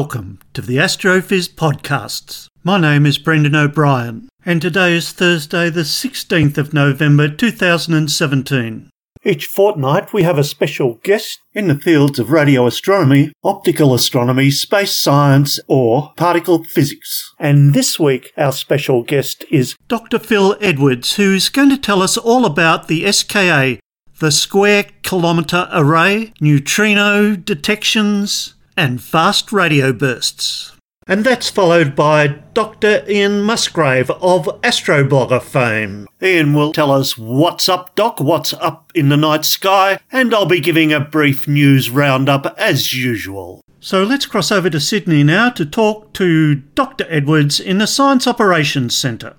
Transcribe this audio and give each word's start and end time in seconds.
Welcome 0.00 0.38
to 0.54 0.62
the 0.62 0.76
Astrophiz 0.76 1.52
podcasts. 1.52 2.46
My 2.62 2.78
name 2.78 3.04
is 3.04 3.18
Brendan 3.18 3.56
O'Brien, 3.56 4.28
and 4.46 4.62
today 4.62 4.94
is 4.94 5.10
Thursday, 5.10 5.70
the 5.70 5.80
16th 5.80 6.56
of 6.56 6.72
November 6.72 7.28
2017. 7.28 8.90
Each 9.24 9.46
fortnight, 9.46 10.12
we 10.12 10.22
have 10.22 10.38
a 10.38 10.44
special 10.44 11.00
guest 11.02 11.40
in 11.52 11.66
the 11.66 11.74
fields 11.74 12.20
of 12.20 12.30
radio 12.30 12.68
astronomy, 12.68 13.32
optical 13.42 13.92
astronomy, 13.92 14.52
space 14.52 14.96
science, 14.96 15.58
or 15.66 16.12
particle 16.16 16.62
physics. 16.62 17.34
And 17.40 17.74
this 17.74 17.98
week, 17.98 18.30
our 18.36 18.52
special 18.52 19.02
guest 19.02 19.44
is 19.50 19.74
Dr. 19.88 20.20
Phil 20.20 20.56
Edwards, 20.60 21.16
who's 21.16 21.48
going 21.48 21.70
to 21.70 21.76
tell 21.76 22.02
us 22.02 22.16
all 22.16 22.46
about 22.46 22.86
the 22.86 23.10
SKA, 23.10 23.80
the 24.20 24.30
Square 24.30 24.90
Kilometre 25.02 25.68
Array, 25.72 26.32
neutrino 26.40 27.34
detections, 27.34 28.54
and 28.78 29.02
fast 29.02 29.52
radio 29.52 29.92
bursts. 29.92 30.72
And 31.08 31.24
that's 31.24 31.50
followed 31.50 31.96
by 31.96 32.28
Dr. 32.54 33.02
Ian 33.08 33.42
Musgrave 33.42 34.08
of 34.10 34.44
Astroblogger 34.62 35.42
fame. 35.42 36.06
Ian 36.22 36.54
will 36.54 36.72
tell 36.72 36.92
us 36.92 37.18
what's 37.18 37.68
up, 37.68 37.96
Doc, 37.96 38.20
what's 38.20 38.52
up 38.54 38.92
in 38.94 39.08
the 39.08 39.16
night 39.16 39.44
sky, 39.44 39.98
and 40.12 40.32
I'll 40.32 40.46
be 40.46 40.60
giving 40.60 40.92
a 40.92 41.00
brief 41.00 41.48
news 41.48 41.90
roundup 41.90 42.54
as 42.56 42.94
usual. 42.94 43.62
So 43.80 44.04
let's 44.04 44.26
cross 44.26 44.52
over 44.52 44.70
to 44.70 44.78
Sydney 44.78 45.24
now 45.24 45.50
to 45.50 45.66
talk 45.66 46.12
to 46.14 46.54
Dr. 46.54 47.06
Edwards 47.08 47.58
in 47.58 47.78
the 47.78 47.86
Science 47.86 48.28
Operations 48.28 48.96
Centre. 48.96 49.34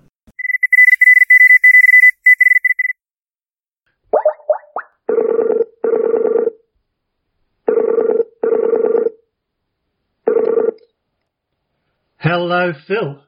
Hello, 12.31 12.73
Phil. 12.87 13.23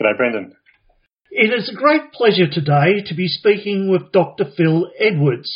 G'day, 0.00 0.16
Brendan. 0.16 0.56
It 1.30 1.52
is 1.52 1.68
a 1.68 1.76
great 1.76 2.10
pleasure 2.10 2.48
today 2.50 3.02
to 3.04 3.14
be 3.14 3.28
speaking 3.28 3.90
with 3.90 4.12
Dr. 4.12 4.46
Phil 4.56 4.90
Edwards. 4.98 5.50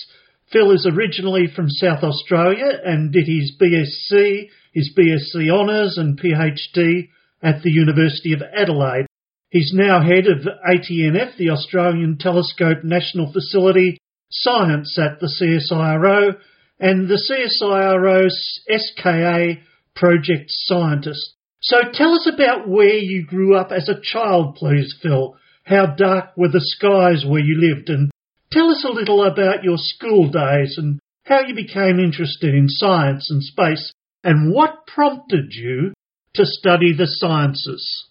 Phil 0.53 0.71
is 0.72 0.87
originally 0.87 1.47
from 1.47 1.71
South 1.71 2.03
Australia 2.03 2.78
and 2.84 3.10
did 3.10 3.27
his 3.27 3.56
BSc, 3.59 4.50
his 4.75 4.93
BSc 4.94 5.50
Honours 5.50 5.97
and 5.97 6.21
PhD 6.21 7.09
at 7.43 7.62
the 7.62 7.71
University 7.71 8.34
of 8.34 8.43
Adelaide. 8.43 9.06
He's 9.48 9.72
now 9.75 10.03
head 10.03 10.27
of 10.27 10.47
ATNF, 10.47 11.38
the 11.38 11.48
Australian 11.53 12.19
Telescope 12.19 12.84
National 12.84 13.32
Facility, 13.32 13.97
Science 14.31 14.98
at 14.98 15.21
the 15.21 15.32
CSIRO, 15.41 16.37
and 16.78 17.09
the 17.09 17.16
CSIRO's 17.16 18.60
SKA 18.69 19.62
Project 19.94 20.48
Scientist. 20.48 21.32
So 21.62 21.77
tell 21.93 22.15
us 22.15 22.28
about 22.33 22.69
where 22.69 22.97
you 22.97 23.25
grew 23.25 23.55
up 23.56 23.71
as 23.71 23.89
a 23.89 24.00
child, 24.00 24.56
please, 24.56 24.95
Phil. 25.00 25.37
How 25.65 25.87
dark 25.87 26.37
were 26.37 26.49
the 26.49 26.61
skies 26.61 27.25
where 27.25 27.41
you 27.41 27.56
lived? 27.56 27.89
And 27.89 28.11
tell 28.50 28.69
us 28.69 28.84
a 28.84 28.93
little 28.93 29.23
about 29.23 29.62
your 29.62 29.78
school 29.78 30.28
days 30.28 30.75
and 30.77 30.99
how 31.25 31.47
you 31.47 31.55
became 31.55 32.01
interested 32.01 32.53
in 32.53 32.69
science 32.69 33.31
and 33.31 33.45
space 33.45 33.93
and 34.25 34.53
what 34.53 34.89
prompted 34.89 35.53
you 35.53 35.93
to 36.34 36.45
study 36.45 36.93
the 36.93 37.06
sciences. 37.06 38.06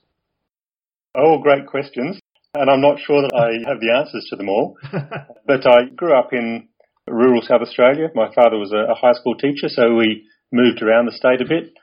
Oh, 1.14 1.40
great 1.40 1.68
questions. 1.68 2.20
And 2.54 2.70
I'm 2.70 2.82
not 2.82 3.00
sure 3.00 3.22
that 3.22 3.36
I 3.36 3.70
have 3.70 3.82
the 3.82 3.94
answers 3.98 4.28
to 4.30 4.38
them 4.38 4.48
all. 4.48 4.78
but 5.46 5.68
I 5.68 5.90
grew 5.94 6.18
up 6.18 6.32
in 6.32 6.70
rural 7.06 7.42
South 7.42 7.62
Australia. 7.62 8.08
My 8.16 8.34
father 8.34 8.58
was 8.58 8.72
a, 8.72 8.96
high 8.96 9.14
school 9.14 9.36
teacher, 9.36 9.68
so 9.68 9.96
we 9.96 10.24
moved 10.54 10.82
around 10.82 11.06
the 11.06 11.12
state 11.12 11.42
a 11.42 11.46
bit. 11.46 11.74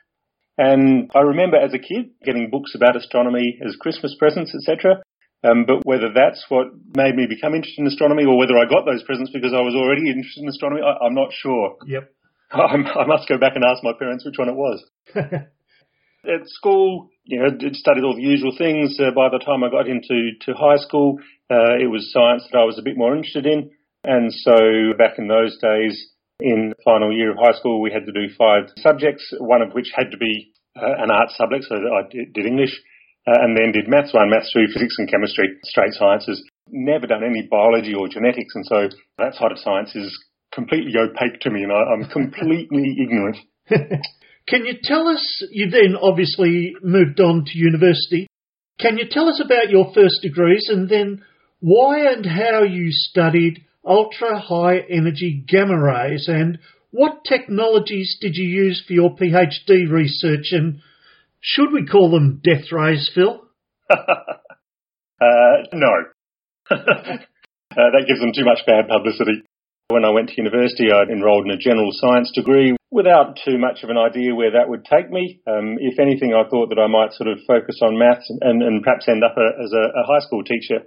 And 0.59 1.09
I 1.15 1.21
remember 1.21 1.57
as 1.57 1.73
a 1.73 1.79
kid 1.79 2.11
getting 2.25 2.51
books 2.51 2.75
about 2.75 2.97
astronomy 2.97 3.59
as 3.65 3.77
Christmas 3.77 4.17
presents, 4.19 4.53
etc. 4.55 5.03
Um, 5.45 5.65
but 5.67 5.87
whether 5.87 6.11
that's 6.13 6.45
what 6.49 6.67
made 6.97 7.15
me 7.15 7.27
become 7.27 7.55
interested 7.55 7.81
in 7.81 7.87
astronomy 7.87 8.25
or 8.25 8.37
whether 8.37 8.59
I 8.59 8.67
got 8.69 8.85
those 8.85 9.05
presents 9.05 9.31
because 9.33 9.55
I 9.55 9.63
was 9.63 9.75
already 9.77 10.11
interested 10.11 10.43
in 10.43 10.49
astronomy, 10.49 10.83
I, 10.83 11.07
I'm 11.07 11.15
not 11.15 11.31
sure. 11.33 11.77
Yep. 11.87 12.11
I'm, 12.51 12.87
I 12.87 13.07
must 13.07 13.29
go 13.29 13.39
back 13.39 13.53
and 13.55 13.65
ask 13.65 13.85
my 13.85 13.93
parents 13.97 14.25
which 14.25 14.39
one 14.39 14.49
it 14.49 14.57
was. 14.57 14.85
At 15.15 16.47
school, 16.47 17.09
you 17.23 17.39
know, 17.39 17.51
did 17.51 17.77
studied 17.77 18.03
all 18.03 18.17
the 18.17 18.23
usual 18.23 18.53
things. 18.59 18.99
Uh, 18.99 19.13
by 19.15 19.29
the 19.31 19.39
time 19.39 19.63
I 19.63 19.71
got 19.71 19.87
into 19.87 20.33
to 20.43 20.55
high 20.55 20.77
school, 20.77 21.19
uh, 21.49 21.79
it 21.79 21.89
was 21.89 22.13
science 22.13 22.43
that 22.51 22.59
I 22.59 22.65
was 22.65 22.79
a 22.79 22.83
bit 22.83 22.99
more 22.99 23.15
interested 23.15 23.47
in. 23.47 23.71
And 24.03 24.33
so 24.33 24.57
back 24.99 25.19
in 25.19 25.29
those 25.29 25.57
days, 25.59 26.11
in 26.41 26.73
final 26.85 27.13
year 27.13 27.33
of 27.33 27.39
high 27.39 27.57
school, 27.59 27.81
we 27.81 27.93
had 27.93 28.07
to 28.07 28.13
do 28.13 28.33
five 28.39 28.71
subjects, 28.79 29.33
one 29.39 29.63
of 29.63 29.73
which 29.73 29.91
had 29.95 30.11
to 30.13 30.17
be 30.17 30.53
uh, 30.77 31.03
an 31.03 31.11
art 31.11 31.31
subject, 31.31 31.65
so 31.69 31.75
I 31.75 32.07
did, 32.09 32.47
English, 32.47 32.75
uh, 33.27 33.43
and 33.43 33.57
then 33.57 33.73
did 33.73 33.89
maths 33.89 34.15
one, 34.15 34.31
maths 34.31 34.53
two, 34.53 34.67
physics 34.73 34.95
and 34.99 35.11
chemistry, 35.11 35.49
straight 35.65 35.93
sciences. 35.93 36.43
Never 36.69 37.07
done 37.07 37.25
any 37.25 37.49
biology 37.51 37.95
or 37.95 38.09
genetics, 38.09 38.55
and 38.55 38.65
so 38.67 38.89
that 39.19 39.35
side 39.35 39.53
of 39.53 39.59
science 39.59 39.97
is 39.97 40.17
completely 40.53 40.93
opaque 40.97 41.41
to 41.41 41.51
me, 41.51 41.65
and 41.65 41.73
I, 41.73 41.83
I'm 41.93 42.09
completely 42.09 42.97
ignorant. 43.03 43.37
Can 44.47 44.65
you 44.65 44.75
tell 44.83 45.09
us, 45.09 45.45
you 45.51 45.71
then 45.71 45.97
obviously 46.01 46.75
moved 46.83 47.21
on 47.21 47.45
to 47.47 47.59
university. 47.59 48.29
Can 48.81 48.97
you 48.97 49.05
tell 49.11 49.29
us 49.29 49.43
about 49.45 49.71
your 49.71 49.93
first 49.93 50.23
degrees 50.23 50.69
and 50.71 50.89
then 50.89 51.25
why 51.61 52.13
and 52.13 52.25
how 52.25 52.63
you 52.63 52.91
studied 52.91 53.65
ultra 53.89 54.39
high 54.39 54.79
energy 54.91 55.45
gamma 55.49 55.81
rays 55.81 56.29
and 56.29 56.59
what 56.91 57.25
technologies 57.25 58.17
did 58.21 58.37
you 58.37 58.47
use 58.47 58.83
for 58.87 58.93
your 58.93 59.17
PhD 59.17 59.91
research 59.91 60.53
and 60.53 60.81
should 61.41 61.73
we 61.73 61.87
call 61.87 62.11
them 62.11 62.41
death 62.43 62.73
rays, 62.73 63.11
Phil? 63.15 63.43
uh, 63.91 63.97
no. 65.73 65.93
uh, 66.71 66.77
that 67.71 68.05
gives 68.07 68.21
them 68.21 68.33
too 68.35 68.45
much 68.45 68.67
bad 68.67 68.89
publicity. 68.89 69.43
When 69.89 70.05
I 70.05 70.11
went 70.11 70.29
to 70.29 70.37
university, 70.37 70.93
I 70.93 71.11
enrolled 71.11 71.47
in 71.47 71.51
a 71.51 71.57
general 71.57 71.91
science 71.93 72.31
degree 72.35 72.77
without 72.91 73.39
too 73.45 73.59
much 73.59 73.85
of 73.85 73.91
an 73.91 73.97
idea 73.97 74.35
where 74.35 74.53
that 74.53 74.69
would 74.69 74.85
take 74.85 75.11
me. 75.11 75.41
Um, 75.47 75.77
if 75.81 75.99
anything, 75.99 76.35
I 76.35 76.49
thought 76.49 76.69
that 76.69 76.79
I 76.81 76.89
might 76.89 77.13
sort 77.13 77.29
of 77.29 77.39
focus 77.47 77.81
on 77.83 77.99
maths 77.99 78.29
and, 78.29 78.63
and, 78.63 78.83
perhaps 78.83 79.09
end 79.09 79.25
up 79.25 79.37
a, 79.37 79.49
as 79.63 79.73
a, 79.73 79.85
a 80.01 80.05
high 80.05 80.21
school 80.21 80.45
teacher. 80.45 80.85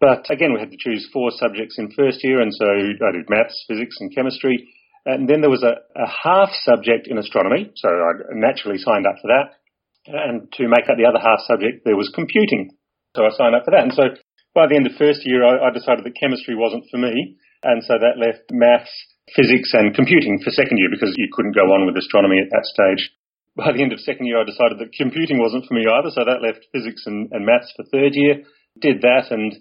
But 0.00 0.30
again, 0.30 0.54
we 0.54 0.60
had 0.60 0.70
to 0.70 0.78
choose 0.78 1.10
four 1.12 1.30
subjects 1.34 1.76
in 1.78 1.90
first 1.90 2.22
year, 2.22 2.40
and 2.40 2.54
so 2.54 2.64
I 2.64 3.12
did 3.12 3.28
maths, 3.28 3.64
physics, 3.66 3.96
and 3.98 4.14
chemistry. 4.14 4.68
And 5.04 5.28
then 5.28 5.40
there 5.40 5.50
was 5.50 5.64
a, 5.64 5.82
a 5.98 6.06
half 6.06 6.50
subject 6.62 7.08
in 7.08 7.18
astronomy, 7.18 7.72
so 7.74 7.88
I 7.88 8.34
naturally 8.34 8.78
signed 8.78 9.06
up 9.06 9.16
for 9.20 9.28
that. 9.28 9.58
And 10.06 10.52
to 10.54 10.68
make 10.68 10.88
up 10.88 10.96
the 10.96 11.08
other 11.08 11.18
half 11.18 11.40
subject, 11.46 11.82
there 11.84 11.96
was 11.96 12.12
computing. 12.14 12.70
So 13.16 13.26
I 13.26 13.30
signed 13.34 13.54
up 13.54 13.64
for 13.64 13.72
that. 13.72 13.84
And 13.84 13.92
so 13.92 14.14
by 14.54 14.66
the 14.66 14.76
end 14.76 14.86
of 14.86 14.94
first 14.94 15.26
year, 15.26 15.44
I, 15.44 15.68
I 15.68 15.70
decided 15.74 16.04
that 16.04 16.16
chemistry 16.20 16.54
wasn't 16.54 16.86
for 16.90 16.98
me. 16.98 17.36
And 17.62 17.82
so 17.82 17.98
that 17.98 18.22
left 18.22 18.46
maths, 18.54 18.92
physics, 19.34 19.74
and 19.74 19.94
computing 19.94 20.38
for 20.44 20.54
second 20.54 20.78
year 20.78 20.88
because 20.92 21.12
you 21.18 21.28
couldn't 21.34 21.58
go 21.58 21.74
on 21.74 21.84
with 21.84 21.98
astronomy 21.98 22.38
at 22.38 22.52
that 22.54 22.64
stage. 22.64 23.10
By 23.58 23.74
the 23.74 23.82
end 23.82 23.92
of 23.92 24.00
second 24.00 24.30
year, 24.30 24.38
I 24.38 24.46
decided 24.46 24.78
that 24.78 24.94
computing 24.94 25.42
wasn't 25.42 25.66
for 25.66 25.74
me 25.74 25.84
either. 25.84 26.14
So 26.14 26.22
that 26.22 26.44
left 26.44 26.70
physics 26.70 27.02
and, 27.04 27.28
and 27.34 27.44
maths 27.44 27.74
for 27.74 27.84
third 27.90 28.14
year. 28.14 28.46
Did 28.78 29.02
that 29.02 29.34
and 29.34 29.58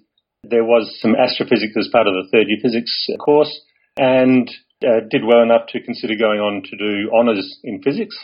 there 0.49 0.63
was 0.63 0.97
some 1.01 1.15
astrophysics 1.15 1.75
as 1.77 1.89
part 1.91 2.07
of 2.07 2.13
the 2.13 2.27
third 2.31 2.47
year 2.47 2.59
physics 2.61 3.07
course 3.23 3.53
and 3.97 4.49
uh, 4.85 5.01
did 5.09 5.23
well 5.25 5.41
enough 5.41 5.67
to 5.69 5.81
consider 5.81 6.15
going 6.15 6.39
on 6.39 6.63
to 6.63 6.77
do 6.77 7.09
honours 7.11 7.59
in 7.63 7.81
physics. 7.81 8.17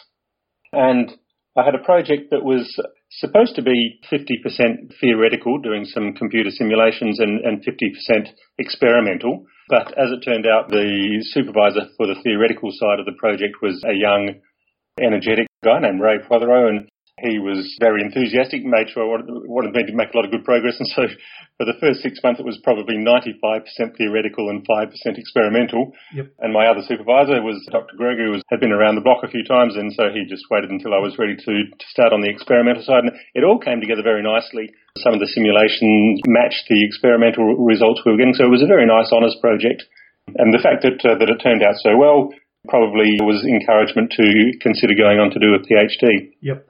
And 0.72 1.12
I 1.56 1.64
had 1.64 1.76
a 1.76 1.86
project 1.86 2.32
that 2.32 2.44
was 2.44 2.66
supposed 3.12 3.56
to 3.56 3.62
be 3.62 4.00
50% 4.12 4.94
theoretical, 5.00 5.60
doing 5.60 5.86
some 5.86 6.14
computer 6.14 6.50
simulations, 6.50 7.20
and, 7.20 7.42
and 7.42 7.64
50% 7.64 8.30
experimental. 8.58 9.46
But 9.70 9.98
as 9.98 10.10
it 10.12 10.26
turned 10.26 10.48
out, 10.48 10.70
the 10.70 11.24
supervisor 11.30 11.90
for 11.98 12.08
the 12.08 12.20
theoretical 12.24 12.72
side 12.72 13.00
of 13.00 13.06
the 13.06 13.18
project 13.20 13.62
was 13.62 13.84
a 13.86 13.94
young, 13.94 14.42
energetic 15.00 15.48
guy 15.64 15.80
named 15.80 16.02
Ray 16.02 16.18
Protheroe, 16.20 16.70
and 16.70 16.90
he 17.24 17.40
was 17.40 17.64
very 17.80 18.04
enthusiastic, 18.04 18.68
made 18.68 18.92
sure 18.92 19.08
I 19.08 19.10
wanted, 19.10 19.32
wanted 19.48 19.72
me 19.72 19.88
to 19.88 19.96
make 19.96 20.12
a 20.12 20.18
lot 20.20 20.28
of 20.28 20.32
good 20.36 20.44
progress. 20.44 20.76
And 20.78 20.90
so 20.92 21.08
for 21.56 21.64
the 21.64 21.80
first 21.80 22.04
six 22.04 22.20
months, 22.20 22.44
it 22.44 22.46
was 22.46 22.60
probably 22.60 23.00
95% 23.00 23.64
theoretical 23.96 24.52
and 24.52 24.68
5% 24.68 24.92
experimental. 25.16 25.96
Yep. 26.14 26.36
And 26.44 26.52
my 26.52 26.68
other 26.68 26.84
supervisor 26.84 27.40
was 27.40 27.64
Dr. 27.72 27.96
Gregory, 27.96 28.28
who 28.28 28.36
was, 28.36 28.44
had 28.52 28.60
been 28.60 28.76
around 28.76 29.00
the 29.00 29.08
block 29.08 29.24
a 29.24 29.32
few 29.32 29.48
times. 29.48 29.80
And 29.80 29.96
so 29.96 30.12
he 30.12 30.28
just 30.28 30.44
waited 30.52 30.70
until 30.70 30.92
I 30.92 31.00
was 31.00 31.16
ready 31.16 31.40
to, 31.40 31.54
to 31.72 31.88
start 31.88 32.12
on 32.12 32.20
the 32.20 32.30
experimental 32.30 32.84
side. 32.84 33.08
And 33.08 33.16
it 33.34 33.48
all 33.48 33.58
came 33.58 33.80
together 33.80 34.04
very 34.04 34.22
nicely. 34.22 34.68
Some 35.00 35.16
of 35.16 35.24
the 35.24 35.32
simulations 35.32 36.20
matched 36.28 36.68
the 36.68 36.84
experimental 36.84 37.56
results 37.56 38.04
we 38.04 38.12
were 38.12 38.20
getting. 38.20 38.36
So 38.36 38.46
it 38.46 38.54
was 38.54 38.62
a 38.62 38.70
very 38.70 38.86
nice, 38.86 39.10
honest 39.16 39.40
project. 39.40 39.88
And 40.36 40.52
the 40.52 40.60
fact 40.60 40.84
that, 40.84 41.00
uh, 41.08 41.16
that 41.20 41.32
it 41.32 41.40
turned 41.40 41.64
out 41.64 41.80
so 41.80 41.96
well 41.96 42.36
probably 42.68 43.20
was 43.20 43.44
encouragement 43.44 44.12
to 44.16 44.28
consider 44.62 44.96
going 44.96 45.20
on 45.20 45.32
to 45.32 45.40
do 45.40 45.56
a 45.56 45.60
PhD. 45.60 46.32
Yep. 46.42 46.68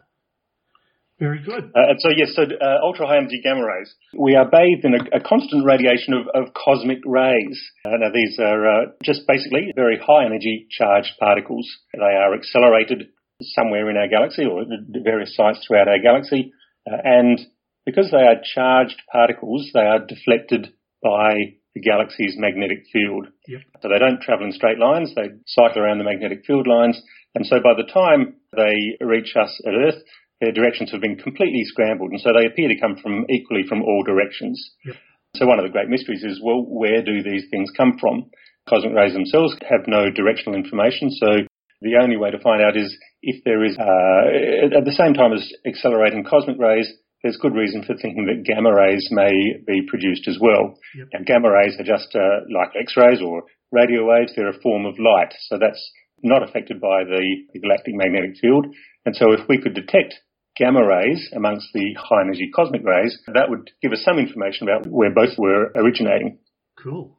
Very 1.20 1.44
good. 1.44 1.72
Uh, 1.76 1.94
and 1.94 2.00
so, 2.00 2.10
yes, 2.16 2.34
so 2.36 2.44
uh, 2.44 2.78
ultra 2.82 3.08
high 3.08 3.18
energy 3.18 3.40
gamma 3.44 3.62
rays. 3.62 3.94
We 4.18 4.36
are 4.36 4.50
bathed 4.50 4.84
in 4.84 4.96
a, 4.96 5.18
a 5.18 5.22
constant 5.22 5.66
radiation 5.66 6.14
of, 6.14 6.28
of 6.34 6.54
cosmic 6.54 7.00
rays. 7.06 7.62
Uh, 7.86 7.98
now, 8.00 8.10
these 8.14 8.38
are 8.40 8.66
uh, 8.66 8.86
just 9.04 9.22
basically 9.28 9.72
very 9.76 10.00
high 10.00 10.26
energy 10.26 10.68
charged 10.72 11.12
particles. 11.20 11.70
They 11.94 12.02
are 12.02 12.34
accelerated 12.34 13.10
somewhere 13.42 13.90
in 13.90 13.98
our 13.98 14.08
galaxy 14.08 14.46
or 14.46 14.62
at 14.62 14.68
various 15.04 15.36
sites 15.36 15.66
throughout 15.66 15.88
our 15.88 16.02
galaxy. 16.02 16.52
Uh, 16.90 16.98
and 17.04 17.40
because 17.86 18.10
they 18.12 18.26
are 18.26 18.42
charged 18.44 19.02
particles, 19.12 19.70
they 19.74 19.82
are 19.82 20.00
deflected 20.00 20.74
by 21.02 21.56
the 21.76 21.82
galaxy's 21.82 22.36
magnetic 22.38 22.84
field. 22.92 23.28
Yep. 23.48 23.62
So 23.82 23.90
they 23.90 24.00
don't 24.00 24.22
travel 24.22 24.46
in 24.46 24.54
straight 24.54 24.78
lines, 24.78 25.14
they 25.16 25.30
cycle 25.48 25.82
around 25.82 25.98
the 25.98 26.04
magnetic 26.04 26.46
field 26.46 26.68
lines. 26.68 27.02
And 27.36 27.46
so 27.46 27.58
by 27.58 27.74
the 27.76 27.92
time 27.92 28.36
they 28.56 29.04
reach 29.04 29.36
us 29.36 29.60
at 29.66 29.74
Earth, 29.74 30.04
their 30.44 30.52
directions 30.52 30.92
have 30.92 31.00
been 31.00 31.16
completely 31.16 31.64
scrambled, 31.64 32.12
and 32.12 32.20
so 32.20 32.36
they 32.36 32.46
appear 32.46 32.68
to 32.68 32.80
come 32.80 33.00
from 33.00 33.24
equally 33.32 33.64
from 33.64 33.82
all 33.82 34.04
directions. 34.04 34.60
Yep. 34.84 34.96
So 35.40 35.48
one 35.48 35.58
of 35.58 35.64
the 35.66 35.72
great 35.72 35.88
mysteries 35.88 36.24
is, 36.24 36.44
well, 36.44 36.62
where 36.68 37.02
do 37.02 37.24
these 37.24 37.48
things 37.50 37.72
come 37.72 37.96
from? 37.98 38.28
Cosmic 38.68 38.94
rays 38.94 39.14
themselves 39.14 39.56
have 39.64 39.88
no 39.88 40.12
directional 40.12 40.60
information, 40.60 41.10
so 41.12 41.48
the 41.82 41.96
only 41.96 42.18
way 42.18 42.32
to 42.32 42.40
find 42.40 42.62
out 42.62 42.76
is 42.76 42.92
if 43.22 43.44
there 43.44 43.64
is, 43.64 43.76
uh, 43.80 44.76
at 44.76 44.84
the 44.84 44.96
same 44.96 45.14
time 45.14 45.32
as 45.32 45.48
accelerating 45.66 46.24
cosmic 46.24 46.60
rays, 46.60 46.92
there's 47.24 47.40
good 47.40 47.56
reason 47.56 47.84
for 47.84 47.96
thinking 47.96 48.28
that 48.28 48.44
gamma 48.44 48.74
rays 48.76 49.08
may 49.12 49.32
be 49.66 49.88
produced 49.88 50.28
as 50.28 50.38
well. 50.40 50.76
Yep. 50.96 51.08
Now, 51.14 51.20
gamma 51.26 51.52
rays 51.52 51.76
are 51.80 51.88
just 51.88 52.12
uh, 52.16 52.44
like 52.52 52.76
X-rays 52.76 53.22
or 53.24 53.44
radio 53.72 54.04
waves. 54.04 54.34
They're 54.36 54.52
a 54.52 54.62
form 54.62 54.86
of 54.86 55.00
light, 55.00 55.34
so 55.48 55.58
that's 55.58 55.80
not 56.22 56.44
affected 56.44 56.80
by 56.80 57.04
the, 57.04 57.24
the 57.54 57.60
galactic 57.60 57.96
magnetic 57.96 58.36
field. 58.40 58.68
And 59.06 59.16
so 59.16 59.32
if 59.32 59.48
we 59.48 59.60
could 59.60 59.74
detect 59.74 60.16
gamma 60.56 60.86
rays 60.86 61.30
amongst 61.36 61.68
the 61.74 61.94
high 61.98 62.22
energy 62.22 62.50
cosmic 62.54 62.84
rays, 62.84 63.18
that 63.34 63.50
would 63.50 63.72
give 63.82 63.92
us 63.92 64.04
some 64.04 64.20
information 64.20 64.68
about 64.68 64.88
where 64.88 65.14
both 65.14 65.38
were 65.38 65.72
originating. 65.76 66.40
Cool. 66.78 67.18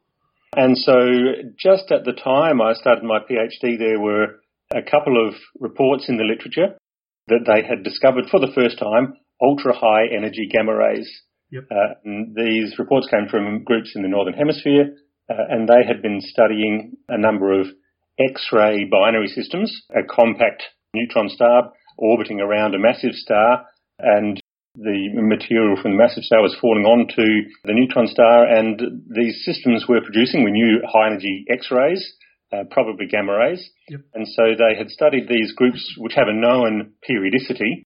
And 0.55 0.77
so 0.77 0.95
just 1.57 1.91
at 1.91 2.05
the 2.05 2.13
time 2.13 2.61
I 2.61 2.73
started 2.73 3.03
my 3.03 3.19
PhD, 3.19 3.77
there 3.77 3.99
were 3.99 4.39
a 4.73 4.81
couple 4.81 5.27
of 5.27 5.35
reports 5.59 6.07
in 6.07 6.17
the 6.17 6.23
literature 6.23 6.77
that 7.27 7.45
they 7.45 7.67
had 7.67 7.83
discovered 7.83 8.25
for 8.29 8.39
the 8.39 8.51
first 8.55 8.79
time 8.79 9.15
ultra 9.41 9.73
high 9.75 10.05
energy 10.15 10.47
gamma 10.51 10.75
rays. 10.75 11.09
Yep. 11.51 11.63
Uh, 11.69 11.93
and 12.05 12.35
these 12.35 12.79
reports 12.79 13.07
came 13.09 13.27
from 13.29 13.63
groups 13.63 13.93
in 13.95 14.01
the 14.01 14.07
Northern 14.07 14.33
Hemisphere, 14.33 14.95
uh, 15.29 15.33
and 15.49 15.67
they 15.67 15.85
had 15.85 16.01
been 16.01 16.21
studying 16.21 16.93
a 17.09 17.17
number 17.17 17.59
of 17.59 17.67
X-ray 18.17 18.85
binary 18.89 19.27
systems, 19.27 19.83
a 19.91 20.03
compact 20.03 20.63
neutron 20.93 21.29
star 21.29 21.73
orbiting 21.97 22.39
around 22.39 22.75
a 22.75 22.79
massive 22.79 23.13
star, 23.13 23.65
and 23.99 24.39
the 24.75 25.09
material 25.15 25.77
from 25.81 25.91
the 25.91 25.97
massive 25.97 26.23
star 26.23 26.41
was 26.41 26.55
falling 26.59 26.83
onto 26.83 27.23
the 27.63 27.73
neutron 27.73 28.07
star, 28.07 28.45
and 28.45 28.81
these 29.07 29.43
systems 29.45 29.85
were 29.87 30.01
producing, 30.01 30.43
we 30.43 30.51
knew, 30.51 30.81
high 30.83 31.07
energy 31.07 31.45
X 31.49 31.71
rays, 31.71 32.03
uh, 32.51 32.63
probably 32.71 33.07
gamma 33.07 33.37
rays. 33.37 33.69
Yep. 33.89 34.01
And 34.13 34.27
so 34.27 34.43
they 34.57 34.77
had 34.77 34.89
studied 34.89 35.27
these 35.27 35.53
groups 35.53 35.95
which 35.97 36.13
have 36.15 36.27
a 36.27 36.33
known 36.33 36.93
periodicity, 37.01 37.83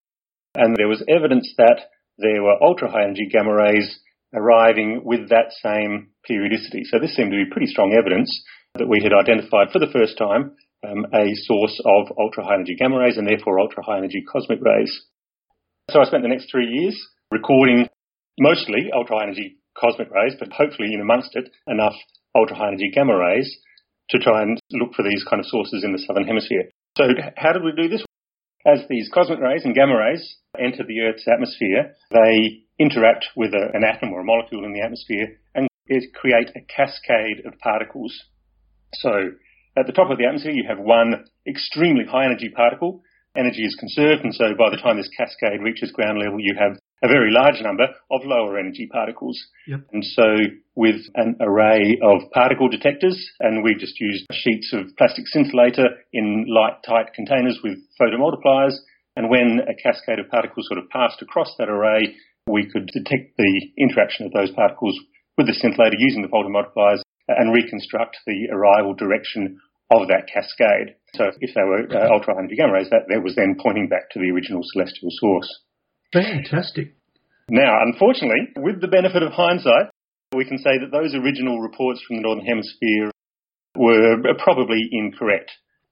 and 0.56 0.76
there 0.76 0.88
was 0.88 1.04
evidence 1.08 1.54
that 1.58 1.90
there 2.18 2.42
were 2.42 2.62
ultra 2.62 2.90
high 2.90 3.04
energy 3.04 3.30
gamma 3.32 3.54
rays 3.54 4.00
arriving 4.34 5.02
with 5.04 5.30
that 5.30 5.54
same 5.62 6.10
periodicity. 6.26 6.84
So 6.84 7.00
this 7.00 7.16
seemed 7.16 7.32
to 7.32 7.44
be 7.44 7.52
pretty 7.52 7.68
strong 7.68 7.94
evidence 7.94 8.30
that 8.76 8.88
we 8.88 9.02
had 9.02 9.14
identified 9.14 9.72
for 9.72 9.80
the 9.80 9.92
first 9.92 10.18
time 10.18 10.54
um, 10.88 11.06
a 11.14 11.36
source 11.36 11.80
of 11.86 12.16
ultra 12.18 12.44
high 12.44 12.56
energy 12.56 12.76
gamma 12.76 13.00
rays 13.00 13.18
and 13.18 13.28
therefore 13.28 13.60
ultra 13.60 13.84
high 13.84 13.98
energy 13.98 14.24
cosmic 14.32 14.60
rays. 14.62 14.92
So 15.92 16.00
I 16.00 16.06
spent 16.06 16.24
the 16.24 16.30
next 16.30 16.50
three 16.52 16.68
years 16.68 16.96
recording 17.32 17.88
mostly 18.40 18.90
ultra 18.94 19.18
high 19.18 19.24
energy 19.24 19.58
cosmic 19.78 20.10
rays, 20.12 20.36
but 20.40 20.52
hopefully 20.52 20.94
in 20.94 21.02
amongst 21.02 21.36
it 21.36 21.50
enough 21.68 21.96
ultra 22.36 22.56
high 22.56 22.70
energy 22.70 22.92
gamma 22.94 23.18
rays 23.18 23.58
to 24.12 24.20
try 24.20 24.42
and 24.42 24.60
look 24.72 24.94
for 24.96 25.04
these 25.04 25.24
kind 25.30 25.40
of 25.40 25.46
sources 25.46 25.84
in 25.84 25.92
the 25.92 26.00
southern 26.00 26.28
hemisphere. 26.28 26.70
So 26.98 27.04
how 27.38 27.54
did 27.54 27.64
we 27.64 27.74
do 27.76 27.90
this? 27.90 28.04
As 28.66 28.80
these 28.90 29.10
cosmic 29.14 29.40
rays 29.40 29.64
and 29.64 29.76
gamma 29.76 29.96
rays 29.98 30.38
enter 30.58 30.84
the 30.84 31.00
Earth's 31.02 31.28
atmosphere, 31.32 31.96
they 32.12 32.66
interact 32.78 33.26
with 33.36 33.54
a, 33.54 33.70
an 33.74 33.84
atom 33.84 34.12
or 34.12 34.22
a 34.22 34.26
molecule 34.26 34.66
in 34.66 34.74
the 34.74 34.82
atmosphere 34.82 35.40
and 35.56 35.68
create 36.14 36.50
a 36.56 36.62
cascade 36.62 37.46
of 37.46 37.58
particles. 37.60 38.14
So 38.94 39.32
at 39.80 39.88
the 39.88 39.94
top 39.94 40.12
of 40.12 40.18
the 40.18 40.26
atmosphere, 40.26 40.52
you 40.52 40.68
have 40.68 40.80
one 40.80 41.26
extremely 41.48 42.04
high 42.04 42.26
energy 42.26 42.50
particle. 42.50 43.02
Energy 43.38 43.64
is 43.64 43.76
conserved, 43.80 44.26
and 44.26 44.34
so 44.34 44.52
by 44.58 44.70
the 44.70 44.82
time 44.82 44.98
this 44.98 45.10
cascade 45.16 45.62
reaches 45.62 45.92
ground 45.92 46.20
level, 46.20 46.40
you 46.40 46.56
have 46.60 46.78
a 47.04 47.08
very 47.08 47.32
large 47.32 47.62
number 47.62 47.88
of 48.12 48.26
lower 48.26 48.58
energy 48.58 48.90
particles. 48.92 49.40
Yep. 49.68 49.82
And 49.94 50.04
so 50.04 50.26
with 50.76 51.00
an 51.16 51.38
array 51.40 51.98
of 52.04 52.30
particle 52.32 52.68
detectors, 52.68 53.16
and 53.40 53.64
we 53.64 53.76
just 53.80 54.00
used 54.00 54.26
sheets 54.34 54.74
of 54.74 54.92
plastic 54.98 55.26
scintillator 55.34 55.88
in 56.12 56.46
light 56.50 56.84
tight 56.86 57.14
containers 57.14 57.60
with 57.64 57.78
photomultipliers, 58.02 58.76
and 59.16 59.30
when 59.30 59.62
a 59.64 59.76
cascade 59.82 60.20
of 60.20 60.30
particles 60.30 60.68
sort 60.68 60.80
of 60.80 60.90
passed 60.90 61.22
across 61.22 61.54
that 61.58 61.70
array, 61.70 62.16
we 62.48 62.70
could 62.70 62.88
detect 62.88 63.38
the 63.38 63.62
interaction 63.78 64.26
of 64.26 64.34
those 64.34 64.52
particles 64.52 65.00
with 65.38 65.48
the 65.48 65.54
scintillator 65.54 65.96
using 65.98 66.22
the 66.22 66.28
photomultipliers 66.28 67.00
and 67.30 67.54
reconstruct 67.54 68.18
the 68.26 68.50
arrival 68.52 68.94
direction 68.94 69.60
of 69.92 70.08
that 70.08 70.30
cascade. 70.32 70.96
So 71.16 71.32
if 71.40 71.54
they 71.56 71.66
were 71.66 71.90
uh, 71.90 72.14
ultra 72.14 72.34
high 72.34 72.46
energy 72.46 72.56
gamma 72.56 72.74
rays, 72.74 72.90
that, 72.92 73.10
that 73.10 73.24
was 73.24 73.36
then 73.36 73.58
pointing 73.62 73.90
back 73.90 74.10
to 74.12 74.20
the 74.20 74.30
original 74.30 74.62
celestial 74.64 75.10
source. 75.12 75.50
Fantastic. 76.14 76.96
Now, 77.50 77.82
unfortunately, 77.82 78.54
with 78.58 78.82
the 78.82 78.88
benefit 78.88 79.24
of 79.24 79.34
hindsight, 79.34 79.90
we 80.36 80.46
can 80.46 80.60
say 80.60 80.78
that 80.78 80.94
those 80.94 81.16
original 81.16 81.60
reports 81.60 82.02
from 82.06 82.18
the 82.18 82.22
Northern 82.22 82.46
Hemisphere 82.46 83.10
were 83.76 84.22
probably 84.38 84.88
incorrect. 84.92 85.50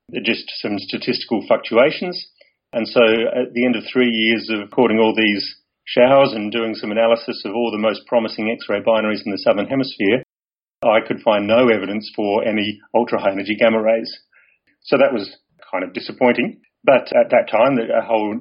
They're 0.10 0.22
just 0.22 0.46
some 0.62 0.78
statistical 0.78 1.44
fluctuations. 1.48 2.14
And 2.74 2.88
so 2.88 3.02
at 3.02 3.54
the 3.54 3.66
end 3.66 3.76
of 3.76 3.84
three 3.92 4.12
years 4.12 4.50
of 4.54 4.60
recording 4.60 5.00
all 5.00 5.16
these 5.16 5.44
showers 5.86 6.34
and 6.34 6.52
doing 6.52 6.76
some 6.76 6.92
analysis 6.92 7.42
of 7.46 7.56
all 7.56 7.72
the 7.72 7.82
most 7.82 8.06
promising 8.06 8.52
X-ray 8.52 8.82
binaries 8.82 9.26
in 9.26 9.32
the 9.32 9.42
Southern 9.42 9.68
Hemisphere, 9.68 10.22
I 10.88 11.06
could 11.06 11.22
find 11.22 11.48
no 11.48 11.70
evidence 11.70 12.12
for 12.16 12.44
any 12.44 12.80
ultra 12.96 13.20
high 13.20 13.32
energy 13.32 13.56
gamma 13.56 13.82
rays. 13.82 14.12
So 14.84 14.98
that 14.98 15.14
was 15.14 15.30
kind 15.72 15.84
of 15.84 15.94
disappointing. 15.94 16.62
But 16.84 17.12
at 17.16 17.32
that 17.32 17.50
time, 17.52 17.78
a 17.78 18.06
whole 18.06 18.40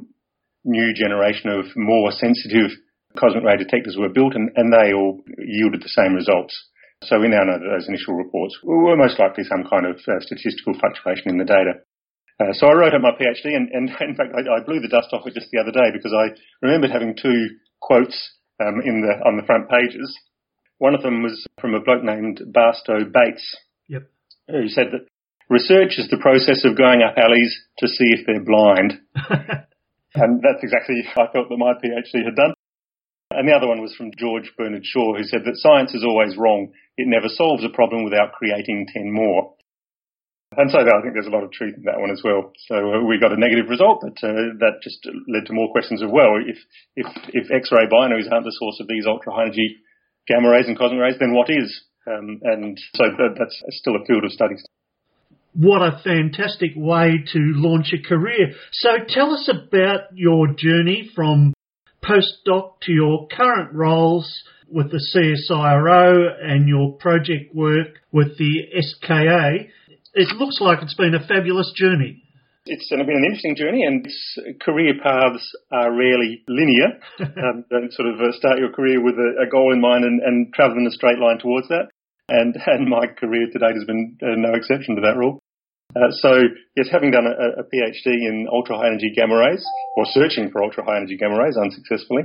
new 0.65 0.95
generation 0.95 1.51
of 1.51 1.67
more 1.77 2.11
sensitive 2.13 2.71
cosmic 3.19 3.45
ray 3.45 3.57
detectors 3.57 3.97
were 3.99 4.13
built 4.13 4.35
and, 4.35 4.51
and 4.57 4.73
they 4.73 4.93
all 4.93 5.23
yielded 5.39 5.83
the 5.83 5.89
same 5.89 6.15
results. 6.15 6.55
So 7.05 7.21
we 7.21 7.29
now 7.29 7.45
know 7.45 7.59
that 7.59 7.69
those 7.69 7.89
initial 7.89 8.15
reports 8.15 8.59
were 8.63 8.97
most 8.97 9.19
likely 9.19 9.45
some 9.45 9.65
kind 9.69 9.87
of 9.87 9.97
uh, 10.09 10.21
statistical 10.21 10.75
fluctuation 10.79 11.29
in 11.29 11.39
the 11.39 11.45
data. 11.45 11.85
Uh, 12.41 12.53
so 12.53 12.69
I 12.69 12.75
wrote 12.75 12.95
up 12.95 13.01
my 13.01 13.17
PhD, 13.17 13.57
and, 13.57 13.69
and 13.73 13.89
in 14.01 14.17
fact, 14.17 14.33
I, 14.37 14.45
I, 14.45 14.65
blew 14.65 14.81
the 14.81 14.93
dust 14.93 15.09
off 15.13 15.27
it 15.27 15.35
just 15.35 15.49
the 15.53 15.61
other 15.61 15.73
day 15.73 15.93
because 15.93 16.13
I 16.13 16.37
remembered 16.61 16.91
having 16.91 17.17
two 17.17 17.57
quotes 17.81 18.17
um, 18.61 18.81
in 18.85 19.01
the 19.01 19.13
on 19.25 19.37
the 19.37 19.47
front 19.47 19.69
pages. 19.69 20.09
One 20.79 20.95
of 20.95 21.03
them 21.03 21.23
was 21.23 21.47
from 21.61 21.75
a 21.75 21.81
bloke 21.81 22.05
named 22.05 22.43
Marston 22.55 23.13
Bates, 23.13 23.57
Yep. 23.89 24.11
who 24.49 24.69
said 24.69 24.93
that 24.93 25.09
research 25.49 25.97
is 25.99 26.09
the 26.11 26.21
process 26.21 26.65
of 26.65 26.77
going 26.77 27.03
up 27.03 27.17
alleys 27.17 27.57
to 27.79 27.89
see 27.89 28.13
if 28.13 28.27
they're 28.27 28.45
blind. 28.45 29.01
and 30.15 30.43
that's 30.43 30.63
exactly 30.63 31.03
I 31.17 31.33
felt 31.33 31.49
that 31.49 31.57
my 31.57 31.75
PhD 31.75 32.25
had 32.25 32.37
done. 32.37 32.53
And 33.31 33.49
the 33.49 33.57
other 33.57 33.67
one 33.67 33.83
was 33.83 33.95
from 33.95 34.13
George 34.17 34.53
Bernard 34.57 34.85
Shaw, 34.85 35.17
who 35.17 35.25
said 35.25 35.43
that 35.45 35.59
science 35.59 35.95
is 35.95 36.05
always 36.05 36.37
wrong. 36.37 36.73
It 36.97 37.09
never 37.09 37.29
solves 37.29 37.65
a 37.65 37.75
problem 37.75 38.05
without 38.05 38.33
creating 38.33 38.87
10 38.93 39.13
more. 39.13 39.55
And 40.57 40.71
so 40.71 40.79
I 40.79 41.03
think 41.03 41.13
there's 41.13 41.27
a 41.27 41.35
lot 41.35 41.43
of 41.43 41.51
truth 41.51 41.75
in 41.77 41.83
that 41.85 41.99
one 42.01 42.11
as 42.11 42.23
well. 42.23 42.53
So 42.71 42.77
uh, 42.77 43.05
we 43.05 43.19
got 43.19 43.33
a 43.35 43.41
negative 43.41 43.69
result, 43.69 44.01
but 44.01 44.17
uh, 44.23 44.57
that 44.63 44.81
just 44.81 45.05
led 45.27 45.45
to 45.47 45.53
more 45.53 45.73
questions 45.73 46.03
of, 46.03 46.11
well, 46.11 46.39
if, 46.39 46.57
if, 46.95 47.07
if 47.35 47.51
X-ray 47.51 47.91
binaries 47.91 48.31
aren't 48.31 48.47
the 48.47 48.57
source 48.57 48.79
of 48.81 48.87
these 48.87 49.07
ultra 49.07 49.35
high 49.35 49.51
energy 49.51 49.77
gamma 50.29 50.51
rays 50.51 50.67
and 50.67 50.79
cosmic 50.79 51.01
rays, 51.01 51.17
then 51.19 51.35
what 51.35 51.49
is? 51.51 51.83
Um, 52.07 52.41
and 52.43 52.79
so 52.95 53.05
that, 53.19 53.37
that's 53.39 53.63
still 53.71 53.97
a 53.97 54.05
field 54.07 54.25
of 54.25 54.33
study. 54.33 54.55
What 55.55 55.81
a 55.81 56.01
fantastic 56.05 56.73
way 56.77 57.25
to 57.33 57.39
launch 57.39 57.93
a 57.93 58.07
career. 58.07 58.53
So 58.73 58.91
tell 59.09 59.33
us 59.33 59.49
about 59.49 60.15
your 60.15 60.49
journey 60.49 61.11
from 61.15 61.55
postdoc 62.05 62.81
to 62.83 62.93
your 62.93 63.27
current 63.29 63.73
roles 63.73 64.43
with 64.69 64.91
the 64.91 65.01
CSIRO 65.15 66.29
and 66.43 66.69
your 66.69 66.93
project 66.99 67.55
work 67.55 68.01
with 68.13 68.37
the 68.39 68.67
SKA 68.81 69.71
it 70.17 70.35
looks 70.37 70.61
like 70.61 70.79
it's 70.83 70.95
been 70.95 71.15
a 71.15 71.25
fabulous 71.27 71.71
journey. 71.77 72.23
It's 72.67 72.91
been 72.91 73.01
an 73.01 73.25
interesting 73.25 73.55
journey, 73.55 73.87
and 73.87 74.03
career 74.61 74.95
paths 75.03 75.55
are 75.71 75.95
rarely 75.95 76.43
linear. 76.49 76.99
um, 77.21 77.65
don't 77.71 77.93
sort 77.93 78.09
of 78.09 78.21
uh, 78.21 78.33
start 78.33 78.59
your 78.59 78.73
career 78.73 79.03
with 79.03 79.15
a, 79.15 79.47
a 79.47 79.51
goal 79.51 79.73
in 79.73 79.81
mind 79.81 80.05
and, 80.05 80.21
and, 80.21 80.53
travel 80.53 80.79
in 80.79 80.87
a 80.87 80.91
straight 80.91 81.19
line 81.19 81.39
towards 81.39 81.69
that. 81.69 81.89
And, 82.29 82.57
and 82.67 82.89
my 82.89 83.07
career 83.07 83.47
to 83.53 83.59
date 83.59 83.79
has 83.79 83.87
been 83.87 84.19
uh, 84.21 84.35
no 84.35 84.55
exception 84.55 84.97
to 84.97 85.03
that 85.03 85.17
rule. 85.17 85.39
Uh, 85.95 86.11
so, 86.11 86.43
yes, 86.77 86.89
having 86.91 87.13
done 87.13 87.27
a, 87.27 87.63
a 87.63 87.65
PhD 87.71 88.07
in 88.27 88.49
ultra 88.51 88.77
high 88.77 88.89
energy 88.89 89.13
gamma 89.15 89.37
rays, 89.39 89.65
or 89.97 90.05
searching 90.07 90.51
for 90.51 90.63
ultra 90.63 90.85
high 90.85 90.99
energy 90.99 91.17
gamma 91.17 91.39
rays 91.39 91.57
unsuccessfully, 91.57 92.25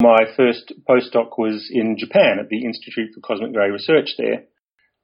my 0.00 0.24
first 0.36 0.72
postdoc 0.88 1.36
was 1.36 1.68
in 1.70 1.96
Japan 1.98 2.38
at 2.40 2.48
the 2.48 2.64
Institute 2.64 3.12
for 3.14 3.20
Cosmic 3.20 3.54
Ray 3.54 3.68
Research 3.68 4.16
there. 4.16 4.48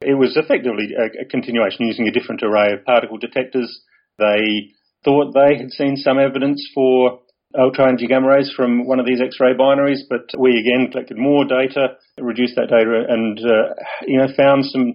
It 0.00 0.16
was 0.16 0.36
effectively 0.36 0.96
a, 0.96 1.22
a 1.22 1.24
continuation 1.28 1.86
using 1.86 2.08
a 2.08 2.10
different 2.10 2.42
array 2.42 2.72
of 2.72 2.84
particle 2.84 3.18
detectors. 3.18 3.82
They 4.18 4.72
thought 5.04 5.34
they 5.34 5.56
had 5.56 5.70
seen 5.70 5.96
some 5.96 6.18
evidence 6.18 6.68
for 6.74 7.20
ultra 7.58 7.88
energy 7.88 8.06
gamma 8.06 8.28
rays 8.28 8.52
from 8.54 8.86
one 8.86 9.00
of 9.00 9.06
these 9.06 9.20
X-ray 9.20 9.54
binaries, 9.54 10.00
but 10.08 10.28
we 10.38 10.58
again 10.58 10.90
collected 10.90 11.16
more 11.16 11.44
data, 11.44 11.96
reduced 12.18 12.56
that 12.56 12.68
data, 12.68 13.04
and 13.08 13.38
uh, 13.38 13.74
you 14.06 14.18
know 14.18 14.28
found 14.36 14.64
some 14.66 14.94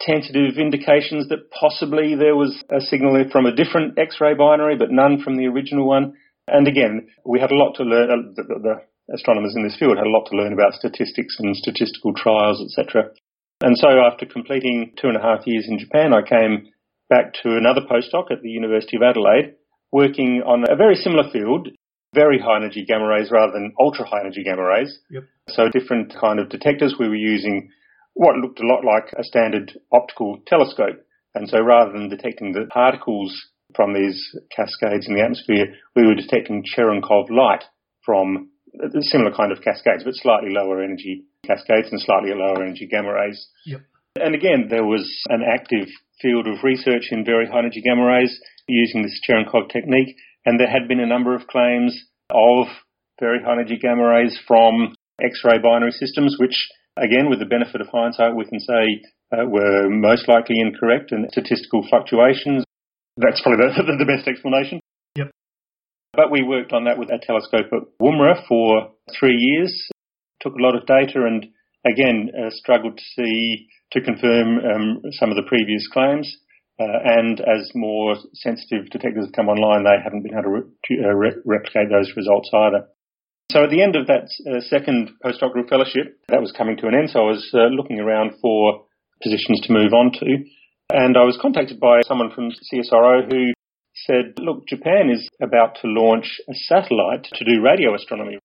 tentative 0.00 0.58
indications 0.58 1.28
that 1.28 1.50
possibly 1.50 2.14
there 2.16 2.36
was 2.36 2.62
a 2.70 2.80
signal 2.80 3.24
from 3.30 3.46
a 3.46 3.54
different 3.54 3.98
X-ray 3.98 4.34
binary, 4.34 4.76
but 4.76 4.90
none 4.90 5.22
from 5.22 5.36
the 5.36 5.46
original 5.46 5.86
one. 5.86 6.14
And 6.48 6.66
again, 6.66 7.06
we 7.24 7.40
had 7.40 7.52
a 7.52 7.56
lot 7.56 7.74
to 7.76 7.84
learn. 7.84 8.10
Uh, 8.10 8.16
the, 8.34 8.42
the 8.58 9.14
astronomers 9.14 9.54
in 9.56 9.62
this 9.62 9.76
field 9.78 9.96
had 9.96 10.06
a 10.06 10.10
lot 10.10 10.26
to 10.30 10.36
learn 10.36 10.52
about 10.52 10.74
statistics 10.74 11.36
and 11.38 11.56
statistical 11.56 12.12
trials, 12.14 12.62
etc. 12.62 13.10
And 13.60 13.78
so 13.78 13.88
after 14.00 14.26
completing 14.26 14.92
two 15.00 15.08
and 15.08 15.16
a 15.16 15.22
half 15.22 15.46
years 15.46 15.66
in 15.68 15.78
Japan, 15.78 16.12
I 16.12 16.22
came 16.22 16.71
back 17.12 17.34
to 17.42 17.56
another 17.60 17.82
postdoc 17.82 18.32
at 18.32 18.40
the 18.40 18.48
University 18.48 18.96
of 18.96 19.02
Adelaide, 19.02 19.52
working 19.92 20.42
on 20.46 20.64
a 20.64 20.76
very 20.76 20.94
similar 20.94 21.28
field, 21.30 21.68
very 22.14 22.38
high 22.38 22.56
energy 22.56 22.86
gamma 22.88 23.06
rays 23.06 23.30
rather 23.30 23.52
than 23.52 23.74
ultra 23.78 24.06
high 24.06 24.20
energy 24.20 24.42
gamma 24.42 24.64
rays. 24.64 24.98
Yep. 25.10 25.24
So 25.50 25.68
different 25.68 26.14
kind 26.18 26.40
of 26.40 26.48
detectors. 26.48 26.96
We 26.98 27.08
were 27.08 27.14
using 27.14 27.68
what 28.14 28.36
looked 28.36 28.60
a 28.60 28.66
lot 28.66 28.84
like 28.84 29.12
a 29.18 29.24
standard 29.24 29.72
optical 29.92 30.38
telescope. 30.46 31.04
And 31.34 31.48
so 31.48 31.60
rather 31.60 31.92
than 31.92 32.08
detecting 32.08 32.52
the 32.52 32.64
particles 32.72 33.32
from 33.76 33.92
these 33.92 34.16
cascades 34.54 35.06
in 35.06 35.14
the 35.14 35.22
atmosphere, 35.22 35.76
we 35.94 36.06
were 36.06 36.14
detecting 36.14 36.64
Cherenkov 36.64 37.28
light 37.30 37.64
from 38.04 38.48
a 38.80 38.88
similar 39.02 39.32
kind 39.36 39.52
of 39.52 39.60
cascades, 39.60 40.04
but 40.04 40.14
slightly 40.14 40.48
lower 40.50 40.82
energy 40.82 41.24
cascades 41.46 41.88
and 41.90 42.00
slightly 42.00 42.32
lower 42.34 42.62
energy 42.62 42.88
gamma 42.90 43.12
rays. 43.12 43.48
Yep. 43.66 43.80
And 44.20 44.34
again, 44.34 44.68
there 44.68 44.84
was 44.84 45.08
an 45.28 45.42
active 45.42 45.88
field 46.20 46.46
of 46.46 46.62
research 46.62 47.08
in 47.10 47.24
very 47.24 47.46
high 47.46 47.60
energy 47.60 47.80
gamma 47.80 48.04
rays 48.04 48.38
using 48.68 49.02
this 49.02 49.20
Cherenkov 49.26 49.70
technique, 49.72 50.16
and 50.44 50.60
there 50.60 50.70
had 50.70 50.88
been 50.88 51.00
a 51.00 51.06
number 51.06 51.34
of 51.34 51.46
claims 51.46 51.98
of 52.30 52.66
very 53.20 53.42
high 53.42 53.52
energy 53.52 53.78
gamma 53.78 54.06
rays 54.06 54.38
from 54.46 54.94
X-ray 55.20 55.58
binary 55.58 55.92
systems, 55.92 56.36
which 56.38 56.56
again, 56.96 57.30
with 57.30 57.38
the 57.38 57.46
benefit 57.46 57.80
of 57.80 57.88
hindsight, 57.88 58.36
we 58.36 58.44
can 58.44 58.60
say 58.60 59.02
uh, 59.32 59.46
were 59.46 59.88
most 59.88 60.28
likely 60.28 60.60
incorrect 60.60 61.12
and 61.12 61.28
statistical 61.30 61.86
fluctuations. 61.88 62.64
That's 63.16 63.40
probably 63.40 63.66
the, 63.66 63.82
the 63.98 64.04
best 64.04 64.28
explanation. 64.28 64.80
Yep. 65.16 65.30
But 66.14 66.30
we 66.30 66.42
worked 66.42 66.72
on 66.72 66.84
that 66.84 66.98
with 66.98 67.10
a 67.10 67.18
telescope 67.18 67.72
at 67.72 67.88
Woomera 68.00 68.46
for 68.46 68.92
three 69.18 69.36
years, 69.36 69.88
took 70.40 70.54
a 70.54 70.62
lot 70.62 70.76
of 70.76 70.86
data 70.86 71.24
and 71.24 71.46
again 71.86 72.30
uh, 72.36 72.50
struggled 72.50 72.98
to 72.98 73.04
see 73.16 73.68
to 73.92 74.00
confirm 74.00 74.58
um, 74.58 75.02
some 75.12 75.30
of 75.30 75.36
the 75.36 75.46
previous 75.46 75.88
claims. 75.88 76.36
Uh, 76.80 76.98
and 77.04 77.40
as 77.40 77.70
more 77.74 78.16
sensitive 78.32 78.88
detectors 78.90 79.28
come 79.36 79.48
online, 79.48 79.84
they 79.84 80.02
haven't 80.02 80.22
been 80.22 80.32
able 80.32 80.42
to, 80.42 80.50
re- 80.50 80.70
to 80.84 80.94
uh, 81.04 81.12
re- 81.12 81.42
replicate 81.44 81.90
those 81.90 82.10
results 82.16 82.50
either. 82.52 82.88
So 83.52 83.64
at 83.64 83.70
the 83.70 83.82
end 83.82 83.94
of 83.96 84.06
that 84.06 84.32
uh, 84.48 84.60
second 84.62 85.10
postdoctoral 85.22 85.68
fellowship, 85.68 86.18
that 86.28 86.40
was 86.40 86.52
coming 86.56 86.78
to 86.78 86.88
an 86.88 86.94
end. 86.94 87.10
So 87.10 87.20
I 87.20 87.36
was 87.36 87.50
uh, 87.52 87.68
looking 87.68 88.00
around 88.00 88.32
for 88.40 88.86
positions 89.22 89.60
to 89.66 89.72
move 89.72 89.92
on 89.92 90.12
to, 90.12 90.26
and 90.90 91.16
I 91.16 91.24
was 91.24 91.38
contacted 91.40 91.78
by 91.78 92.00
someone 92.00 92.30
from 92.34 92.50
CSIRO 92.50 93.30
who 93.30 93.52
said, 93.94 94.38
"Look, 94.38 94.66
Japan 94.66 95.10
is 95.10 95.28
about 95.40 95.76
to 95.82 95.88
launch 95.88 96.40
a 96.48 96.54
satellite 96.54 97.28
to 97.34 97.44
do 97.44 97.62
radio 97.62 97.94
astronomy." 97.94 98.38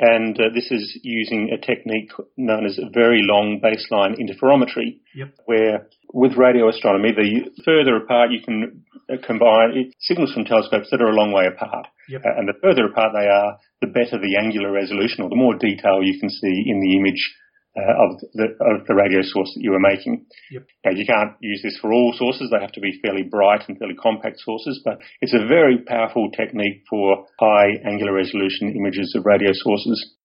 And 0.00 0.34
uh, 0.40 0.48
this 0.54 0.70
is 0.70 0.98
using 1.02 1.50
a 1.52 1.58
technique 1.58 2.10
known 2.38 2.64
as 2.64 2.80
very 2.94 3.20
long 3.22 3.60
baseline 3.60 4.16
interferometry, 4.16 4.98
yep. 5.14 5.34
where 5.44 5.88
with 6.14 6.36
radio 6.36 6.70
astronomy, 6.70 7.12
the 7.12 7.50
further 7.64 7.96
apart 7.96 8.30
you 8.30 8.40
can 8.42 8.82
uh, 9.12 9.16
combine 9.26 9.92
signals 10.00 10.32
from 10.32 10.46
telescopes 10.46 10.88
that 10.90 11.02
are 11.02 11.10
a 11.10 11.14
long 11.14 11.32
way 11.32 11.44
apart. 11.46 11.86
Yep. 12.08 12.22
Uh, 12.24 12.38
and 12.38 12.48
the 12.48 12.58
further 12.62 12.86
apart 12.86 13.12
they 13.12 13.28
are, 13.28 13.58
the 13.82 13.88
better 13.88 14.16
the 14.16 14.36
angular 14.40 14.72
resolution 14.72 15.22
or 15.22 15.28
the 15.28 15.36
more 15.36 15.54
detail 15.54 16.00
you 16.02 16.18
can 16.18 16.30
see 16.30 16.64
in 16.66 16.80
the 16.80 16.96
image 16.96 17.36
uh, 17.76 17.94
of, 18.02 18.18
the, 18.34 18.46
of 18.60 18.86
the 18.86 18.94
radio 18.94 19.22
source 19.22 19.52
that 19.54 19.62
you 19.62 19.70
were 19.70 19.82
making. 19.82 20.26
Yep. 20.50 20.66
Now, 20.84 20.90
you 20.90 21.06
can't 21.06 21.38
use 21.40 21.62
this 21.62 21.78
for 21.80 21.92
all 21.92 22.12
sources. 22.16 22.50
They 22.50 22.60
have 22.60 22.72
to 22.72 22.80
be 22.80 22.98
fairly 23.02 23.22
bright 23.22 23.62
and 23.68 23.78
fairly 23.78 23.94
compact 23.94 24.40
sources, 24.40 24.82
but 24.84 24.98
it's 25.20 25.34
a 25.34 25.46
very 25.46 25.78
powerful 25.78 26.30
technique 26.30 26.82
for 26.90 27.26
high 27.38 27.78
angular 27.86 28.12
resolution 28.12 28.74
images 28.74 29.14
of 29.16 29.24
radio 29.24 29.52
sources. 29.54 30.16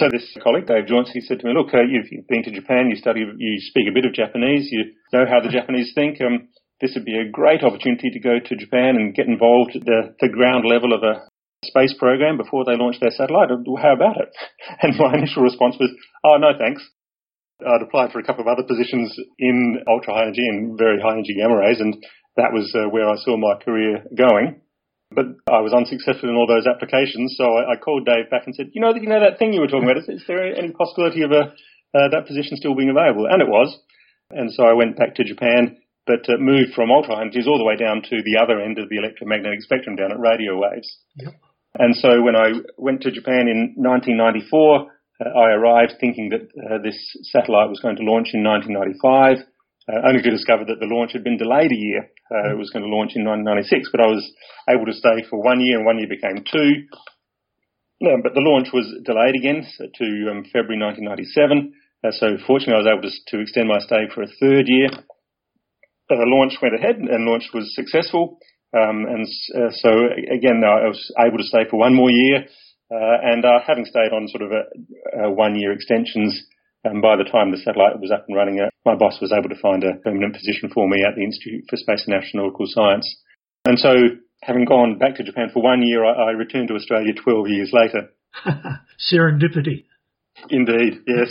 So 0.00 0.06
this 0.10 0.36
colleague, 0.42 0.66
Dave 0.66 0.86
Jauncey, 0.86 1.22
said 1.22 1.40
to 1.40 1.46
me, 1.46 1.54
look, 1.54 1.74
uh, 1.74 1.82
you've, 1.82 2.06
you've, 2.10 2.28
been 2.28 2.44
to 2.44 2.54
Japan, 2.54 2.90
you 2.90 2.94
study, 2.94 3.26
you 3.36 3.60
speak 3.60 3.86
a 3.90 3.94
bit 3.94 4.06
of 4.06 4.14
Japanese, 4.14 4.68
you 4.70 4.94
know 5.12 5.26
how 5.26 5.40
the 5.40 5.50
Japanese 5.50 5.90
think. 5.94 6.20
Um, 6.20 6.48
this 6.80 6.94
would 6.94 7.04
be 7.04 7.18
a 7.18 7.28
great 7.28 7.64
opportunity 7.64 8.10
to 8.10 8.20
go 8.20 8.38
to 8.38 8.56
Japan 8.56 8.94
and 8.94 9.14
get 9.14 9.26
involved 9.26 9.74
at 9.74 9.84
the, 9.84 10.14
the 10.20 10.28
ground 10.28 10.64
level 10.64 10.94
of 10.94 11.02
a 11.02 11.26
space 11.64 11.94
program 11.98 12.36
before 12.36 12.64
they 12.64 12.76
launch 12.76 13.00
their 13.00 13.10
satellite. 13.10 13.50
How 13.50 13.94
about 13.94 14.20
it? 14.20 14.30
And 14.82 14.96
my 14.96 15.14
initial 15.18 15.42
response 15.42 15.74
was, 15.80 15.90
oh, 16.24 16.36
no, 16.38 16.52
thanks. 16.58 16.82
I'd 17.60 17.82
applied 17.82 18.12
for 18.12 18.20
a 18.20 18.24
couple 18.24 18.42
of 18.42 18.48
other 18.48 18.62
positions 18.62 19.10
in 19.38 19.82
ultra 19.88 20.14
high 20.14 20.30
energy 20.30 20.46
and 20.46 20.78
very 20.78 21.00
high 21.00 21.18
energy 21.18 21.34
gamma 21.34 21.58
rays, 21.58 21.80
and 21.80 21.96
that 22.36 22.54
was 22.54 22.70
uh, 22.74 22.88
where 22.88 23.08
I 23.10 23.16
saw 23.16 23.36
my 23.36 23.58
career 23.58 24.04
going. 24.14 24.62
But 25.10 25.26
I 25.50 25.64
was 25.64 25.72
unsuccessful 25.72 26.28
in 26.28 26.36
all 26.36 26.46
those 26.46 26.68
applications, 26.68 27.34
so 27.36 27.56
I, 27.56 27.74
I 27.74 27.76
called 27.76 28.06
Dave 28.06 28.30
back 28.30 28.46
and 28.46 28.54
said, 28.54 28.70
"You 28.72 28.80
know, 28.80 28.94
you 28.94 29.08
know 29.08 29.18
that 29.18 29.38
thing 29.38 29.52
you 29.52 29.60
were 29.60 29.66
talking 29.66 29.88
about. 29.88 29.98
Is, 29.98 30.08
is 30.08 30.24
there 30.28 30.44
any 30.44 30.70
possibility 30.70 31.22
of 31.22 31.32
a 31.32 31.50
uh, 31.96 32.08
that 32.12 32.28
position 32.28 32.56
still 32.56 32.76
being 32.76 32.90
available?" 32.90 33.26
And 33.26 33.42
it 33.42 33.48
was. 33.48 33.74
And 34.30 34.52
so 34.52 34.62
I 34.62 34.74
went 34.74 34.98
back 34.98 35.16
to 35.16 35.24
Japan, 35.24 35.78
but 36.06 36.28
uh, 36.28 36.36
moved 36.38 36.74
from 36.76 36.92
ultra 36.92 37.16
high 37.16 37.22
energies 37.22 37.48
all 37.48 37.58
the 37.58 37.64
way 37.64 37.74
down 37.74 38.02
to 38.04 38.16
the 38.22 38.38
other 38.38 38.60
end 38.60 38.78
of 38.78 38.88
the 38.88 38.98
electromagnetic 39.00 39.62
spectrum, 39.62 39.96
down 39.96 40.12
at 40.12 40.20
radio 40.20 40.60
waves. 40.60 40.86
Yep. 41.16 41.34
And 41.78 41.96
so 41.96 42.22
when 42.22 42.36
I 42.36 42.60
went 42.76 43.02
to 43.02 43.10
Japan 43.10 43.48
in 43.48 43.74
1994, 43.80 44.92
uh, 45.18 45.28
I 45.28 45.52
arrived 45.52 45.94
thinking 46.00 46.30
that 46.30 46.46
uh, 46.54 46.78
this 46.82 46.98
satellite 47.34 47.68
was 47.68 47.80
going 47.80 47.96
to 47.96 48.06
launch 48.06 48.30
in 48.34 48.44
1995, 48.44 49.42
uh, 49.88 50.06
only 50.06 50.22
to 50.22 50.30
discover 50.30 50.64
that 50.66 50.78
the 50.78 50.90
launch 50.90 51.12
had 51.12 51.24
been 51.24 51.38
delayed 51.38 51.72
a 51.72 51.78
year. 51.78 52.10
Uh, 52.30 52.52
it 52.52 52.58
was 52.58 52.70
going 52.70 52.84
to 52.84 52.92
launch 52.92 53.16
in 53.16 53.24
1996, 53.24 53.90
but 53.90 54.00
I 54.00 54.06
was 54.06 54.22
able 54.68 54.86
to 54.86 54.94
stay 54.94 55.26
for 55.28 55.42
one 55.42 55.60
year, 55.60 55.78
and 55.78 55.86
one 55.86 55.98
year 55.98 56.08
became 56.08 56.44
two. 56.44 56.86
No, 58.00 58.14
but 58.22 58.34
the 58.34 58.46
launch 58.46 58.70
was 58.72 58.86
delayed 59.02 59.34
again 59.34 59.66
to 59.82 60.06
um, 60.30 60.46
February 60.54 60.78
1997. 60.78 61.74
Uh, 61.98 62.14
so 62.14 62.38
fortunately, 62.46 62.78
I 62.78 62.84
was 62.86 62.92
able 62.94 63.02
to, 63.02 63.10
to, 63.10 63.42
extend 63.42 63.66
my 63.66 63.82
stay 63.82 64.06
for 64.14 64.22
a 64.22 64.30
third 64.38 64.70
year. 64.70 64.86
The 66.06 66.30
launch 66.30 66.62
went 66.62 66.78
ahead, 66.78 66.96
and 66.96 67.26
launch 67.26 67.50
was 67.52 67.74
successful. 67.74 68.38
Um, 68.70 69.02
and 69.08 69.26
uh, 69.56 69.72
so 69.72 69.90
again, 70.30 70.62
I 70.62 70.86
was 70.86 71.00
able 71.18 71.38
to 71.38 71.50
stay 71.50 71.66
for 71.68 71.80
one 71.80 71.94
more 71.94 72.10
year, 72.10 72.46
and 72.90 73.44
uh, 73.44 73.60
having 73.66 73.84
stayed 73.84 74.12
on 74.12 74.28
sort 74.28 74.42
of 74.42 74.52
a, 74.52 75.26
a 75.26 75.30
one-year 75.30 75.72
extensions, 75.72 76.42
and 76.84 77.02
by 77.02 77.16
the 77.16 77.24
time 77.24 77.50
the 77.50 77.58
satellite 77.58 78.00
was 78.00 78.10
up 78.10 78.24
and 78.28 78.36
running, 78.36 78.60
uh, 78.60 78.70
my 78.84 78.94
boss 78.94 79.20
was 79.20 79.32
able 79.32 79.48
to 79.48 79.60
find 79.60 79.84
a 79.84 79.98
permanent 80.04 80.34
position 80.34 80.70
for 80.72 80.88
me 80.88 81.04
at 81.04 81.14
the 81.16 81.24
Institute 81.24 81.64
for 81.68 81.76
Space 81.76 82.06
and 82.06 82.16
Astronautical 82.16 82.66
Science. 82.66 83.04
And 83.64 83.78
so, 83.78 83.92
having 84.42 84.64
gone 84.64 84.98
back 84.98 85.16
to 85.16 85.24
Japan 85.24 85.50
for 85.52 85.62
one 85.62 85.82
year, 85.82 86.04
I, 86.04 86.30
I 86.30 86.30
returned 86.30 86.68
to 86.68 86.74
Australia 86.74 87.12
12 87.12 87.48
years 87.48 87.70
later. 87.72 88.08
Serendipity. 89.12 89.84
Indeed, 90.48 91.02
yes. 91.06 91.28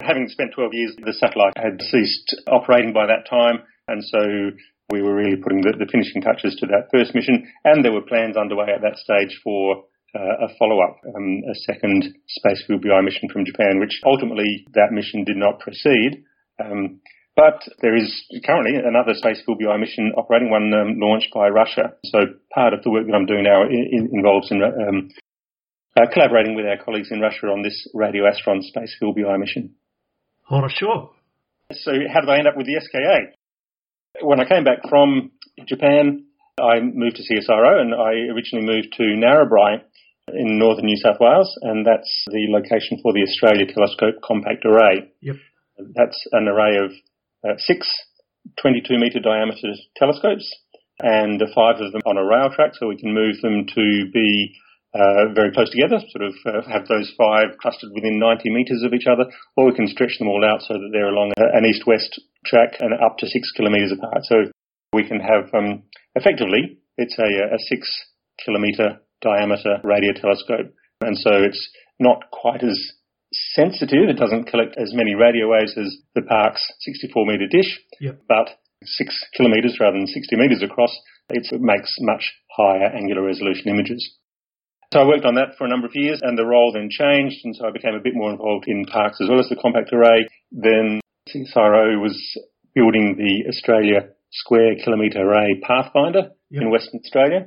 Having 0.00 0.28
spent 0.28 0.52
12 0.54 0.74
years, 0.74 0.96
the 0.96 1.12
satellite 1.12 1.56
had 1.56 1.80
ceased 1.82 2.36
operating 2.46 2.92
by 2.92 3.06
that 3.06 3.28
time, 3.28 3.64
and 3.88 4.04
so 4.04 4.56
we 4.90 5.02
were 5.02 5.14
really 5.14 5.36
putting 5.36 5.62
the, 5.62 5.72
the 5.78 5.90
finishing 5.90 6.22
touches 6.22 6.56
to 6.56 6.66
that 6.66 6.88
first 6.92 7.14
mission, 7.14 7.50
and 7.64 7.84
there 7.84 7.92
were 7.92 8.02
plans 8.02 8.36
underway 8.36 8.68
at 8.74 8.82
that 8.82 8.96
stage 8.96 9.40
for 9.42 9.84
uh, 10.14 10.46
a 10.46 10.48
follow-up, 10.58 10.98
um, 11.14 11.42
a 11.50 11.54
second 11.54 12.14
Space 12.28 12.64
VLBI 12.68 13.04
mission 13.04 13.28
from 13.32 13.44
Japan, 13.44 13.78
which 13.80 14.00
ultimately 14.04 14.66
that 14.74 14.92
mission 14.92 15.24
did 15.24 15.36
not 15.36 15.60
proceed. 15.60 16.24
Um, 16.62 17.00
but 17.36 17.62
there 17.80 17.96
is 17.96 18.24
currently 18.44 18.76
another 18.76 19.14
Space 19.14 19.42
VLBI 19.48 19.78
mission 19.78 20.12
operating, 20.16 20.50
one 20.50 20.72
um, 20.74 20.98
launched 20.98 21.32
by 21.32 21.48
Russia. 21.48 21.94
So 22.04 22.18
part 22.52 22.74
of 22.74 22.82
the 22.82 22.90
work 22.90 23.06
that 23.06 23.14
I'm 23.14 23.26
doing 23.26 23.44
now 23.44 23.62
in, 23.62 24.10
involves 24.12 24.50
in 24.50 24.62
um, 24.62 25.08
uh, 25.96 26.06
collaborating 26.12 26.54
with 26.54 26.66
our 26.66 26.82
colleagues 26.84 27.08
in 27.10 27.20
Russia 27.20 27.46
on 27.46 27.62
this 27.62 27.88
RadioAstron 27.94 28.62
Space 28.62 28.96
VLBI 29.00 29.38
mission. 29.38 29.74
Oh, 30.50 30.66
sure. 30.68 31.10
So 31.72 31.92
how 32.12 32.20
did 32.20 32.30
I 32.30 32.38
end 32.38 32.48
up 32.48 32.56
with 32.56 32.66
the 32.66 32.80
SKA? 32.80 33.32
When 34.26 34.40
I 34.40 34.44
came 34.48 34.64
back 34.64 34.88
from 34.88 35.30
Japan, 35.66 36.26
I 36.60 36.80
moved 36.80 37.16
to 37.16 37.22
CSIRO 37.22 37.80
and 37.80 37.94
I 37.94 38.34
originally 38.34 38.66
moved 38.66 38.92
to 38.98 39.02
Narrabri 39.02 39.80
in 40.28 40.58
northern 40.58 40.86
New 40.86 40.96
South 40.96 41.18
Wales, 41.20 41.58
and 41.62 41.86
that's 41.86 42.24
the 42.30 42.46
location 42.50 42.98
for 43.02 43.12
the 43.12 43.22
Australia 43.22 43.66
Telescope 43.66 44.22
Compact 44.22 44.64
Array. 44.64 45.10
Yep. 45.22 45.36
That's 45.94 46.18
an 46.32 46.48
array 46.48 46.76
of 46.76 46.92
uh, 47.44 47.56
six 47.58 47.88
22 48.60 48.98
metre 48.98 49.20
diameter 49.20 49.76
telescopes 49.96 50.48
and 51.00 51.40
five 51.54 51.80
of 51.80 51.92
them 51.92 52.02
on 52.04 52.16
a 52.16 52.24
rail 52.24 52.50
track 52.54 52.72
so 52.74 52.88
we 52.88 52.96
can 52.96 53.14
move 53.14 53.40
them 53.42 53.66
to 53.66 54.10
be 54.12 54.52
uh, 54.92 55.32
very 55.34 55.52
close 55.52 55.70
together, 55.70 56.02
sort 56.10 56.26
of 56.26 56.34
uh, 56.46 56.68
have 56.68 56.86
those 56.88 57.12
five 57.16 57.56
clustered 57.62 57.90
within 57.94 58.18
90 58.18 58.50
metres 58.50 58.82
of 58.82 58.92
each 58.92 59.06
other, 59.06 59.30
or 59.56 59.66
we 59.66 59.74
can 59.74 59.86
stretch 59.86 60.18
them 60.18 60.26
all 60.26 60.44
out 60.44 60.60
so 60.62 60.74
that 60.74 60.90
they're 60.92 61.14
along 61.14 61.32
an 61.38 61.64
east-west 61.64 62.20
track 62.44 62.74
and 62.80 62.92
up 62.94 63.16
to 63.18 63.26
six 63.26 63.52
kilometres 63.56 63.92
apart. 63.92 64.24
So 64.24 64.50
we 64.92 65.06
can 65.06 65.20
have, 65.20 65.54
um, 65.54 65.84
effectively, 66.16 66.78
it's 66.96 67.16
a, 67.18 67.54
a 67.54 67.58
six 67.68 67.88
kilometre 68.44 68.98
diameter 69.20 69.80
radio 69.84 70.12
telescope. 70.12 70.72
And 71.00 71.16
so 71.16 71.30
it's 71.42 71.70
not 71.98 72.30
quite 72.30 72.62
as 72.62 72.78
sensitive. 73.54 74.08
It 74.08 74.18
doesn't 74.18 74.48
collect 74.48 74.76
as 74.76 74.92
many 74.92 75.14
radio 75.14 75.48
waves 75.50 75.76
as 75.76 75.96
the 76.14 76.22
Parkes 76.22 76.62
64 76.80 77.26
metre 77.26 77.46
dish, 77.46 77.80
yep. 78.00 78.20
but 78.28 78.58
six 78.84 79.14
kilometres 79.36 79.78
rather 79.80 79.98
than 79.98 80.06
60 80.06 80.36
metres 80.36 80.62
across, 80.62 80.96
it 81.28 81.46
makes 81.60 81.90
much 82.00 82.32
higher 82.50 82.86
angular 82.86 83.22
resolution 83.22 83.68
images. 83.68 84.16
So 84.92 85.00
I 85.00 85.06
worked 85.06 85.24
on 85.24 85.36
that 85.36 85.54
for 85.56 85.64
a 85.64 85.68
number 85.68 85.86
of 85.86 85.94
years 85.94 86.18
and 86.22 86.36
the 86.36 86.44
role 86.44 86.72
then 86.74 86.88
changed 86.90 87.44
and 87.44 87.54
so 87.54 87.68
I 87.68 87.70
became 87.70 87.94
a 87.94 88.02
bit 88.02 88.14
more 88.14 88.32
involved 88.32 88.64
in 88.66 88.84
Parkes 88.86 89.20
as 89.20 89.28
well 89.28 89.38
as 89.38 89.48
the 89.48 89.54
compact 89.54 89.92
array. 89.92 90.26
Then 90.50 91.00
CSIRO 91.28 92.02
was 92.02 92.18
building 92.74 93.14
the 93.16 93.48
Australia 93.48 94.10
Square 94.32 94.76
Kilometre 94.84 95.20
Array 95.20 95.60
Pathfinder 95.62 96.30
yep. 96.50 96.62
in 96.62 96.70
Western 96.70 97.00
Australia, 97.04 97.46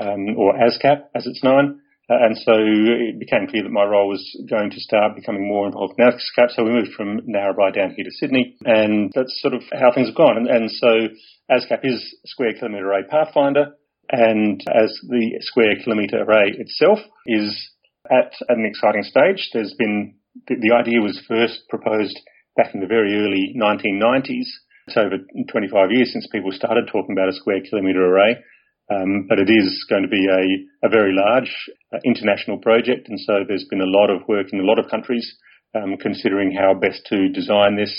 um, 0.00 0.36
or 0.36 0.54
ASKAP 0.54 1.04
as 1.14 1.26
it's 1.26 1.44
known. 1.44 1.80
Uh, 2.10 2.26
and 2.26 2.36
so 2.38 2.52
it 2.56 3.20
became 3.20 3.46
clear 3.46 3.62
that 3.62 3.70
my 3.70 3.84
role 3.84 4.08
was 4.08 4.24
going 4.50 4.70
to 4.70 4.80
start 4.80 5.14
becoming 5.14 5.46
more 5.46 5.66
involved 5.66 5.94
in 5.96 6.04
ASKAP. 6.04 6.50
So 6.50 6.64
we 6.64 6.70
moved 6.70 6.92
from 6.96 7.20
Narrabri 7.20 7.72
down 7.72 7.94
here 7.94 8.04
to 8.04 8.10
Sydney, 8.10 8.56
and 8.64 9.12
that's 9.14 9.40
sort 9.40 9.54
of 9.54 9.62
how 9.72 9.92
things 9.94 10.08
have 10.08 10.16
gone. 10.16 10.36
And, 10.36 10.48
and 10.48 10.70
so 10.70 11.06
ASKAP 11.50 11.84
is 11.84 12.16
Square 12.24 12.54
Kilometre 12.58 12.84
Array 12.84 13.04
Pathfinder, 13.08 13.76
and 14.10 14.60
as 14.74 14.98
the 15.08 15.38
Square 15.40 15.76
Kilometre 15.84 16.24
Array 16.24 16.50
itself 16.58 16.98
is 17.26 17.70
at 18.10 18.32
an 18.48 18.64
exciting 18.66 19.04
stage. 19.04 19.50
There's 19.52 19.74
been 19.78 20.14
the, 20.48 20.56
the 20.56 20.74
idea 20.74 21.00
was 21.00 21.22
first 21.28 21.62
proposed 21.68 22.18
back 22.56 22.74
in 22.74 22.80
the 22.80 22.86
very 22.86 23.14
early 23.14 23.54
1990s. 23.56 24.46
It's 24.86 24.96
over 24.96 25.18
25 25.50 25.90
years 25.92 26.12
since 26.12 26.26
people 26.32 26.50
started 26.50 26.88
talking 26.90 27.12
about 27.12 27.28
a 27.28 27.34
square 27.34 27.60
kilometre 27.60 28.04
array. 28.04 28.42
Um, 28.90 29.26
but 29.28 29.38
it 29.38 29.48
is 29.48 29.86
going 29.88 30.02
to 30.02 30.08
be 30.08 30.26
a, 30.26 30.86
a 30.86 30.90
very 30.90 31.14
large 31.14 31.54
uh, 31.94 31.98
international 32.04 32.58
project, 32.58 33.08
and 33.08 33.18
so 33.20 33.44
there's 33.46 33.66
been 33.70 33.80
a 33.80 33.86
lot 33.86 34.10
of 34.10 34.26
work 34.26 34.48
in 34.52 34.58
a 34.58 34.66
lot 34.66 34.78
of 34.78 34.90
countries 34.90 35.24
um, 35.74 35.96
considering 36.00 36.52
how 36.52 36.74
best 36.74 37.06
to 37.06 37.28
design 37.28 37.76
this, 37.76 37.94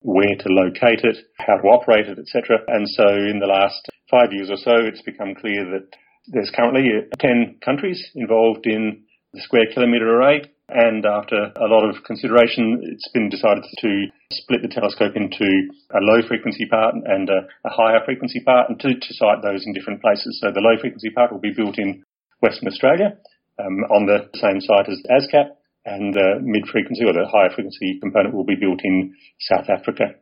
where 0.00 0.34
to 0.38 0.48
locate 0.48 1.04
it, 1.04 1.16
how 1.38 1.56
to 1.56 1.68
operate 1.68 2.06
it, 2.06 2.18
etc. 2.18 2.58
And 2.66 2.88
so 2.88 3.06
in 3.08 3.38
the 3.38 3.46
last 3.46 3.88
five 4.10 4.32
years 4.32 4.50
or 4.50 4.56
so, 4.56 4.74
it's 4.74 5.02
become 5.02 5.34
clear 5.40 5.64
that 5.70 5.86
there's 6.26 6.52
currently 6.54 6.90
10 7.18 7.58
countries 7.64 8.02
involved 8.14 8.66
in 8.66 9.04
the 9.32 9.40
square 9.40 9.66
kilometre 9.72 10.16
array, 10.16 10.42
and 10.68 11.04
after 11.04 11.36
a 11.36 11.68
lot 11.68 11.84
of 11.84 12.04
consideration, 12.04 12.80
it's 12.82 13.08
been 13.12 13.28
decided 13.28 13.64
to 13.80 14.06
split 14.32 14.62
the 14.62 14.68
telescope 14.68 15.12
into 15.14 15.44
a 15.92 16.00
low 16.00 16.26
frequency 16.26 16.64
part 16.64 16.94
and 16.94 17.28
a, 17.28 17.46
a 17.64 17.70
higher 17.70 18.00
frequency 18.04 18.40
part 18.40 18.70
and 18.70 18.80
to, 18.80 18.94
to, 18.94 19.14
site 19.14 19.42
those 19.42 19.66
in 19.66 19.74
different 19.74 20.00
places. 20.00 20.40
So 20.40 20.48
the 20.50 20.64
low 20.64 20.80
frequency 20.80 21.10
part 21.10 21.32
will 21.32 21.40
be 21.40 21.52
built 21.54 21.78
in 21.78 22.02
Western 22.40 22.68
Australia 22.68 23.18
um, 23.60 23.84
on 23.92 24.06
the 24.06 24.30
same 24.40 24.60
site 24.60 24.88
as 24.88 25.02
ASKAP 25.12 25.52
and 25.84 26.14
the 26.14 26.40
mid 26.40 26.66
frequency 26.66 27.04
or 27.04 27.12
the 27.12 27.28
higher 27.28 27.50
frequency 27.54 28.00
component 28.00 28.34
will 28.34 28.44
be 28.48 28.56
built 28.56 28.80
in 28.84 29.14
South 29.40 29.68
Africa. 29.68 30.16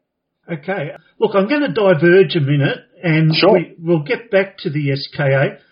Okay. 0.51 0.91
Look, 1.21 1.37
I'm 1.37 1.49
going 1.49 1.63
to 1.63 1.73
diverge 1.73 2.35
a 2.35 2.41
minute 2.41 2.79
and 3.01 3.33
sure. 3.33 3.53
we, 3.53 3.75
we'll 3.79 4.03
get 4.03 4.31
back 4.31 4.59
to 4.59 4.71
the 4.71 4.91
SKA. 4.97 5.63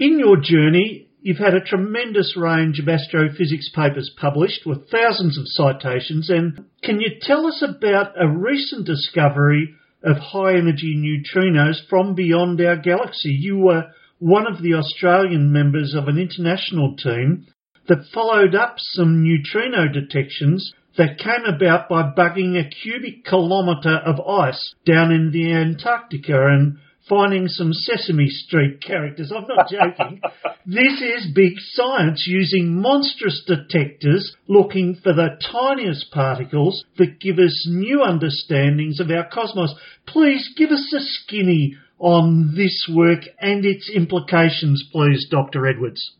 In 0.00 0.18
your 0.18 0.38
journey, 0.42 1.08
You've 1.24 1.38
had 1.38 1.54
a 1.54 1.60
tremendous 1.60 2.36
range 2.36 2.80
of 2.80 2.88
astrophysics 2.88 3.68
papers 3.68 4.10
published 4.16 4.66
with 4.66 4.90
thousands 4.90 5.38
of 5.38 5.44
citations. 5.46 6.28
And 6.28 6.64
can 6.82 7.00
you 7.00 7.10
tell 7.20 7.46
us 7.46 7.62
about 7.62 8.20
a 8.20 8.26
recent 8.26 8.86
discovery 8.86 9.72
of 10.02 10.16
high 10.16 10.54
energy 10.54 10.96
neutrinos 10.96 11.76
from 11.88 12.16
beyond 12.16 12.60
our 12.60 12.76
galaxy? 12.76 13.30
You 13.30 13.58
were 13.58 13.84
one 14.18 14.48
of 14.48 14.62
the 14.62 14.74
Australian 14.74 15.52
members 15.52 15.94
of 15.94 16.08
an 16.08 16.18
international 16.18 16.96
team 16.96 17.46
that 17.86 18.10
followed 18.12 18.56
up 18.56 18.74
some 18.78 19.22
neutrino 19.22 19.86
detections 19.92 20.72
that 20.98 21.18
came 21.18 21.44
about 21.44 21.88
by 21.88 22.02
bugging 22.02 22.58
a 22.58 22.68
cubic 22.68 23.24
kilometre 23.24 24.00
of 24.04 24.20
ice 24.26 24.74
down 24.84 25.12
in 25.12 25.30
the 25.30 25.52
Antarctica 25.52 26.48
and 26.48 26.78
finding 27.08 27.48
some 27.48 27.72
Sesame 27.72 28.28
Street 28.28 28.82
characters. 28.82 29.32
I'm 29.34 29.46
not 29.46 29.68
joking. 29.68 30.20
this 30.66 31.00
is 31.00 31.32
big 31.34 31.54
science 31.58 32.24
using 32.26 32.80
monstrous 32.80 33.42
detectors 33.46 34.34
looking 34.48 34.96
for 35.02 35.12
the 35.12 35.38
tiniest 35.40 36.10
particles 36.12 36.84
that 36.98 37.20
give 37.20 37.38
us 37.38 37.66
new 37.70 38.02
understandings 38.02 39.00
of 39.00 39.10
our 39.10 39.28
cosmos. 39.28 39.74
Please 40.06 40.50
give 40.56 40.70
us 40.70 40.92
a 40.92 41.00
skinny 41.00 41.76
on 41.98 42.54
this 42.56 42.90
work 42.92 43.20
and 43.40 43.64
its 43.64 43.88
implications, 43.88 44.84
please, 44.92 45.26
Dr. 45.30 45.66
Edwards. 45.66 46.16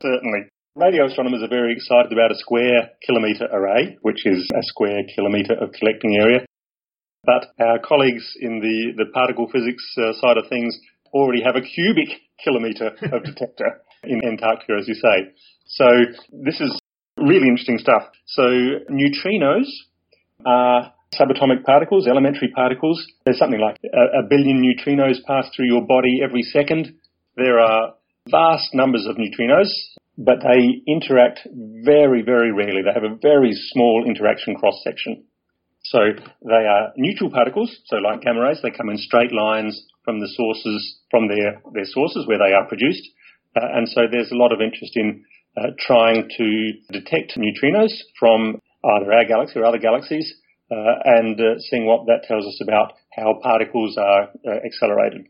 Certainly. 0.00 0.48
Radio 0.74 1.06
astronomers 1.06 1.42
are 1.42 1.48
very 1.48 1.72
excited 1.72 2.12
about 2.12 2.32
a 2.32 2.36
square 2.36 2.90
kilometre 3.06 3.48
array, 3.52 3.96
which 4.02 4.26
is 4.26 4.46
a 4.54 4.62
square 4.62 5.02
kilometre 5.14 5.54
of 5.54 5.72
collecting 5.72 6.16
area. 6.16 6.45
But 7.26 7.52
our 7.58 7.78
colleagues 7.80 8.24
in 8.40 8.60
the, 8.60 9.04
the 9.04 9.10
particle 9.12 9.50
physics 9.50 9.82
uh, 9.98 10.12
side 10.20 10.38
of 10.38 10.48
things 10.48 10.78
already 11.12 11.42
have 11.42 11.56
a 11.56 11.60
cubic 11.60 12.08
kilometre 12.44 12.94
of 13.12 13.24
detector 13.24 13.82
in 14.04 14.22
Antarctica, 14.24 14.78
as 14.78 14.86
you 14.86 14.94
say. 14.94 15.34
So 15.66 15.86
this 16.30 16.60
is 16.60 16.78
really 17.18 17.48
interesting 17.48 17.78
stuff. 17.78 18.04
So 18.26 18.42
neutrinos 18.88 19.66
are 20.44 20.92
subatomic 21.18 21.64
particles, 21.64 22.06
elementary 22.06 22.52
particles. 22.54 23.04
There's 23.24 23.38
something 23.38 23.60
like 23.60 23.76
a, 23.84 24.20
a 24.20 24.28
billion 24.28 24.62
neutrinos 24.62 25.24
pass 25.26 25.48
through 25.54 25.66
your 25.66 25.84
body 25.86 26.20
every 26.22 26.42
second. 26.42 26.94
There 27.36 27.58
are 27.58 27.94
vast 28.28 28.74
numbers 28.74 29.06
of 29.08 29.16
neutrinos, 29.16 29.70
but 30.18 30.38
they 30.42 30.82
interact 30.86 31.40
very, 31.84 32.22
very 32.22 32.52
rarely. 32.52 32.82
They 32.82 32.92
have 32.92 33.10
a 33.10 33.16
very 33.20 33.52
small 33.52 34.04
interaction 34.06 34.54
cross 34.56 34.80
section. 34.84 35.24
So 35.90 35.98
they 36.42 36.66
are 36.66 36.92
neutral 36.96 37.30
particles, 37.30 37.70
so 37.86 37.96
like 37.96 38.22
gamma 38.22 38.42
rays, 38.42 38.60
they 38.62 38.70
come 38.70 38.88
in 38.88 38.98
straight 38.98 39.32
lines 39.32 39.86
from 40.04 40.20
the 40.20 40.28
sources, 40.28 40.98
from 41.10 41.28
their, 41.28 41.62
their 41.74 41.84
sources 41.84 42.26
where 42.26 42.38
they 42.38 42.54
are 42.54 42.66
produced. 42.66 43.08
Uh, 43.54 43.66
and 43.72 43.88
so 43.88 44.02
there's 44.10 44.32
a 44.32 44.36
lot 44.36 44.52
of 44.52 44.60
interest 44.60 44.96
in 44.96 45.24
uh, 45.56 45.68
trying 45.78 46.28
to 46.36 46.72
detect 46.90 47.38
neutrinos 47.38 47.92
from 48.18 48.60
either 48.84 49.12
our 49.12 49.24
galaxy 49.24 49.58
or 49.58 49.64
other 49.64 49.78
galaxies 49.78 50.34
uh, 50.70 50.74
and 51.04 51.40
uh, 51.40 51.58
seeing 51.58 51.86
what 51.86 52.06
that 52.06 52.24
tells 52.26 52.44
us 52.46 52.60
about 52.62 52.94
how 53.12 53.38
particles 53.42 53.96
are 53.96 54.28
uh, 54.46 54.58
accelerated. 54.64 55.26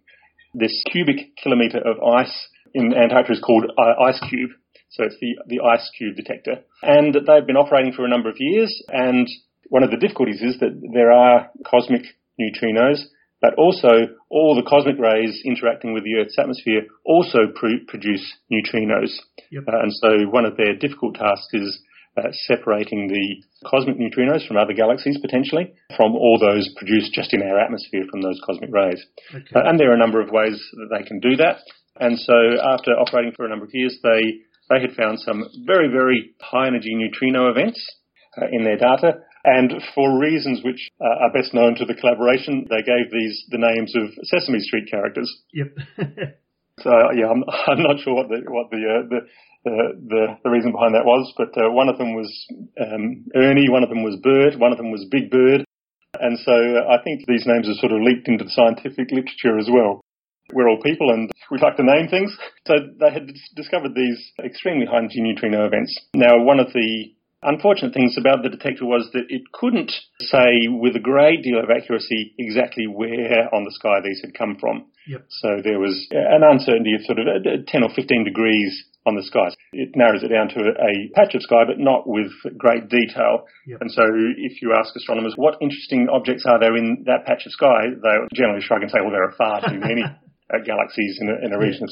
This 0.55 0.83
cubic 0.91 1.37
kilometre 1.43 1.79
of 1.79 2.03
ice 2.03 2.49
in 2.75 2.95
Antarctica 2.95 3.35
is 3.35 3.41
called 3.41 3.71
uh, 3.77 4.03
IceCube. 4.03 4.53
So 4.91 5.05
it's 5.05 5.17
the, 5.21 5.37
the 5.47 5.61
IceCube 5.61 6.17
detector. 6.17 6.63
And 6.83 7.15
they've 7.15 7.47
been 7.47 7.57
operating 7.57 7.93
for 7.93 8.05
a 8.05 8.09
number 8.09 8.31
of 8.31 8.37
years 8.39 8.83
and 8.89 9.29
one 9.69 9.83
of 9.83 9.91
the 9.91 9.97
difficulties 9.97 10.43
is 10.43 10.59
that 10.61 10.75
there 10.93 11.13
are 11.13 11.51
cosmic 11.65 12.03
neutrinos, 12.41 13.03
but 13.41 13.55
also 13.55 14.17
all 14.31 14.55
the 14.55 14.69
cosmic 14.69 14.99
rays 14.99 15.43
interacting 15.45 15.93
with 15.93 16.05
the 16.05 16.17
Earth's 16.17 16.39
atmosphere 16.39 16.83
also 17.05 17.53
pr- 17.55 17.85
produce 17.87 18.25
neutrinos. 18.51 19.13
Yep. 19.51 19.65
Uh, 19.69 19.81
and 19.83 19.93
so 19.93 20.31
one 20.31 20.45
of 20.45 20.57
their 20.57 20.75
difficult 20.75 21.17
tasks 21.17 21.53
is 21.53 21.81
uh, 22.17 22.33
separating 22.49 23.09
the 23.09 23.69
cosmic 23.69 23.99
neutrinos 23.99 24.47
from 24.49 24.57
other 24.57 24.73
galaxies 24.73 25.19
potentially 25.21 25.75
from 25.97 26.17
all 26.17 26.39
those 26.41 26.69
produced 26.77 27.13
just 27.13 27.35
in 27.35 27.43
our 27.43 27.59
atmosphere 27.61 28.05
from 28.11 28.23
those 28.23 28.41
cosmic 28.47 28.71
rays. 28.73 29.05
Okay. 29.35 29.45
Uh, 29.55 29.69
and 29.69 29.79
there 29.79 29.91
are 29.91 29.95
a 29.95 29.99
number 29.99 30.21
of 30.21 30.31
ways 30.31 30.57
that 30.73 30.97
they 30.97 31.05
can 31.07 31.21
do 31.21 31.37
that. 31.37 31.59
And 32.01 32.19
so 32.19 32.35
after 32.63 32.93
operating 32.93 33.33
for 33.37 33.45
a 33.45 33.49
number 33.49 33.65
of 33.65 33.71
years, 33.75 33.99
they, 34.03 34.41
they 34.71 34.81
had 34.81 34.97
found 34.97 35.21
some 35.21 35.45
very, 35.67 35.89
very 35.89 36.35
high 36.41 36.69
energy 36.69 36.95
neutrino 36.95 37.51
events 37.51 37.85
uh, 38.41 38.47
in 38.51 38.65
their 38.65 38.77
data. 38.77 39.21
And 39.47 39.73
for 39.95 40.19
reasons 40.19 40.61
which 40.65 40.91
uh, 41.01 41.25
are 41.25 41.33
best 41.33 41.55
known 41.55 41.77
to 41.77 41.85
the 41.87 41.95
collaboration, 41.95 42.67
they 42.69 42.83
gave 42.83 43.11
these 43.13 43.45
the 43.49 43.63
names 43.63 43.95
of 43.95 44.11
Sesame 44.27 44.59
Street 44.59 44.91
characters. 44.91 45.31
Yep. 45.55 45.71
So 46.83 46.93
yeah, 47.17 47.33
I'm, 47.33 47.41
I'm 47.69 47.83
not 47.83 48.01
sure 48.05 48.15
what 48.15 48.29
the 48.29 48.45
what 48.53 48.69
the 48.71 48.83
uh, 48.85 49.03
the, 49.09 49.21
the 49.65 50.23
the 50.45 50.51
reason 50.51 50.73
behind 50.73 50.95
that 50.95 51.09
was, 51.09 51.33
but 51.37 51.57
uh, 51.57 51.71
one 51.73 51.89
of 51.89 51.99
them 51.99 52.15
was 52.15 52.29
um, 52.81 53.25
Ernie, 53.35 53.71
one 53.71 53.83
of 53.83 53.89
them 53.89 54.03
was 54.03 54.21
Bert, 54.23 54.59
one 54.59 54.73
of 54.73 54.79
them 54.79 54.93
was 54.93 55.09
Big 55.11 55.31
Bird, 55.31 55.65
and 56.21 56.39
so 56.39 56.53
uh, 56.53 56.93
I 56.93 57.03
think 57.03 57.25
these 57.27 57.47
names 57.47 57.67
have 57.67 57.81
sort 57.81 57.93
of 57.93 58.03
leaked 58.03 58.29
into 58.29 58.45
the 58.45 58.53
scientific 58.53 59.11
literature 59.11 59.59
as 59.59 59.69
well. 59.73 60.05
We're 60.53 60.69
all 60.69 60.81
people 60.83 61.11
and 61.11 61.31
we 61.51 61.59
like 61.59 61.77
to 61.77 61.83
name 61.83 62.09
things. 62.09 62.31
So 62.67 62.75
they 63.01 63.11
had 63.11 63.33
discovered 63.57 63.95
these 63.95 64.21
extremely 64.45 64.87
high 64.87 64.99
energy 64.99 65.21
neutrino 65.21 65.67
events. 65.67 65.97
Now, 66.15 66.45
one 66.45 66.61
of 66.61 66.73
the 66.73 67.16
unfortunate 67.43 67.95
things 67.95 68.17
about 68.19 68.43
the 68.43 68.49
detector 68.49 68.85
was 68.85 69.09
that 69.13 69.27
it 69.29 69.43
couldn't 69.53 69.93
say 70.21 70.69
with 70.69 70.97
a 70.97 71.03
great 71.03 71.43
deal 71.43 71.59
of 71.59 71.71
accuracy 71.71 72.35
exactly 72.39 72.87
where 72.87 73.53
on 73.55 73.65
the 73.65 73.73
sky 73.73 74.01
these 74.03 74.21
had 74.23 74.35
come 74.35 74.57
from. 74.59 74.87
Yep. 75.07 75.25
So 75.29 75.49
there 75.63 75.79
was 75.79 75.95
an 76.11 76.43
uncertainty 76.43 76.95
of 76.95 77.05
sort 77.05 77.19
of 77.21 77.27
uh, 77.27 77.63
10 77.67 77.83
or 77.83 77.91
15 77.95 78.25
degrees 78.25 78.85
on 79.07 79.15
the 79.15 79.23
sky. 79.23 79.55
It 79.73 79.95
narrows 79.95 80.25
it 80.25 80.35
down 80.35 80.49
to 80.51 80.61
a 80.75 80.93
patch 81.15 81.35
of 81.35 81.43
sky, 81.43 81.63
but 81.63 81.79
not 81.79 82.09
with 82.09 82.33
great 82.59 82.91
detail. 82.91 83.47
Yep. 83.67 83.81
And 83.81 83.91
so 83.93 84.03
if 84.37 84.61
you 84.61 84.75
ask 84.75 84.95
astronomers 84.97 85.35
what 85.37 85.63
interesting 85.63 86.09
objects 86.11 86.45
are 86.45 86.59
there 86.59 86.77
in 86.77 87.05
that 87.07 87.25
patch 87.25 87.47
of 87.47 87.53
sky, 87.53 87.95
they'll 88.03 88.27
generally 88.35 88.63
shrug 88.63 88.83
and 88.83 88.91
say, 88.91 88.99
well, 89.01 89.15
there 89.15 89.25
are 89.25 89.39
far 89.39 89.63
too 89.63 89.79
many 89.79 90.03
uh, 90.51 90.59
galaxies 90.67 91.19
in 91.21 91.31
a, 91.31 91.47
in 91.47 91.53
a 91.55 91.59
region 91.59 91.85
of 91.85 91.91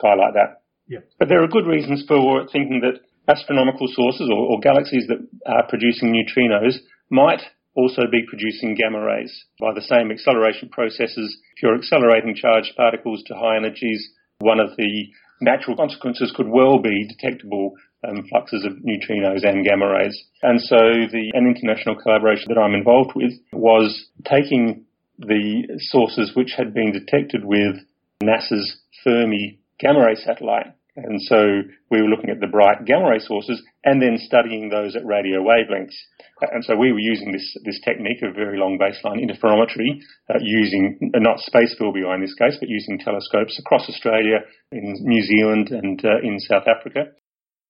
sky 0.00 0.14
like 0.16 0.32
that. 0.34 0.64
Yep. 0.88 1.04
But 1.18 1.28
there 1.28 1.42
are 1.42 1.48
good 1.48 1.66
reasons 1.66 2.04
for 2.08 2.48
thinking 2.48 2.80
that 2.80 3.00
astronomical 3.28 3.88
sources 3.88 4.28
or, 4.30 4.52
or 4.52 4.60
galaxies 4.60 5.06
that 5.08 5.18
are 5.46 5.66
producing 5.68 6.12
neutrinos 6.12 6.76
might 7.10 7.42
also 7.74 8.02
be 8.10 8.22
producing 8.28 8.74
gamma 8.74 9.04
rays 9.04 9.44
by 9.58 9.72
the 9.74 9.82
same 9.82 10.10
acceleration 10.10 10.68
processes. 10.68 11.36
If 11.56 11.62
you're 11.62 11.76
accelerating 11.76 12.34
charged 12.34 12.76
particles 12.76 13.22
to 13.26 13.34
high 13.34 13.56
energies, 13.56 14.10
one 14.38 14.60
of 14.60 14.76
the 14.76 15.06
natural 15.40 15.76
consequences 15.76 16.32
could 16.36 16.48
well 16.48 16.78
be 16.78 17.08
detectable 17.08 17.74
um, 18.06 18.24
fluxes 18.28 18.64
of 18.64 18.72
neutrinos 18.84 19.44
and 19.44 19.64
gamma 19.64 19.88
rays. 19.88 20.16
And 20.42 20.60
so 20.60 20.76
the 20.76 21.32
an 21.34 21.46
international 21.46 21.96
collaboration 21.96 22.46
that 22.48 22.60
I'm 22.60 22.74
involved 22.74 23.12
with 23.14 23.32
was 23.52 24.06
taking 24.24 24.84
the 25.18 25.78
sources 25.78 26.32
which 26.34 26.54
had 26.56 26.74
been 26.74 26.92
detected 26.92 27.44
with 27.44 27.76
NASA's 28.22 28.78
Fermi 29.02 29.60
gamma 29.78 30.04
ray 30.06 30.14
satellite. 30.14 30.74
And 30.96 31.20
so 31.22 31.62
we 31.90 32.00
were 32.00 32.08
looking 32.08 32.30
at 32.30 32.38
the 32.38 32.46
bright 32.46 32.84
gamma 32.84 33.10
ray 33.10 33.18
sources 33.18 33.60
and 33.84 34.00
then 34.00 34.16
studying 34.16 34.68
those 34.68 34.94
at 34.94 35.04
radio 35.04 35.42
wavelengths. 35.42 35.98
And 36.40 36.64
so 36.64 36.76
we 36.76 36.92
were 36.92 37.00
using 37.00 37.32
this, 37.32 37.56
this 37.64 37.80
technique 37.84 38.22
of 38.22 38.34
very 38.34 38.58
long 38.58 38.78
baseline 38.78 39.18
interferometry, 39.18 40.00
uh, 40.30 40.38
using, 40.40 41.10
uh, 41.14 41.18
not 41.18 41.40
space 41.40 41.74
VLBI 41.80 42.14
in 42.14 42.20
this 42.20 42.34
case, 42.34 42.56
but 42.60 42.68
using 42.68 42.98
telescopes 42.98 43.58
across 43.58 43.88
Australia, 43.88 44.38
in 44.70 44.94
New 45.00 45.22
Zealand 45.22 45.70
and 45.70 46.04
uh, 46.04 46.20
in 46.22 46.38
South 46.38 46.64
Africa, 46.68 47.10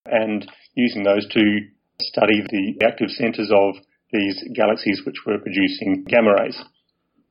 and 0.06 0.50
using 0.74 1.02
those 1.02 1.26
to 1.28 1.60
study 2.00 2.42
the 2.50 2.84
active 2.84 3.08
centres 3.08 3.50
of 3.54 3.74
these 4.12 4.44
galaxies 4.54 5.02
which 5.06 5.24
were 5.26 5.38
producing 5.38 6.04
gamma 6.06 6.34
rays. 6.40 6.60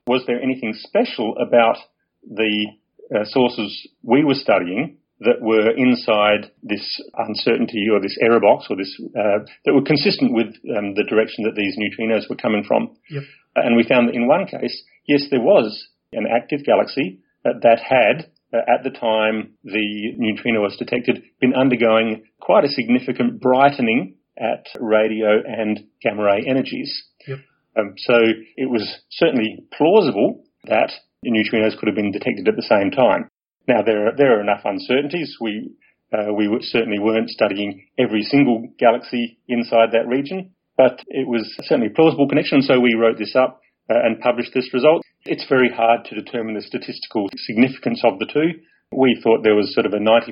Was 0.08 0.23
there 0.27 0.41
anything 0.41 0.73
special 0.75 1.36
about 1.38 1.77
the 2.23 2.67
uh, 3.13 3.25
sources 3.25 3.88
we 4.01 4.23
were 4.23 4.34
studying 4.34 4.97
that 5.19 5.41
were 5.41 5.71
inside 5.71 6.52
this 6.62 6.84
uncertainty 7.15 7.88
or 7.91 8.02
this 8.02 8.17
error 8.21 8.39
box 8.39 8.67
or 8.69 8.76
this 8.76 8.91
uh, 9.15 9.45
that 9.65 9.73
were 9.73 9.84
consistent 9.84 10.34
with 10.34 10.47
um, 10.76 10.95
the 10.95 11.06
direction 11.08 11.45
that 11.45 11.56
these 11.56 11.78
neutrinos 11.78 12.30
were 12.30 12.36
coming 12.36 12.63
from. 12.63 12.95
Yep. 13.10 13.23
And 13.56 13.78
we 13.78 13.88
found 13.88 14.10
that 14.10 14.15
in 14.15 14.28
one 14.28 14.47
case, 14.47 14.84
yes, 15.08 15.26
there 15.30 15.41
was 15.41 15.88
an 16.12 16.26
active 16.28 16.65
galaxy 16.65 17.19
uh, 17.45 17.54
that 17.62 17.80
had, 17.80 18.32
uh, 18.54 18.65
at 18.67 18.84
the 18.84 18.89
time 18.89 19.54
the 19.63 20.13
neutrino 20.17 20.62
was 20.62 20.76
detected, 20.78 21.23
been 21.39 21.54
undergoing 21.54 22.23
quite 22.41 22.65
a 22.65 22.69
significant 22.69 23.39
brightening 23.39 24.15
at 24.38 24.65
radio 24.80 25.41
and 25.45 25.86
gamma 26.02 26.23
ray 26.23 26.43
energies. 26.47 27.04
Yep. 27.28 27.39
Um, 27.78 27.93
so 27.97 28.15
it 28.58 28.69
was 28.69 29.02
certainly 29.10 29.65
plausible 29.76 30.43
that 30.65 30.91
neutrinos 31.26 31.78
could 31.78 31.88
have 31.88 31.95
been 31.95 32.12
detected 32.12 32.47
at 32.47 32.56
the 32.56 32.67
same 32.67 32.91
time. 32.91 33.30
Now 33.67 33.82
there 33.82 34.08
are, 34.08 34.15
there 34.15 34.38
are 34.38 34.41
enough 34.41 34.62
uncertainties. 34.65 35.38
We 35.39 35.71
uh, 36.13 36.32
we 36.32 36.45
certainly 36.62 36.99
weren't 36.99 37.30
studying 37.30 37.88
every 37.97 38.21
single 38.21 38.69
galaxy 38.78 39.39
inside 39.47 39.89
that 39.93 40.08
region, 40.08 40.52
but 40.78 41.02
it 41.08 41.28
was 41.28 41.41
certainly 41.63 41.89
a 41.89 41.95
plausible 41.95 42.30
connection. 42.30 42.62
So 42.62 42.80
we 42.80 42.93
wrote 42.93 43.17
this 43.17 43.36
up 43.36 43.62
uh, 43.89 43.97
and 43.97 44.19
published 44.19 44.54
this 44.54 44.69
result. 44.73 45.02
It's 45.26 45.47
very 45.49 45.71
hard 45.73 46.06
to 46.06 46.15
determine 46.15 46.54
the 46.54 46.62
statistical 46.62 47.30
significance 47.36 48.04
of 48.04 48.19
the 48.19 48.28
two. 48.28 48.62
We 48.95 49.19
thought 49.23 49.41
there 49.41 49.56
was 49.56 49.73
sort 49.73 49.88
of 49.88 49.93
a 49.93 49.97
95% 49.97 50.30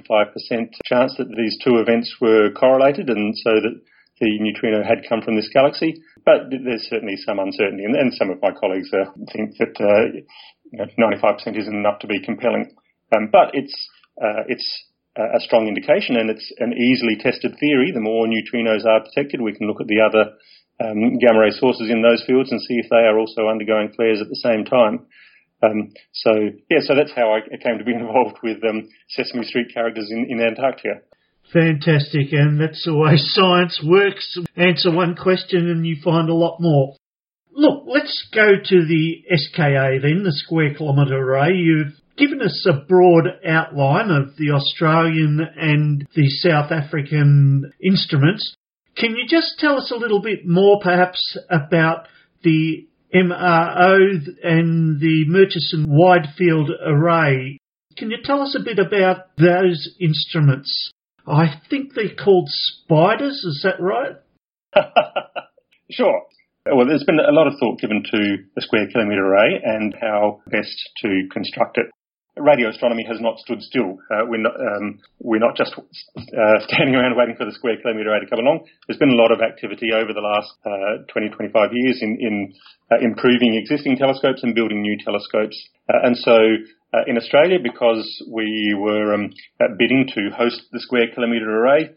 chance 0.85 1.15
that 1.17 1.33
these 1.35 1.57
two 1.63 1.81
events 1.81 2.13
were 2.21 2.51
correlated, 2.51 3.09
and 3.09 3.35
so 3.37 3.57
that 3.57 3.81
the 4.19 4.37
neutrino 4.39 4.83
had 4.83 5.09
come 5.09 5.21
from 5.23 5.35
this 5.35 5.49
galaxy. 5.51 5.97
But 6.23 6.51
there's 6.51 6.85
certainly 6.89 7.17
some 7.17 7.39
uncertainty, 7.39 7.85
and, 7.85 7.95
and 7.95 8.13
some 8.13 8.29
of 8.29 8.39
my 8.41 8.51
colleagues 8.51 8.93
uh, 8.93 9.09
think 9.33 9.57
that 9.57 9.73
uh, 9.81 10.21
you 10.69 10.77
know, 10.77 10.85
95% 10.99 11.57
isn't 11.57 11.73
enough 11.73 11.97
to 11.99 12.07
be 12.07 12.21
compelling. 12.23 12.75
Um, 13.11 13.29
but 13.31 13.51
it's 13.53 13.75
uh, 14.21 14.43
it's 14.47 14.67
a 15.17 15.39
strong 15.39 15.67
indication, 15.67 16.15
and 16.15 16.29
it's 16.29 16.53
an 16.59 16.71
easily 16.71 17.19
tested 17.19 17.57
theory. 17.59 17.91
The 17.91 17.99
more 17.99 18.27
neutrinos 18.27 18.85
are 18.85 19.03
detected, 19.03 19.41
we 19.41 19.53
can 19.53 19.67
look 19.67 19.81
at 19.81 19.87
the 19.87 19.99
other 19.99 20.31
um, 20.79 21.17
gamma 21.19 21.39
ray 21.39 21.51
sources 21.51 21.89
in 21.89 22.01
those 22.01 22.23
fields 22.25 22.51
and 22.51 22.61
see 22.61 22.79
if 22.79 22.89
they 22.89 23.03
are 23.03 23.19
also 23.19 23.47
undergoing 23.47 23.91
flares 23.93 24.21
at 24.21 24.29
the 24.29 24.39
same 24.39 24.63
time. 24.63 25.05
Um, 25.63 25.93
so 26.13 26.31
yeah, 26.69 26.79
so 26.81 26.95
that's 26.95 27.11
how 27.13 27.35
I 27.35 27.41
came 27.57 27.77
to 27.77 27.83
be 27.83 27.93
involved 27.99 28.37
with 28.43 28.63
um, 28.63 28.89
Sesame 29.09 29.45
Street 29.45 29.67
characters 29.73 30.09
in, 30.11 30.27
in 30.29 30.41
Antarctica. 30.41 31.01
Fantastic, 31.53 32.31
and 32.31 32.61
that's 32.61 32.85
the 32.85 32.95
way 32.95 33.17
science 33.17 33.83
works. 33.83 34.39
Answer 34.55 34.95
one 34.95 35.15
question 35.15 35.69
and 35.69 35.85
you 35.85 35.97
find 36.01 36.29
a 36.29 36.33
lot 36.33 36.57
more. 36.61 36.95
Look, 37.51 37.83
let's 37.85 38.29
go 38.33 38.47
to 38.63 38.85
the 38.85 39.23
SKA 39.35 39.99
then, 40.01 40.23
the 40.23 40.31
Square 40.31 40.75
Kilometre 40.75 41.13
Array. 41.13 41.51
You've 41.53 41.99
given 42.17 42.41
us 42.41 42.65
a 42.69 42.85
broad 42.85 43.25
outline 43.45 44.11
of 44.11 44.35
the 44.37 44.51
Australian 44.51 45.39
and 45.55 46.07
the 46.15 46.29
South 46.29 46.71
African 46.71 47.71
instruments. 47.83 48.55
Can 48.95 49.15
you 49.15 49.25
just 49.27 49.59
tell 49.59 49.77
us 49.77 49.91
a 49.91 49.97
little 49.97 50.21
bit 50.21 50.45
more 50.45 50.79
perhaps 50.81 51.37
about 51.49 52.07
the 52.43 52.87
MRO 53.13 54.17
and 54.43 54.99
the 54.99 55.25
Murchison 55.27 55.85
Wide 55.87 56.27
Field 56.37 56.69
Array? 56.85 57.57
Can 57.97 58.11
you 58.11 58.17
tell 58.23 58.41
us 58.41 58.55
a 58.59 58.63
bit 58.63 58.79
about 58.79 59.35
those 59.37 59.95
instruments? 59.99 60.91
I 61.27 61.61
think 61.69 61.93
they're 61.93 62.15
called 62.15 62.47
spiders, 62.49 63.43
is 63.43 63.61
that 63.63 63.81
right? 63.81 64.15
sure. 65.91 66.21
Well, 66.65 66.85
there's 66.85 67.03
been 67.03 67.19
a 67.19 67.33
lot 67.33 67.47
of 67.47 67.53
thought 67.59 67.79
given 67.79 68.03
to 68.11 68.37
the 68.55 68.61
square 68.61 68.87
kilometre 68.91 69.25
array 69.25 69.61
and 69.63 69.95
how 69.99 70.41
best 70.47 70.77
to 71.01 71.27
construct 71.31 71.77
it. 71.77 71.87
Radio 72.41 72.69
astronomy 72.69 73.05
has 73.07 73.21
not 73.21 73.37
stood 73.39 73.61
still. 73.61 73.97
Uh, 74.09 74.25
we're, 74.27 74.41
not, 74.41 74.55
um, 74.59 74.99
we're 75.19 75.39
not 75.39 75.55
just 75.55 75.73
uh, 75.77 76.57
standing 76.67 76.95
around 76.95 77.15
waiting 77.15 77.35
for 77.35 77.45
the 77.45 77.51
square 77.51 77.77
kilometre 77.81 78.09
array 78.09 78.19
to 78.19 78.29
come 78.29 78.39
along. 78.39 78.65
There's 78.87 78.99
been 78.99 79.13
a 79.13 79.21
lot 79.21 79.31
of 79.31 79.41
activity 79.41 79.93
over 79.93 80.13
the 80.13 80.21
last 80.21 80.51
uh, 80.65 81.05
20, 81.13 81.29
25 81.29 81.69
years 81.73 81.99
in, 82.01 82.17
in 82.19 82.53
uh, 82.91 82.99
improving 83.01 83.55
existing 83.55 83.97
telescopes 83.97 84.43
and 84.43 84.55
building 84.55 84.81
new 84.81 84.97
telescopes. 84.97 85.57
Uh, 85.87 86.03
and 86.03 86.17
so 86.17 86.35
uh, 86.93 87.05
in 87.07 87.17
Australia, 87.17 87.57
because 87.61 88.05
we 88.29 88.75
were 88.77 89.13
um, 89.13 89.29
bidding 89.77 90.07
to 90.15 90.29
host 90.35 90.61
the 90.71 90.79
square 90.79 91.07
kilometre 91.13 91.49
array, 91.49 91.89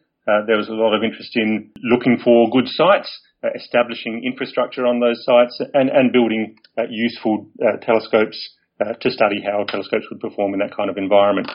there 0.46 0.56
was 0.56 0.68
a 0.68 0.72
lot 0.72 0.96
of 0.96 1.04
interest 1.04 1.36
in 1.36 1.70
looking 1.82 2.16
for 2.22 2.48
good 2.50 2.68
sites 2.68 3.12
establishing 3.54 4.22
infrastructure 4.24 4.86
on 4.86 5.00
those 5.00 5.22
sites 5.24 5.60
and, 5.74 5.90
and 5.90 6.12
building 6.12 6.56
uh, 6.78 6.82
useful 6.88 7.46
uh, 7.60 7.76
telescopes 7.84 8.38
uh, 8.80 8.92
to 9.00 9.10
study 9.10 9.42
how 9.44 9.64
telescopes 9.64 10.06
would 10.10 10.20
perform 10.20 10.54
in 10.54 10.60
that 10.60 10.76
kind 10.76 10.90
of 10.90 10.96
environment. 10.96 11.48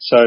So 0.00 0.18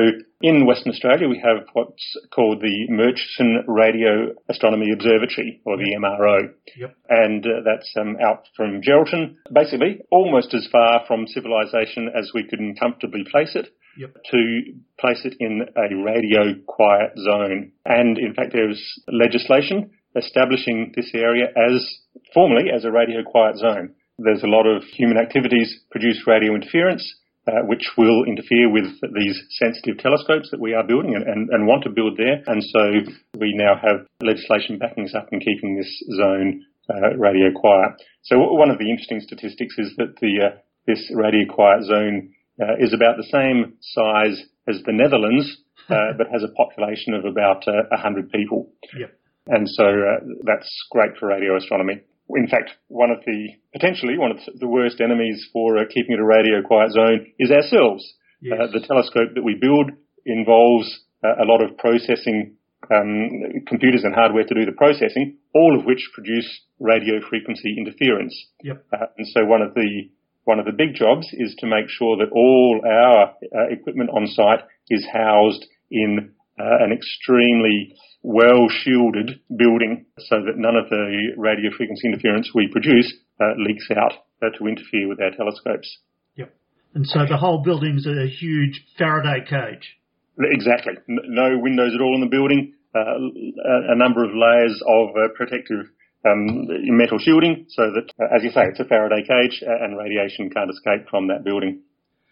in 0.41 0.65
Western 0.65 0.91
Australia, 0.91 1.29
we 1.29 1.41
have 1.43 1.67
what's 1.73 2.17
called 2.33 2.61
the 2.61 2.87
Murchison 2.89 3.65
Radio 3.67 4.33
Astronomy 4.49 4.91
Observatory, 4.91 5.61
or 5.65 5.77
the 5.77 5.95
MRO. 5.95 6.49
Yep. 6.75 6.95
And 7.09 7.45
uh, 7.45 7.61
that's 7.63 7.93
um, 7.99 8.17
out 8.21 8.45
from 8.55 8.81
Geraldton, 8.81 9.35
basically 9.53 10.01
almost 10.11 10.53
as 10.53 10.67
far 10.71 11.03
from 11.07 11.27
civilization 11.27 12.09
as 12.17 12.31
we 12.33 12.47
can 12.47 12.75
comfortably 12.75 13.23
place 13.29 13.55
it. 13.55 13.69
Yep. 13.97 14.15
To 14.31 14.61
place 14.99 15.21
it 15.25 15.35
in 15.39 15.61
a 15.75 16.03
radio 16.03 16.55
quiet 16.67 17.11
zone. 17.17 17.71
And 17.85 18.17
in 18.17 18.33
fact, 18.33 18.53
there's 18.53 18.81
legislation 19.11 19.91
establishing 20.15 20.93
this 20.95 21.11
area 21.13 21.45
as 21.45 21.85
formally 22.33 22.71
as 22.73 22.85
a 22.85 22.91
radio 22.91 23.23
quiet 23.23 23.57
zone. 23.57 23.93
There's 24.23 24.43
a 24.43 24.51
lot 24.51 24.67
of 24.67 24.83
human 24.83 25.17
activities 25.17 25.79
produce 25.91 26.27
radio 26.27 26.55
interference, 26.55 27.03
uh, 27.47 27.63
which 27.65 27.91
will 27.97 28.25
interfere 28.25 28.69
with 28.71 28.85
these 29.15 29.41
sensitive 29.57 29.97
telescopes 29.97 30.51
that 30.51 30.59
we 30.59 30.73
are 30.73 30.85
building 30.85 31.15
and, 31.15 31.25
and, 31.25 31.49
and, 31.49 31.67
want 31.67 31.83
to 31.83 31.89
build 31.89 32.17
there. 32.17 32.43
And 32.45 32.61
so 32.63 33.11
we 33.39 33.53
now 33.55 33.75
have 33.81 34.05
legislation 34.21 34.77
backing 34.77 35.05
us 35.05 35.15
up 35.15 35.29
and 35.31 35.41
keeping 35.41 35.77
this 35.77 35.89
zone 36.15 36.65
uh, 36.89 37.15
radio 37.17 37.51
quiet. 37.55 37.93
So 38.23 38.37
one 38.37 38.69
of 38.69 38.77
the 38.77 38.89
interesting 38.89 39.21
statistics 39.21 39.75
is 39.77 39.93
that 39.97 40.15
the 40.21 40.51
uh, 40.51 40.57
this 40.85 41.09
radio 41.13 41.45
quiet 41.47 41.83
zone 41.85 42.33
uh, 42.61 42.75
is 42.79 42.93
about 42.93 43.17
the 43.17 43.29
same 43.31 43.77
size 43.81 44.43
as 44.67 44.81
the 44.85 44.93
Netherlands, 44.93 45.57
uh, 45.89 46.13
but 46.17 46.27
has 46.31 46.43
a 46.43 46.53
population 46.53 47.13
of 47.13 47.25
about 47.25 47.67
uh, 47.67 47.87
100 47.91 48.31
people. 48.31 48.71
Yep. 48.97 49.13
And 49.47 49.67
so 49.69 49.85
uh, 49.85 50.19
that's 50.43 50.69
great 50.91 51.17
for 51.19 51.27
radio 51.27 51.57
astronomy. 51.57 52.01
In 52.35 52.47
fact, 52.47 52.71
one 52.87 53.09
of 53.11 53.19
the 53.25 53.49
potentially 53.73 54.17
one 54.17 54.31
of 54.31 54.37
the 54.59 54.67
worst 54.67 55.01
enemies 55.01 55.47
for 55.51 55.77
uh, 55.77 55.85
keeping 55.89 56.13
it 56.13 56.19
a 56.19 56.25
radio 56.25 56.61
quiet 56.61 56.91
zone 56.91 57.25
is 57.39 57.51
ourselves. 57.51 58.05
Yes. 58.41 58.59
Uh, 58.61 58.67
the 58.71 58.85
telescope 58.85 59.33
that 59.35 59.43
we 59.43 59.57
build 59.59 59.91
involves 60.25 60.87
uh, 61.23 61.43
a 61.43 61.45
lot 61.45 61.61
of 61.61 61.77
processing 61.77 62.55
um, 62.93 63.65
computers 63.67 64.03
and 64.03 64.15
hardware 64.15 64.45
to 64.45 64.55
do 64.55 64.65
the 64.65 64.77
processing, 64.77 65.37
all 65.53 65.77
of 65.77 65.85
which 65.85 66.09
produce 66.13 66.47
radio 66.79 67.19
frequency 67.29 67.75
interference. 67.77 68.33
Yep. 68.63 68.85
Uh, 68.93 69.05
and 69.17 69.27
so 69.27 69.45
one 69.45 69.61
of 69.61 69.73
the 69.73 70.09
one 70.45 70.59
of 70.59 70.65
the 70.65 70.71
big 70.71 70.95
jobs 70.95 71.27
is 71.33 71.53
to 71.59 71.67
make 71.67 71.89
sure 71.89 72.17
that 72.17 72.31
all 72.33 72.81
our 72.83 73.35
uh, 73.53 73.69
equipment 73.69 74.09
on 74.09 74.25
site 74.25 74.65
is 74.89 75.05
housed 75.11 75.65
in 75.91 76.31
uh, 76.59 76.83
an 76.83 76.91
extremely 76.91 77.95
well 78.21 78.67
shielded 78.69 79.39
building 79.55 80.05
so 80.17 80.35
that 80.43 80.57
none 80.57 80.75
of 80.75 80.89
the 80.89 81.33
radio 81.37 81.71
frequency 81.75 82.07
interference 82.07 82.51
we 82.53 82.67
produce 82.67 83.13
uh, 83.39 83.53
leaks 83.57 83.87
out 83.95 84.13
uh, 84.43 84.49
to 84.57 84.67
interfere 84.67 85.07
with 85.07 85.19
our 85.21 85.31
telescopes. 85.31 85.99
Yep. 86.35 86.53
And 86.95 87.07
so 87.07 87.25
the 87.25 87.37
whole 87.37 87.63
building's 87.63 88.05
a 88.05 88.27
huge 88.27 88.83
Faraday 88.97 89.45
cage. 89.47 89.97
Exactly. 90.37 90.93
No 91.07 91.57
windows 91.59 91.91
at 91.95 92.01
all 92.01 92.15
in 92.15 92.21
the 92.21 92.31
building. 92.31 92.73
Uh, 92.95 93.93
a 93.93 93.95
number 93.95 94.23
of 94.23 94.31
layers 94.33 94.81
of 94.87 95.09
uh, 95.15 95.27
protective 95.35 95.85
um, 96.25 96.67
metal 96.97 97.19
shielding 97.19 97.65
so 97.69 97.83
that, 97.93 98.11
uh, 98.19 98.35
as 98.35 98.43
you 98.43 98.49
say, 98.49 98.63
it's 98.65 98.79
a 98.79 98.85
Faraday 98.85 99.21
cage 99.21 99.61
and 99.61 99.97
radiation 99.97 100.49
can't 100.49 100.71
escape 100.71 101.07
from 101.09 101.27
that 101.27 101.43
building. 101.43 101.81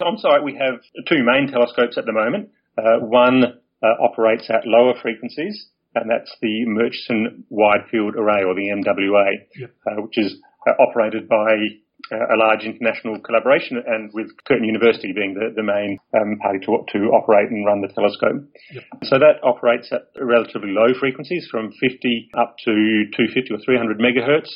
On 0.02 0.18
site, 0.18 0.44
we 0.44 0.56
have 0.56 0.82
two 1.08 1.24
main 1.24 1.52
telescopes 1.52 1.98
at 1.98 2.06
the 2.06 2.12
moment. 2.12 2.50
one 2.76 3.60
operates 3.82 4.50
at 4.50 4.66
lower 4.66 4.94
frequencies 5.02 5.70
and 6.02 6.10
that's 6.10 6.34
the 6.42 6.66
Murchison 6.66 7.46
Wide 7.50 7.90
Field 7.90 8.16
Array, 8.16 8.44
or 8.44 8.54
the 8.54 8.70
MWA, 8.70 9.30
yep. 9.58 9.74
uh, 9.88 10.02
which 10.02 10.18
is 10.18 10.38
uh, 10.68 10.74
operated 10.80 11.28
by 11.28 11.58
uh, 12.12 12.36
a 12.36 12.38
large 12.38 12.64
international 12.64 13.20
collaboration 13.20 13.82
and 13.86 14.12
with 14.14 14.28
Curtin 14.46 14.66
University 14.66 15.12
being 15.14 15.34
the, 15.34 15.54
the 15.56 15.64
main 15.64 15.98
um, 16.14 16.38
party 16.40 16.60
to, 16.66 16.86
to 16.94 17.00
operate 17.12 17.50
and 17.50 17.66
run 17.66 17.82
the 17.82 17.90
telescope. 17.90 18.46
Yep. 18.72 18.84
So 19.04 19.18
that 19.18 19.42
operates 19.44 19.92
at 19.92 20.14
relatively 20.22 20.70
low 20.70 20.94
frequencies 21.00 21.48
from 21.50 21.72
50 21.82 22.30
up 22.38 22.56
to 22.66 23.10
250 23.18 23.54
or 23.54 23.60
300 23.66 24.00
megahertz. 24.00 24.52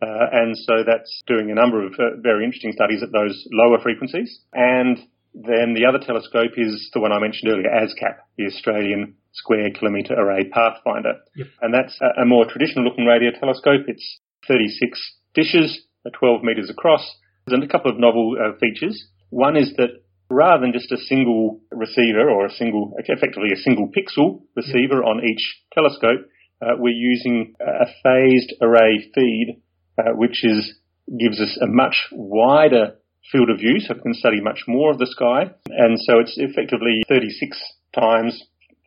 Uh, 0.00 0.28
and 0.32 0.56
so 0.56 0.84
that's 0.84 1.22
doing 1.26 1.50
a 1.50 1.54
number 1.54 1.84
of 1.84 1.92
uh, 1.94 2.20
very 2.20 2.44
interesting 2.44 2.72
studies 2.72 3.02
at 3.02 3.12
those 3.12 3.48
lower 3.52 3.80
frequencies. 3.80 4.40
And 4.52 4.98
then 5.36 5.74
the 5.74 5.84
other 5.84 6.00
telescope 6.00 6.56
is 6.56 6.88
the 6.94 7.00
one 7.00 7.12
I 7.12 7.20
mentioned 7.20 7.52
earlier, 7.52 7.68
ASKAP, 7.68 8.16
the 8.38 8.46
Australian 8.46 9.16
Square 9.32 9.72
Kilometre 9.78 10.14
Array 10.14 10.48
Pathfinder. 10.48 11.20
Yep. 11.36 11.46
And 11.60 11.74
that's 11.74 11.98
a, 12.00 12.22
a 12.22 12.24
more 12.24 12.46
traditional 12.48 12.84
looking 12.84 13.04
radio 13.04 13.30
telescope. 13.38 13.84
It's 13.86 14.20
36 14.48 14.96
dishes, 15.34 15.84
12 16.10 16.42
metres 16.42 16.70
across, 16.70 17.04
and 17.48 17.62
a 17.62 17.68
couple 17.68 17.90
of 17.90 17.98
novel 18.00 18.36
uh, 18.40 18.56
features. 18.58 19.08
One 19.28 19.58
is 19.58 19.74
that 19.76 20.00
rather 20.30 20.62
than 20.62 20.72
just 20.72 20.90
a 20.90 20.96
single 20.96 21.60
receiver 21.70 22.30
or 22.30 22.46
a 22.46 22.50
single, 22.50 22.94
effectively 22.96 23.52
a 23.52 23.60
single 23.60 23.88
pixel 23.92 24.40
receiver 24.56 25.04
on 25.04 25.22
each 25.22 25.62
telescope, 25.74 26.26
uh, 26.62 26.76
we're 26.78 26.94
using 26.94 27.54
a 27.60 27.86
phased 28.02 28.54
array 28.62 29.10
feed, 29.14 29.60
uh, 29.98 30.12
which 30.14 30.44
is 30.44 30.78
gives 31.20 31.40
us 31.40 31.58
a 31.60 31.66
much 31.66 32.08
wider 32.10 32.96
field 33.32 33.50
of 33.50 33.58
view, 33.58 33.80
so 33.80 33.94
we 33.94 34.00
can 34.00 34.14
study 34.14 34.40
much 34.40 34.62
more 34.66 34.90
of 34.92 34.98
the 34.98 35.06
sky. 35.06 35.50
And 35.68 35.98
so 36.00 36.18
it's 36.18 36.34
effectively 36.36 37.02
36 37.08 37.58
times 37.94 38.42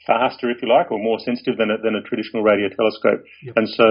faster, 0.06 0.50
if 0.50 0.62
you 0.62 0.70
like, 0.70 0.92
or 0.92 1.00
more 1.00 1.20
sensitive 1.20 1.58
than 1.58 1.72
a, 1.72 1.78
than 1.78 1.96
a 1.96 2.02
traditional 2.02 2.44
radio 2.44 2.70
telescope. 2.70 3.24
Yep. 3.44 3.54
And 3.58 3.68
so 3.70 3.86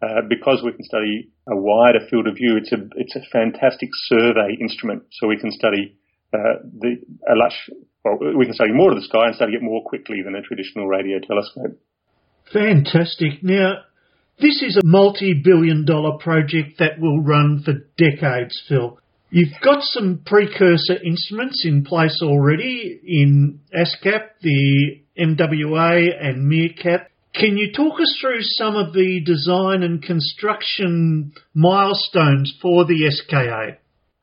uh, 0.00 0.22
because 0.28 0.62
we 0.64 0.72
can 0.72 0.84
study 0.84 1.30
a 1.48 1.56
wider 1.56 2.00
field 2.08 2.28
of 2.28 2.36
view, 2.36 2.56
it's 2.56 2.72
a 2.72 2.78
it's 2.96 3.16
a 3.16 3.22
fantastic 3.32 3.90
survey 4.06 4.56
instrument. 4.60 5.02
So 5.12 5.26
we 5.26 5.36
can 5.36 5.50
study 5.50 5.98
uh, 6.32 6.62
the 6.62 6.96
a 7.28 7.34
lush, 7.34 7.68
well, 8.04 8.18
we 8.36 8.44
can 8.44 8.54
study 8.54 8.72
more 8.72 8.90
of 8.90 8.96
the 8.96 9.04
sky 9.04 9.26
and 9.26 9.34
study 9.34 9.54
it 9.54 9.62
more 9.62 9.82
quickly 9.84 10.22
than 10.24 10.34
a 10.36 10.42
traditional 10.42 10.86
radio 10.86 11.18
telescope. 11.18 11.80
Fantastic. 12.52 13.42
Now, 13.42 13.82
this 14.40 14.62
is 14.62 14.76
a 14.76 14.86
multi-billion 14.86 15.84
dollar 15.84 16.16
project 16.18 16.78
that 16.78 17.00
will 17.00 17.20
run 17.20 17.62
for 17.64 17.74
decades, 17.96 18.62
Phil. 18.68 18.98
You've 19.30 19.60
got 19.62 19.82
some 19.82 20.22
precursor 20.24 20.96
instruments 21.04 21.64
in 21.66 21.84
place 21.84 22.20
already 22.22 22.98
in 23.04 23.60
ASKAP, 23.74 24.40
the 24.40 25.02
MWA 25.18 26.08
and 26.18 26.50
MeerKAT. 26.50 27.06
Can 27.34 27.58
you 27.58 27.70
talk 27.72 28.00
us 28.00 28.16
through 28.20 28.40
some 28.40 28.74
of 28.74 28.94
the 28.94 29.20
design 29.24 29.82
and 29.82 30.02
construction 30.02 31.32
milestones 31.52 32.56
for 32.62 32.86
the 32.86 33.10
SKA? 33.10 33.76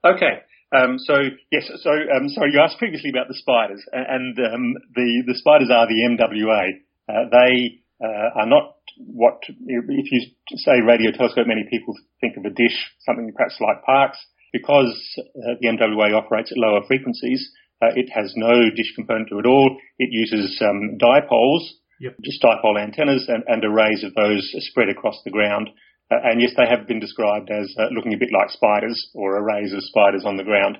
Okay. 0.03 0.41
Um, 0.75 0.97
so 0.97 1.13
yes, 1.51 1.69
so 1.83 1.91
um, 1.91 2.27
sorry, 2.29 2.51
you 2.51 2.59
asked 2.59 2.79
previously 2.79 3.11
about 3.11 3.27
the 3.27 3.35
spiders, 3.35 3.85
and 3.93 4.35
um, 4.39 4.73
the 4.95 5.23
the 5.27 5.35
spiders 5.35 5.69
are 5.71 5.85
the 5.87 6.01
MWA. 6.01 6.81
Uh, 7.07 7.29
they 7.29 7.79
uh, 8.03 8.41
are 8.41 8.47
not 8.47 8.75
what 8.97 9.39
if 9.47 10.11
you 10.11 10.21
say 10.57 10.81
radio 10.81 11.11
telescope, 11.11 11.45
many 11.47 11.63
people 11.69 11.93
think 12.19 12.35
of 12.37 12.43
a 12.43 12.49
dish, 12.49 12.75
something 13.05 13.31
perhaps 13.37 13.55
like 13.61 13.85
Parkes 13.85 14.17
because 14.55 14.95
uh, 15.19 15.59
the 15.59 15.67
MWA 15.67 16.15
operates 16.15 16.51
at 16.51 16.57
lower 16.57 16.79
frequencies, 16.87 17.51
uh, 17.83 17.91
it 17.91 18.07
has 18.15 18.31
no 18.37 18.71
dish 18.71 18.95
component 18.95 19.27
to 19.27 19.35
it 19.35 19.43
at 19.43 19.51
all. 19.51 19.75
It 19.99 20.09
uses 20.15 20.55
um, 20.63 20.95
dipoles, 20.95 21.75
yep. 21.99 22.15
just 22.23 22.41
dipole 22.41 22.79
antennas, 22.79 23.27
and, 23.27 23.43
and, 23.47 23.65
arrays 23.65 24.05
of 24.05 24.15
those 24.15 24.47
spread 24.71 24.87
across 24.87 25.19
the 25.25 25.31
ground. 25.31 25.69
Uh, 26.09 26.23
and 26.23 26.39
yes, 26.39 26.51
they 26.55 26.63
have 26.69 26.87
been 26.87 27.01
described 27.01 27.51
as 27.51 27.75
uh, 27.77 27.91
looking 27.91 28.13
a 28.13 28.17
bit 28.17 28.31
like 28.31 28.49
spiders 28.49 28.95
or 29.13 29.35
arrays 29.35 29.73
of 29.73 29.83
spiders 29.83 30.23
on 30.25 30.37
the 30.37 30.47
ground. 30.47 30.77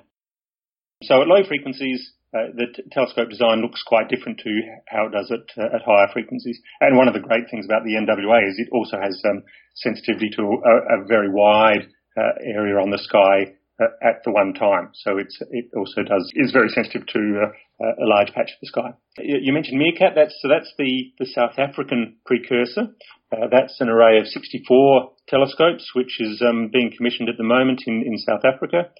So 1.03 1.21
at 1.21 1.27
low 1.27 1.43
frequencies, 1.43 2.13
uh, 2.33 2.55
the 2.55 2.67
t- 2.73 2.83
telescope 2.93 3.29
design 3.29 3.59
looks 3.59 3.83
quite 3.83 4.07
different 4.07 4.39
to 4.39 4.51
how 4.87 5.07
it 5.07 5.11
does 5.11 5.31
it 5.31 5.51
uh, 5.57 5.75
at 5.75 5.83
higher 5.83 6.07
frequencies. 6.13 6.59
And 6.79 6.95
one 6.95 7.09
of 7.09 7.13
the 7.13 7.19
great 7.27 7.51
things 7.51 7.65
about 7.65 7.83
the 7.83 7.99
MWA 7.99 8.47
is 8.47 8.55
it 8.55 8.71
also 8.71 8.95
has 9.03 9.19
um, 9.27 9.43
sensitivity 9.75 10.29
to 10.37 10.43
a, 10.63 11.03
a 11.03 11.07
very 11.07 11.27
wide 11.27 11.91
area 12.15 12.79
on 12.79 12.91
the 12.91 12.97
sky 12.97 13.51
at 13.79 14.23
the 14.23 14.31
one 14.31 14.53
time. 14.53 14.89
So 14.93 15.17
it's, 15.17 15.37
it 15.51 15.65
also 15.75 16.03
does, 16.03 16.31
is 16.35 16.51
very 16.51 16.69
sensitive 16.69 17.05
to 17.07 17.51
uh, 17.81 18.03
a 18.03 18.07
large 18.07 18.31
patch 18.31 18.51
of 18.55 18.59
the 18.61 18.67
sky. 18.67 18.93
You 19.19 19.51
mentioned 19.51 19.81
MeerKAT, 19.81 20.15
that's, 20.15 20.35
so 20.41 20.47
that's 20.47 20.71
the, 20.77 21.11
the 21.19 21.25
South 21.25 21.59
African 21.59 22.15
precursor. 22.25 22.95
Uh, 23.31 23.47
that's 23.51 23.75
an 23.81 23.89
array 23.89 24.19
of 24.19 24.27
64 24.27 25.11
telescopes, 25.27 25.91
which 25.93 26.21
is 26.21 26.41
um, 26.41 26.69
being 26.71 26.91
commissioned 26.95 27.27
at 27.27 27.37
the 27.37 27.43
moment 27.43 27.83
in, 27.85 28.03
in 28.05 28.17
South 28.17 28.45
Africa. 28.45 28.91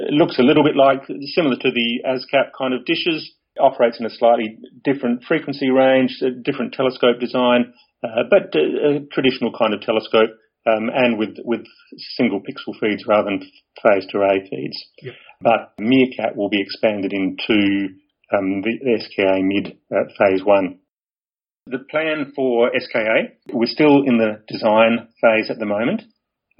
It 0.00 0.12
looks 0.12 0.38
a 0.38 0.42
little 0.42 0.64
bit 0.64 0.74
like, 0.74 1.06
similar 1.34 1.56
to 1.56 1.70
the 1.70 2.02
ASKAP 2.04 2.50
kind 2.58 2.74
of 2.74 2.84
dishes, 2.84 3.34
operates 3.60 4.00
in 4.00 4.06
a 4.06 4.10
slightly 4.10 4.58
different 4.82 5.22
frequency 5.22 5.70
range, 5.70 6.20
different 6.42 6.72
telescope 6.72 7.20
design, 7.20 7.72
uh, 8.02 8.24
but 8.28 8.52
a, 8.58 8.96
a 8.96 9.00
traditional 9.12 9.52
kind 9.56 9.72
of 9.72 9.80
telescope 9.80 10.30
um, 10.66 10.90
and 10.94 11.18
with 11.18 11.36
with 11.44 11.64
single 12.16 12.40
pixel 12.40 12.78
feeds 12.80 13.04
rather 13.06 13.30
than 13.30 13.50
phased 13.82 14.14
array 14.14 14.46
feeds. 14.48 14.76
Yep. 15.02 15.14
But 15.42 15.72
MeerKAT 15.80 16.36
will 16.36 16.48
be 16.48 16.60
expanded 16.60 17.12
into 17.12 17.88
um, 18.32 18.62
the 18.62 18.98
SKA 19.00 19.42
mid 19.42 19.78
uh, 19.94 20.04
phase 20.18 20.42
one. 20.44 20.78
The 21.66 21.84
plan 21.90 22.32
for 22.36 22.70
SKA, 22.78 23.36
we're 23.52 23.66
still 23.66 24.02
in 24.04 24.18
the 24.18 24.42
design 24.48 25.08
phase 25.20 25.50
at 25.50 25.58
the 25.58 25.66
moment, 25.66 26.02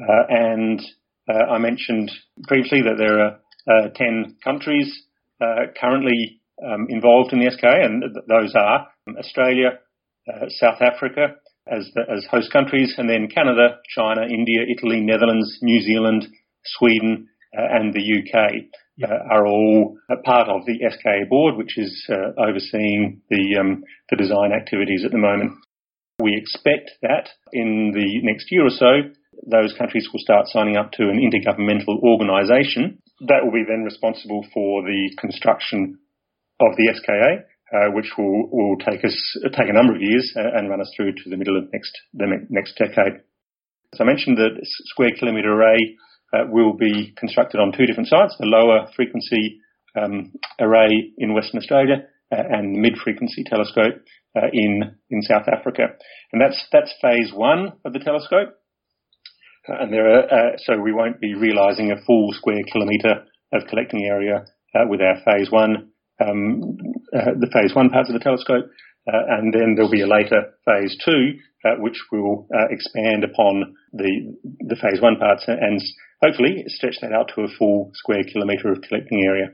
uh, 0.00 0.24
and 0.28 0.80
uh, 1.28 1.52
I 1.52 1.58
mentioned 1.58 2.10
previously 2.46 2.82
that 2.82 2.96
there 2.98 3.20
are 3.20 3.38
uh, 3.66 3.88
10 3.94 4.36
countries 4.42 4.92
uh, 5.40 5.72
currently 5.78 6.40
um, 6.62 6.86
involved 6.88 7.32
in 7.32 7.38
the 7.38 7.50
SKA, 7.50 7.84
and 7.84 8.02
th- 8.02 8.24
those 8.28 8.54
are 8.54 8.88
Australia, 9.18 9.78
uh, 10.28 10.46
South 10.48 10.80
Africa, 10.80 11.36
as, 11.70 11.90
the, 11.94 12.02
as 12.10 12.26
host 12.30 12.52
countries, 12.52 12.94
and 12.98 13.08
then 13.08 13.28
Canada, 13.28 13.78
China, 13.94 14.22
India, 14.22 14.62
Italy, 14.68 15.00
Netherlands, 15.00 15.58
New 15.62 15.80
Zealand, 15.80 16.26
Sweden, 16.64 17.28
uh, 17.56 17.62
and 17.70 17.94
the 17.94 18.02
UK 18.02 18.64
uh, 19.02 19.34
are 19.34 19.46
all 19.46 19.96
a 20.10 20.16
part 20.16 20.48
of 20.48 20.64
the 20.66 20.78
SKA 20.90 21.28
board, 21.28 21.56
which 21.56 21.78
is 21.78 22.06
uh, 22.08 22.32
overseeing 22.40 23.20
the 23.30 23.56
um, 23.60 23.84
the 24.10 24.16
design 24.16 24.52
activities 24.52 25.04
at 25.04 25.12
the 25.12 25.18
moment. 25.18 25.52
we 26.20 26.36
expect 26.36 26.90
that 27.02 27.28
in 27.52 27.92
the 27.94 28.20
next 28.22 28.50
year 28.50 28.64
or 28.64 28.70
so, 28.70 29.10
those 29.46 29.74
countries 29.76 30.08
will 30.12 30.20
start 30.20 30.46
signing 30.48 30.76
up 30.76 30.92
to 30.92 31.04
an 31.04 31.18
intergovernmental 31.18 32.02
organisation 32.02 32.98
that 33.20 33.44
will 33.44 33.52
be 33.52 33.64
then 33.66 33.84
responsible 33.84 34.44
for 34.52 34.82
the 34.82 35.10
construction 35.18 35.98
of 36.60 36.76
the 36.76 36.92
SKA, 36.94 37.44
uh, 37.72 37.90
which 37.92 38.10
will, 38.18 38.48
will 38.50 38.76
take 38.76 39.04
us 39.04 39.16
take 39.56 39.68
a 39.68 39.72
number 39.72 39.94
of 39.94 40.02
years 40.02 40.32
and 40.36 40.68
run 40.68 40.80
us 40.80 40.92
through 40.96 41.12
to 41.12 41.30
the 41.30 41.36
middle 41.36 41.56
of 41.56 41.64
next 41.72 41.92
the 42.12 42.26
next 42.50 42.76
decade. 42.76 43.20
As 43.92 44.00
I 44.00 44.04
mentioned, 44.04 44.38
the 44.38 44.50
square 44.90 45.12
kilometre 45.18 45.52
array 45.52 45.78
uh, 46.32 46.44
will 46.50 46.74
be 46.74 47.14
constructed 47.16 47.58
on 47.58 47.72
two 47.72 47.86
different 47.86 48.08
sites: 48.08 48.36
the 48.38 48.46
lower 48.46 48.88
frequency 48.96 49.60
um, 49.96 50.32
array 50.60 51.12
in 51.18 51.34
Western 51.34 51.58
Australia 51.58 52.06
uh, 52.32 52.42
and 52.50 52.74
the 52.74 52.80
mid 52.80 52.96
frequency 52.98 53.44
telescope 53.44 54.02
uh, 54.36 54.48
in 54.52 54.96
in 55.10 55.22
South 55.22 55.46
Africa, 55.48 55.82
and 56.32 56.40
that's 56.40 56.66
that's 56.72 56.92
phase 57.00 57.32
one 57.32 57.72
of 57.84 57.92
the 57.92 58.00
telescope. 58.00 58.54
Uh, 59.68 59.80
and 59.80 59.92
there 59.92 60.06
are, 60.06 60.24
uh, 60.24 60.56
so 60.58 60.78
we 60.78 60.92
won't 60.92 61.20
be 61.20 61.34
realising 61.34 61.90
a 61.90 62.04
full 62.04 62.32
square 62.32 62.62
kilometre 62.70 63.24
of 63.52 63.66
collecting 63.68 64.04
area 64.04 64.44
uh, 64.74 64.84
with 64.88 65.00
our 65.00 65.16
phase 65.24 65.50
one, 65.50 65.90
um, 66.20 66.78
uh, 67.14 67.34
the 67.38 67.50
phase 67.52 67.74
one 67.74 67.90
parts 67.90 68.08
of 68.08 68.14
the 68.14 68.22
telescope, 68.22 68.66
and 69.06 69.52
then 69.52 69.74
there'll 69.74 69.90
be 69.90 70.02
a 70.02 70.06
later 70.06 70.54
phase 70.64 70.96
two, 71.04 71.38
which 71.78 71.98
will 72.10 72.48
expand 72.70 73.24
upon 73.24 73.74
the 73.92 74.36
the 74.60 74.76
phase 74.76 75.00
one 75.00 75.16
parts 75.16 75.44
and 75.46 75.80
hopefully 76.22 76.64
stretch 76.66 76.96
that 77.02 77.12
out 77.12 77.30
to 77.34 77.42
a 77.42 77.48
full 77.58 77.90
square 77.94 78.22
kilometre 78.24 78.72
of 78.72 78.80
collecting 78.88 79.22
area. 79.24 79.52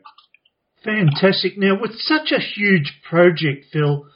Fantastic. 0.84 1.58
Now, 1.58 1.78
with 1.78 1.92
such 1.98 2.32
a 2.32 2.40
huge 2.40 3.00
project, 3.08 3.66
Phil, 3.72 4.06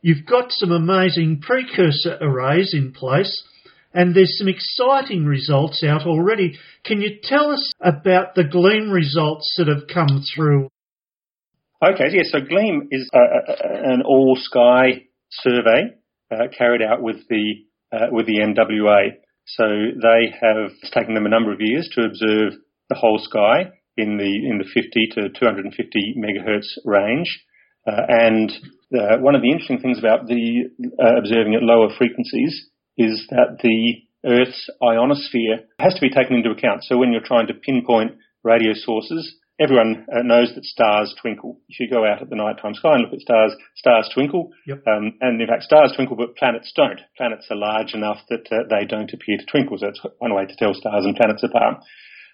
you've 0.00 0.26
got 0.26 0.50
some 0.50 0.72
amazing 0.72 1.40
precursor 1.40 2.18
arrays 2.20 2.74
in 2.74 2.92
place 2.92 3.44
and 3.92 4.14
there's 4.14 4.38
some 4.38 4.48
exciting 4.48 5.24
results 5.24 5.84
out 5.84 6.06
already. 6.06 6.58
Can 6.84 7.00
you 7.00 7.18
tell 7.22 7.50
us 7.50 7.72
about 7.80 8.34
the 8.34 8.44
GLEAM 8.44 8.90
results 8.90 9.54
that 9.58 9.68
have 9.68 9.88
come 9.92 10.22
through? 10.34 10.69
Okay, 11.82 12.12
yeah, 12.12 12.24
so 12.24 12.40
GLEAM 12.40 12.88
is 12.90 13.08
a, 13.14 13.18
a, 13.18 13.92
an 13.94 14.02
all 14.04 14.36
sky 14.36 15.06
survey 15.30 15.96
uh, 16.30 16.48
carried 16.56 16.82
out 16.82 17.00
with 17.00 17.26
the 17.30 17.54
uh, 17.90 18.08
with 18.12 18.26
the 18.26 18.40
MWA. 18.40 19.16
So 19.46 19.64
they 19.64 20.28
have 20.28 20.72
it's 20.82 20.90
taken 20.90 21.14
them 21.14 21.24
a 21.24 21.30
number 21.30 21.54
of 21.54 21.60
years 21.60 21.88
to 21.94 22.04
observe 22.04 22.60
the 22.90 22.96
whole 22.96 23.18
sky 23.18 23.72
in 23.96 24.18
the 24.18 24.28
in 24.28 24.58
the 24.58 24.68
50 24.68 24.90
to 25.12 25.28
250 25.30 26.16
megahertz 26.18 26.68
range. 26.84 27.46
Uh, 27.86 28.02
and 28.08 28.52
uh, 28.94 29.16
one 29.16 29.34
of 29.34 29.40
the 29.40 29.50
interesting 29.50 29.80
things 29.80 29.98
about 29.98 30.26
the 30.26 30.68
uh, 31.02 31.16
observing 31.16 31.54
at 31.54 31.62
lower 31.62 31.88
frequencies 31.96 32.68
is 32.98 33.26
that 33.30 33.56
the 33.62 33.94
Earth's 34.28 34.68
ionosphere 34.82 35.64
has 35.78 35.94
to 35.94 36.00
be 36.02 36.10
taken 36.10 36.36
into 36.36 36.50
account. 36.50 36.84
So 36.84 36.98
when 36.98 37.10
you're 37.10 37.24
trying 37.24 37.46
to 37.46 37.54
pinpoint 37.54 38.18
radio 38.44 38.74
sources, 38.74 39.34
everyone 39.60 40.06
uh, 40.10 40.22
knows 40.22 40.52
that 40.54 40.64
stars 40.64 41.14
twinkle. 41.20 41.60
If 41.68 41.78
you 41.78 41.90
go 41.90 42.04
out 42.04 42.22
at 42.22 42.30
the 42.30 42.36
nighttime 42.36 42.74
sky 42.74 42.94
and 42.94 43.02
look 43.02 43.12
at 43.12 43.20
stars, 43.20 43.54
stars 43.76 44.10
twinkle. 44.12 44.50
Yep. 44.66 44.82
Um, 44.86 45.12
and 45.20 45.40
in 45.40 45.46
fact, 45.46 45.64
stars 45.64 45.92
twinkle, 45.94 46.16
but 46.16 46.36
planets 46.36 46.72
don't. 46.74 47.00
Planets 47.16 47.46
are 47.50 47.56
large 47.56 47.92
enough 47.92 48.18
that 48.30 48.48
uh, 48.50 48.64
they 48.70 48.86
don't 48.86 49.12
appear 49.12 49.36
to 49.36 49.44
twinkle. 49.44 49.78
So 49.78 49.86
that's 49.86 50.00
one 50.18 50.34
way 50.34 50.46
to 50.46 50.56
tell 50.56 50.72
stars 50.72 51.04
and 51.04 51.14
planets 51.14 51.44
apart. 51.44 51.84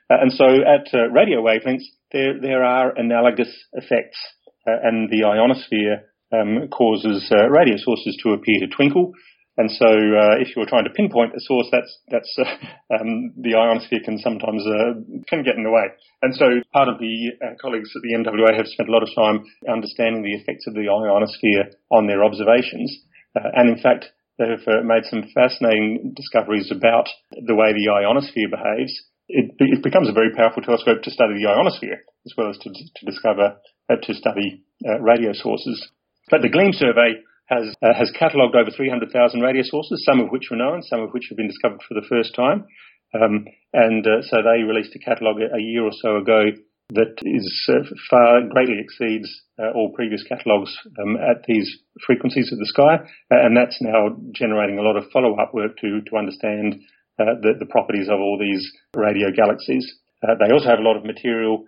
Uh, 0.08 0.22
and 0.22 0.32
so 0.32 0.46
at 0.46 0.86
uh, 0.94 1.10
radio 1.10 1.42
wavelengths, 1.42 1.90
there, 2.12 2.40
there 2.40 2.64
are 2.64 2.94
analogous 2.96 3.52
effects. 3.72 4.18
Uh, 4.66 4.78
and 4.82 5.10
the 5.10 5.24
ionosphere 5.26 6.06
um, 6.32 6.68
causes 6.68 7.30
uh, 7.30 7.48
radio 7.48 7.76
sources 7.76 8.18
to 8.22 8.32
appear 8.32 8.60
to 8.60 8.66
twinkle. 8.68 9.12
And 9.56 9.70
so, 9.72 9.88
uh, 9.88 10.36
if 10.36 10.52
you're 10.52 10.68
trying 10.68 10.84
to 10.84 10.92
pinpoint 10.92 11.32
a 11.32 11.40
source, 11.40 11.68
that's 11.72 11.88
that's 12.12 12.28
uh, 12.36 13.00
um, 13.00 13.32
the 13.40 13.56
ionosphere 13.56 14.04
can 14.04 14.18
sometimes 14.20 14.60
uh, 14.68 15.00
can 15.28 15.42
get 15.44 15.56
in 15.56 15.64
the 15.64 15.72
way. 15.72 15.88
And 16.20 16.36
so, 16.36 16.60
part 16.72 16.88
of 16.88 17.00
the 17.00 17.32
uh, 17.40 17.56
colleagues 17.60 17.88
at 17.96 18.02
the 18.04 18.12
MWA 18.20 18.52
have 18.52 18.68
spent 18.68 18.88
a 18.88 18.92
lot 18.92 19.02
of 19.02 19.08
time 19.16 19.48
understanding 19.64 20.20
the 20.20 20.36
effects 20.36 20.68
of 20.68 20.74
the 20.74 20.92
ionosphere 20.92 21.72
on 21.88 22.06
their 22.06 22.20
observations, 22.22 22.92
uh, 23.32 23.48
and 23.56 23.72
in 23.72 23.80
fact, 23.80 24.12
they've 24.36 24.68
uh, 24.68 24.84
made 24.84 25.08
some 25.08 25.24
fascinating 25.32 26.12
discoveries 26.14 26.68
about 26.68 27.08
the 27.32 27.56
way 27.56 27.72
the 27.72 27.88
ionosphere 27.88 28.52
behaves. 28.52 28.92
It, 29.28 29.56
it, 29.58 29.82
becomes 29.82 30.08
a 30.08 30.14
very 30.14 30.30
powerful 30.36 30.62
telescope 30.62 31.02
to 31.02 31.10
study 31.10 31.34
the 31.34 31.50
ionosphere 31.50 31.98
as 32.26 32.32
well 32.38 32.48
as 32.48 32.58
to, 32.58 32.70
to 32.70 33.02
discover 33.04 33.56
to 33.90 34.14
study 34.14 34.62
radio 35.00 35.32
sources. 35.32 35.82
But 36.30 36.42
the 36.42 36.48
GLEAM 36.48 36.72
survey 36.74 37.22
has 37.46 37.74
uh, 37.82 37.94
has 37.94 38.10
catalogued 38.18 38.56
over 38.56 38.70
300,000 38.70 39.40
radio 39.40 39.62
sources, 39.64 40.04
some 40.04 40.20
of 40.20 40.30
which 40.30 40.48
were 40.50 40.56
known, 40.56 40.82
some 40.82 41.00
of 41.00 41.10
which 41.12 41.26
have 41.30 41.36
been 41.36 41.48
discovered 41.48 41.80
for 41.86 41.94
the 41.94 42.06
first 42.08 42.34
time. 42.34 42.66
Um, 43.14 43.46
and 43.72 44.06
uh, 44.06 44.22
so 44.22 44.42
they 44.42 44.62
released 44.62 44.94
a 44.96 44.98
catalogue 44.98 45.38
a, 45.40 45.60
year 45.60 45.84
or 45.84 45.92
so 45.92 46.16
ago 46.16 46.50
that 46.90 47.14
is 47.22 47.68
uh, 47.68 47.82
far 48.10 48.42
greatly 48.48 48.78
exceeds 48.78 49.28
uh, 49.58 49.70
all 49.74 49.92
previous 49.94 50.22
catalogues 50.24 50.76
um, 51.00 51.16
at 51.16 51.42
these 51.46 51.78
frequencies 52.04 52.50
of 52.52 52.58
the 52.58 52.66
sky, 52.66 52.98
and 53.30 53.56
that's 53.56 53.78
now 53.80 54.16
generating 54.32 54.78
a 54.78 54.82
lot 54.82 54.96
of 54.96 55.04
follow-up 55.12 55.54
work 55.54 55.76
to 55.78 56.00
to 56.02 56.16
understand 56.16 56.76
uh, 57.18 57.34
the, 57.42 57.54
the, 57.58 57.66
properties 57.66 58.08
of 58.08 58.20
all 58.20 58.38
these 58.38 58.70
radio 58.94 59.30
galaxies. 59.34 59.86
Uh, 60.22 60.34
they 60.38 60.52
also 60.52 60.68
have 60.68 60.78
a 60.78 60.82
lot 60.82 60.96
of 60.96 61.04
material 61.04 61.64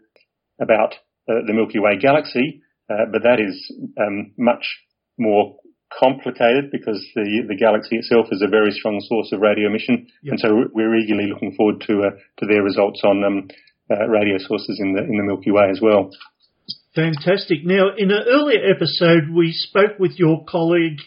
about 0.61 0.95
the 1.27 1.53
Milky 1.53 1.79
Way 1.79 1.99
galaxy, 1.99 2.63
but 2.89 3.23
that 3.23 3.39
is 3.39 3.73
um, 4.01 4.33
much 4.39 4.65
more 5.19 5.57
complicated 5.97 6.71
because 6.71 7.01
the, 7.15 7.45
the 7.49 7.57
galaxy 7.57 7.97
itself 7.97 8.27
is 8.31 8.43
a 8.43 8.49
very 8.49 8.71
strong 8.71 9.01
source 9.09 9.33
of 9.33 9.41
radio 9.41 9.69
emission, 9.69 10.07
yep. 10.23 10.33
and 10.33 10.41
so 10.41 10.49
we're 10.73 10.97
eagerly 10.97 11.27
looking 11.27 11.55
forward 11.55 11.81
to 11.87 12.03
uh, 12.03 12.11
to 12.39 12.47
their 12.47 12.63
results 12.63 13.01
on 13.05 13.25
um, 13.25 13.49
uh, 13.91 14.07
radio 14.09 14.39
sources 14.39 14.79
in 14.81 14.95
the 14.95 15.03
in 15.03 15.17
the 15.17 15.25
Milky 15.25 15.51
Way 15.51 15.71
as 15.71 15.81
well. 15.81 16.11
Fantastic. 16.95 17.65
Now, 17.65 17.95
in 17.97 18.11
an 18.11 18.25
earlier 18.29 18.61
episode, 18.75 19.31
we 19.35 19.53
spoke 19.53 19.99
with 19.99 20.19
your 20.19 20.45
colleague 20.45 20.99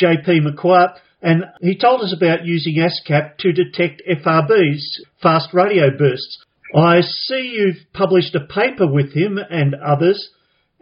JP 0.00 0.46
Macquart, 0.46 0.96
and 1.20 1.44
he 1.60 1.76
told 1.76 2.00
us 2.00 2.14
about 2.16 2.44
using 2.44 2.76
ASKAP 2.76 3.38
to 3.38 3.52
detect 3.52 4.02
FRBs, 4.08 5.00
fast 5.22 5.52
radio 5.52 5.90
bursts. 5.96 6.44
I 6.74 7.02
see 7.02 7.56
you've 7.56 7.92
published 7.92 8.34
a 8.34 8.40
paper 8.40 8.90
with 8.90 9.14
him 9.14 9.38
and 9.38 9.74
others. 9.74 10.30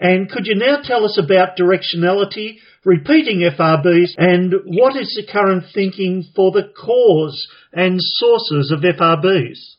And 0.03 0.29
could 0.29 0.47
you 0.47 0.57
now 0.57 0.79
tell 0.83 1.05
us 1.05 1.17
about 1.17 1.57
directionality 1.57 2.57
repeating 2.85 3.49
FRBs, 3.57 4.15
and 4.17 4.53
what 4.65 4.97
is 4.97 5.15
the 5.15 5.31
current 5.31 5.67
thinking 5.73 6.25
for 6.35 6.51
the 6.51 6.73
cause 6.75 7.47
and 7.73 8.01
sources 8.01 8.73
of 8.73 8.81
FRBs? 8.81 9.77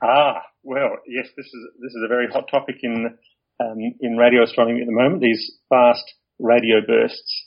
Ah, 0.00 0.42
well, 0.62 0.98
yes, 1.08 1.26
this 1.36 1.46
is 1.46 1.68
this 1.80 1.90
is 1.90 2.02
a 2.04 2.08
very 2.08 2.28
hot 2.32 2.44
topic 2.48 2.76
in 2.84 3.18
um, 3.58 3.76
in 4.00 4.16
radio 4.16 4.44
astronomy 4.44 4.82
at 4.82 4.86
the 4.86 4.92
moment. 4.92 5.20
These 5.20 5.50
fast 5.68 6.04
radio 6.38 6.76
bursts. 6.86 7.46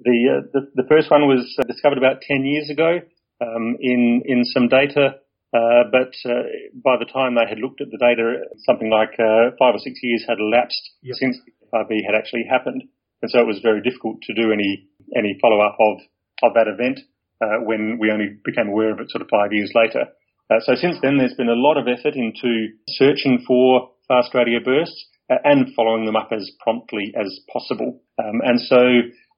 The 0.00 0.40
uh, 0.40 0.46
the, 0.54 0.82
the, 0.82 0.88
first 0.88 1.10
one 1.10 1.28
was 1.28 1.54
uh, 1.60 1.64
discovered 1.64 1.98
about 1.98 2.22
ten 2.22 2.46
years 2.46 2.70
ago 2.70 3.00
um, 3.42 3.76
in 3.78 4.22
in 4.24 4.44
some 4.46 4.68
data. 4.68 5.16
Uh, 5.54 5.86
but 5.86 6.10
uh, 6.26 6.42
by 6.82 6.98
the 6.98 7.06
time 7.06 7.38
they 7.38 7.46
had 7.46 7.62
looked 7.62 7.80
at 7.80 7.86
the 7.94 8.02
data, 8.02 8.42
something 8.66 8.90
like 8.90 9.14
uh, 9.22 9.54
five 9.54 9.78
or 9.78 9.78
six 9.78 10.00
years 10.02 10.24
had 10.26 10.42
elapsed 10.42 10.82
yep. 11.00 11.14
since 11.14 11.38
the 11.46 11.54
FRB 11.70 12.02
had 12.04 12.18
actually 12.18 12.42
happened. 12.50 12.82
And 13.22 13.30
so 13.30 13.38
it 13.38 13.46
was 13.46 13.62
very 13.62 13.80
difficult 13.80 14.20
to 14.26 14.34
do 14.34 14.50
any, 14.50 14.90
any 15.14 15.38
follow 15.40 15.62
up 15.62 15.78
of, 15.78 16.02
of 16.42 16.54
that 16.54 16.66
event, 16.66 16.98
uh, 17.40 17.62
when 17.62 17.98
we 18.00 18.10
only 18.10 18.34
became 18.44 18.68
aware 18.68 18.90
of 18.90 18.98
it 18.98 19.10
sort 19.10 19.22
of 19.22 19.28
five 19.30 19.52
years 19.52 19.70
later. 19.74 20.10
Uh, 20.50 20.58
so 20.60 20.74
since 20.74 20.98
then, 21.00 21.18
there's 21.18 21.38
been 21.38 21.48
a 21.48 21.54
lot 21.54 21.78
of 21.78 21.86
effort 21.86 22.14
into 22.18 22.74
searching 22.88 23.42
for 23.46 23.90
fast 24.08 24.34
radio 24.34 24.58
bursts 24.58 25.06
uh, 25.30 25.36
and 25.44 25.72
following 25.74 26.04
them 26.04 26.16
up 26.16 26.30
as 26.32 26.50
promptly 26.58 27.14
as 27.14 27.30
possible. 27.52 28.02
Um, 28.18 28.42
and 28.42 28.60
so, 28.60 28.82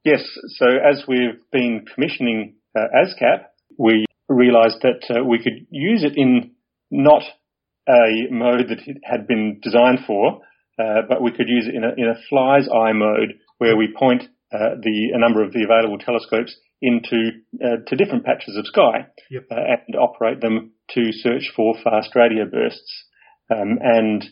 yes, 0.02 0.24
so 0.56 0.66
as 0.66 1.04
we've 1.06 1.44
been 1.52 1.84
commissioning 1.94 2.56
uh, 2.74 2.88
ASKAP, 3.04 3.44
we 3.78 4.05
realized 4.36 4.82
that 4.82 5.02
uh, 5.10 5.24
we 5.24 5.38
could 5.38 5.66
use 5.70 6.04
it 6.04 6.16
in 6.16 6.52
not 6.90 7.22
a 7.88 8.30
mode 8.30 8.68
that 8.68 8.86
it 8.86 8.98
had 9.04 9.26
been 9.26 9.60
designed 9.62 10.00
for, 10.06 10.40
uh, 10.78 11.02
but 11.08 11.22
we 11.22 11.30
could 11.30 11.48
use 11.48 11.66
it 11.66 11.74
in 11.74 11.84
a, 11.84 11.92
in 11.96 12.08
a 12.08 12.20
fly's 12.28 12.68
eye 12.68 12.92
mode 12.92 13.34
where 13.58 13.76
we 13.76 13.94
point 13.96 14.22
uh, 14.52 14.76
the 14.82 15.10
a 15.14 15.18
number 15.18 15.42
of 15.42 15.52
the 15.52 15.64
available 15.64 15.98
telescopes 15.98 16.54
into 16.82 17.30
uh, 17.64 17.82
to 17.86 17.96
different 17.96 18.24
patches 18.24 18.56
of 18.56 18.66
sky 18.66 19.06
yep. 19.30 19.44
uh, 19.50 19.56
and 19.56 19.96
operate 19.96 20.40
them 20.40 20.72
to 20.90 21.10
search 21.12 21.50
for 21.54 21.74
fast 21.82 22.14
radio 22.14 22.44
bursts. 22.44 23.04
Um, 23.50 23.78
and 23.80 24.24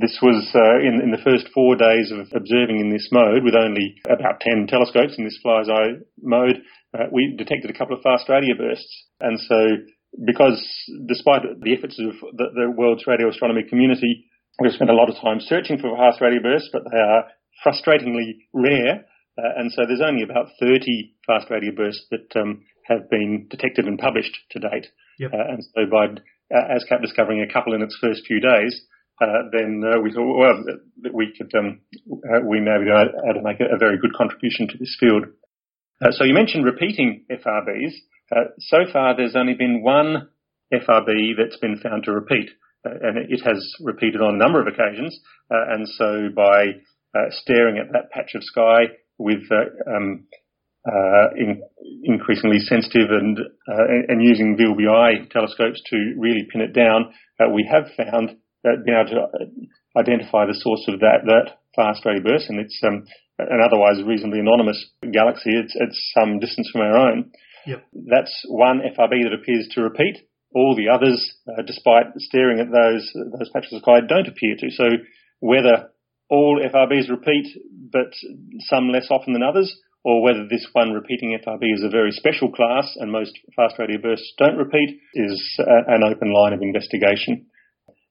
this 0.00 0.16
was 0.22 0.48
uh, 0.56 0.80
in, 0.80 1.04
in, 1.04 1.10
the 1.12 1.20
first 1.20 1.52
four 1.52 1.76
days 1.76 2.08
of 2.08 2.24
observing 2.32 2.80
in 2.80 2.88
this 2.88 3.12
mode, 3.12 3.44
with 3.44 3.52
only 3.52 4.00
about 4.08 4.40
10 4.40 4.64
telescopes 4.64 5.18
in 5.18 5.24
this 5.24 5.36
fly's 5.42 5.68
eye 5.68 6.00
mode, 6.22 6.64
uh, 6.96 7.12
we 7.12 7.36
detected 7.36 7.68
a 7.68 7.76
couple 7.76 7.96
of 7.96 8.02
fast 8.02 8.24
radio 8.28 8.56
bursts. 8.56 8.88
And 9.20 9.36
so, 9.36 9.84
because 10.24 10.64
despite 11.04 11.44
the 11.60 11.76
efforts 11.76 12.00
of 12.00 12.16
the, 12.32 12.48
the 12.56 12.72
world's 12.72 13.06
radio 13.06 13.28
astronomy 13.28 13.68
community, 13.68 14.24
we've 14.60 14.72
spent 14.72 14.88
a 14.88 14.96
lot 14.96 15.10
of 15.12 15.20
time 15.20 15.40
searching 15.40 15.76
for 15.76 15.92
fast 15.96 16.22
radio 16.24 16.40
bursts, 16.40 16.70
but 16.72 16.88
they 16.88 16.98
are 16.98 17.28
frustratingly 17.60 18.48
rare. 18.54 19.04
Uh, 19.36 19.60
and 19.60 19.72
so 19.72 19.84
there's 19.84 20.04
only 20.04 20.22
about 20.22 20.48
30 20.58 21.12
fast 21.26 21.50
radio 21.50 21.72
bursts 21.72 22.06
that 22.10 22.32
um, 22.40 22.64
have 22.88 23.10
been 23.10 23.46
detected 23.50 23.84
and 23.84 23.98
published 23.98 24.36
to 24.52 24.58
date. 24.58 24.88
Yep. 25.18 25.32
Uh, 25.32 25.52
and 25.52 25.64
so 25.76 25.84
by 25.84 26.16
uh, 26.48 26.76
ASKAP 26.76 27.02
discovering 27.02 27.42
a 27.42 27.52
couple 27.52 27.74
in 27.74 27.82
its 27.82 27.96
first 28.00 28.24
few 28.26 28.40
days, 28.40 28.80
uh, 29.20 29.50
then 29.52 29.82
uh, 29.84 30.00
we 30.00 30.12
thought, 30.12 30.38
well, 30.38 30.64
that 31.02 31.14
we 31.14 31.32
could, 31.36 31.52
um, 31.54 31.80
uh, 32.10 32.40
we 32.46 32.60
may 32.60 32.78
be 32.78 32.90
able 32.90 33.34
to 33.34 33.42
make 33.42 33.60
a, 33.60 33.74
a, 33.74 33.78
very 33.78 33.98
good 33.98 34.14
contribution 34.14 34.66
to 34.68 34.78
this 34.78 34.96
field. 34.98 35.24
so 36.10 36.24
you 36.24 36.34
mentioned 36.34 36.64
repeating 36.64 37.24
FRBs. 37.30 37.92
so 38.58 38.78
far, 38.92 39.16
there's 39.16 39.36
only 39.36 39.54
been 39.54 39.82
one 39.82 40.28
FRB 40.72 41.36
that's 41.36 41.58
been 41.58 41.78
found 41.78 42.04
to 42.04 42.12
repeat, 42.12 42.50
and 42.84 43.18
it 43.18 43.40
has 43.44 43.74
repeated 43.80 44.20
on 44.20 44.34
a 44.34 44.38
number 44.38 44.60
of 44.60 44.66
occasions. 44.66 45.18
and 45.50 45.86
so 45.88 46.28
by 46.34 46.72
staring 47.30 47.78
at 47.78 47.92
that 47.92 48.10
patch 48.10 48.34
of 48.34 48.42
sky 48.42 48.86
with 49.18 49.42
um, 49.86 50.26
uh, 50.86 51.30
in, 51.36 51.62
increasingly 52.02 52.58
sensitive 52.58 53.10
and, 53.10 53.38
uh, 53.38 53.84
and 54.08 54.22
using 54.22 54.56
VLBI 54.56 55.30
telescopes 55.30 55.80
to 55.86 56.14
really 56.18 56.46
pin 56.50 56.60
it 56.60 56.72
down, 56.72 57.12
uh, 57.38 57.48
we 57.48 57.68
have 57.70 57.84
found 57.96 58.36
that 58.64 58.84
being 58.84 58.96
able 58.96 59.10
to 59.10 59.20
uh, 59.22 59.98
identify 59.98 60.46
the 60.46 60.58
source 60.58 60.84
of 60.88 61.00
that, 61.00 61.26
that 61.26 61.58
fast 61.74 62.04
radio 62.04 62.22
burst, 62.22 62.48
and 62.48 62.60
it's 62.60 62.80
um, 62.86 63.04
an 63.38 63.60
otherwise 63.64 64.02
reasonably 64.04 64.40
anonymous 64.40 64.78
galaxy. 65.12 65.50
It's, 65.50 65.74
it's 65.74 65.98
some 66.14 66.38
distance 66.38 66.70
from 66.72 66.82
our 66.82 66.96
own. 66.96 67.32
Yep. 67.66 67.84
That's 68.10 68.34
one 68.48 68.80
FRB 68.80 69.22
that 69.24 69.36
appears 69.38 69.68
to 69.74 69.82
repeat. 69.82 70.18
All 70.54 70.76
the 70.76 70.92
others, 70.92 71.18
uh, 71.48 71.62
despite 71.62 72.12
staring 72.18 72.60
at 72.60 72.70
those 72.70 73.08
those 73.38 73.48
patches 73.54 73.72
of 73.72 73.82
sky, 73.82 74.00
don't 74.06 74.28
appear 74.28 74.54
to. 74.58 74.70
So 74.70 74.84
whether 75.40 75.88
all 76.28 76.60
FRBs 76.60 77.08
repeat, 77.08 77.56
but 77.90 78.12
some 78.60 78.90
less 78.90 79.06
often 79.10 79.32
than 79.32 79.42
others, 79.42 79.72
or 80.04 80.22
whether 80.22 80.46
this 80.48 80.66
one 80.72 80.92
repeating 80.92 81.38
FRB 81.38 81.62
is 81.74 81.84
a 81.84 81.90
very 81.90 82.10
special 82.10 82.50
class 82.50 82.96
and 82.96 83.12
most 83.12 83.38
fast 83.54 83.78
radio 83.78 84.00
bursts 84.00 84.32
don't 84.36 84.56
repeat 84.56 85.00
is 85.14 85.40
a, 85.60 85.94
an 85.94 86.02
open 86.02 86.32
line 86.32 86.52
of 86.52 86.60
investigation. 86.60 87.46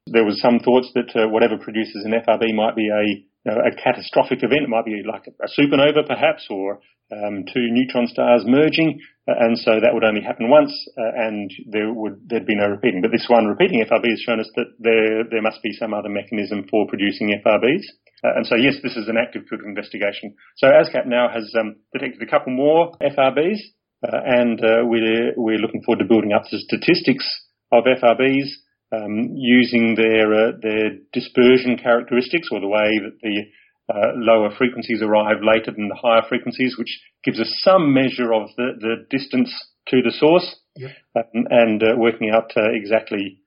There 0.07 0.25
was 0.25 0.41
some 0.41 0.59
thoughts 0.59 0.89
that 0.95 1.13
uh, 1.13 1.29
whatever 1.29 1.57
produces 1.57 2.05
an 2.05 2.13
FRB 2.13 2.55
might 2.55 2.75
be 2.75 2.89
a, 2.89 3.03
you 3.05 3.45
know, 3.45 3.61
a 3.61 3.75
catastrophic 3.75 4.41
event. 4.41 4.65
It 4.65 4.69
might 4.69 4.85
be 4.85 5.03
like 5.05 5.27
a, 5.27 5.47
supernova 5.53 6.07
perhaps 6.07 6.47
or 6.49 6.79
um, 7.11 7.45
two 7.45 7.69
neutron 7.69 8.07
stars 8.07 8.43
merging, 8.47 8.99
uh, 9.27 9.35
and 9.37 9.57
so 9.59 9.77
that 9.79 9.93
would 9.93 10.03
only 10.03 10.21
happen 10.21 10.49
once, 10.49 10.71
uh, 10.97 11.27
and 11.27 11.51
there 11.69 11.93
would 11.93 12.17
there'd 12.25 12.47
be 12.47 12.55
no 12.55 12.67
repeating. 12.67 13.01
But 13.01 13.11
this 13.11 13.27
one 13.29 13.45
repeating 13.45 13.83
FRB 13.83 14.09
has 14.09 14.21
shown 14.25 14.39
us 14.39 14.49
that 14.55 14.73
there 14.79 15.23
there 15.29 15.41
must 15.41 15.61
be 15.61 15.73
some 15.73 15.93
other 15.93 16.09
mechanism 16.09 16.65
for 16.69 16.87
producing 16.87 17.37
FRBs. 17.45 17.85
Uh, 18.23 18.37
and 18.37 18.45
so, 18.45 18.55
yes, 18.55 18.75
this 18.83 18.95
is 18.95 19.07
an 19.07 19.17
active 19.17 19.43
field 19.49 19.61
of 19.61 19.67
investigation. 19.67 20.35
So 20.57 20.67
ASKAP 20.67 21.07
now 21.07 21.27
has 21.33 21.51
um, 21.59 21.77
detected 21.91 22.21
a 22.21 22.29
couple 22.29 22.53
more 22.53 22.93
FRBs, 23.01 23.57
uh, 24.05 24.21
and 24.25 24.59
uh, 24.63 24.85
we're, 24.85 25.33
we're 25.37 25.57
looking 25.57 25.81
forward 25.83 26.03
to 26.03 26.07
building 26.07 26.31
up 26.31 26.43
the 26.51 26.59
statistics 26.59 27.25
of 27.71 27.85
FRBs 27.85 28.49
um, 28.91 29.33
using 29.35 29.95
their 29.95 30.33
uh, 30.33 30.51
their 30.61 30.97
dispersion 31.13 31.77
characteristics, 31.77 32.49
or 32.51 32.59
the 32.59 32.67
way 32.67 32.99
that 32.99 33.17
the 33.21 33.93
uh, 33.93 34.11
lower 34.15 34.49
frequencies 34.57 35.01
arrive 35.01 35.43
later 35.43 35.71
than 35.71 35.89
the 35.89 35.95
higher 35.95 36.23
frequencies, 36.27 36.75
which 36.77 36.99
gives 37.23 37.39
us 37.39 37.51
some 37.61 37.93
measure 37.93 38.33
of 38.33 38.49
the, 38.57 38.71
the 38.79 38.95
distance 39.09 39.51
to 39.87 40.01
the 40.01 40.11
source, 40.11 40.55
yep. 40.75 40.91
um, 41.15 41.45
and 41.49 41.83
uh, 41.83 41.93
working 41.97 42.29
out 42.29 42.51
exactly 42.55 43.39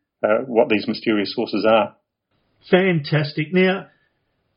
what 0.47 0.71
these 0.71 0.89
mysterious 0.89 1.35
sources 1.35 1.67
are. 1.69 1.95
Fantastic. 2.71 3.53
Now, 3.53 3.89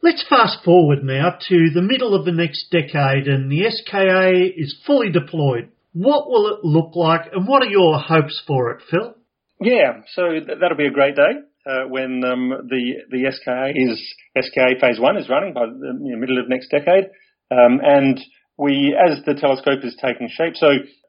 Let's 0.02 0.24
fast 0.30 0.64
forward 0.64 1.04
now 1.04 1.38
to 1.50 1.70
the 1.74 1.82
middle 1.82 2.14
of 2.14 2.24
the 2.24 2.32
next 2.32 2.70
decade 2.70 3.28
and 3.28 3.52
the 3.52 3.70
SKA 3.70 4.54
is 4.56 4.80
fully 4.86 5.10
deployed. 5.10 5.70
What 5.94 6.30
will 6.30 6.54
it 6.54 6.64
look 6.64 6.96
like 6.96 7.34
and 7.34 7.48
what 7.48 7.64
are 7.64 7.70
your 7.70 8.00
hopes 8.00 8.42
for 8.46 8.72
it, 8.72 8.84
Phil? 8.90 9.16
Yeah, 9.60 10.01
so 10.14 10.30
th- 10.30 10.60
that'll 10.62 10.78
be 10.78 10.88
a 10.88 10.91
great 10.91 11.16
day 11.16 11.41
uh, 11.66 11.88
when 11.89 12.24
um, 12.24 12.68
the 12.70 13.03
the 13.10 13.32
SKA 13.32 13.74
is 13.76 13.97
SKA 14.38 14.80
Phase 14.80 14.99
One 14.99 15.18
is 15.18 15.30
running 15.30 15.53
by 15.53 15.66
the 15.66 15.97
you 16.01 16.14
know, 16.14 16.20
middle 16.20 16.39
of 16.39 16.49
next 16.49 16.70
decade, 16.70 17.10
um, 17.51 17.80
and 17.84 18.20
we 18.58 18.95
as 18.95 19.24
the 19.26 19.34
telescope 19.34 19.84
is 19.84 19.97
taking 20.01 20.30
shape. 20.30 20.55
So 20.55 20.68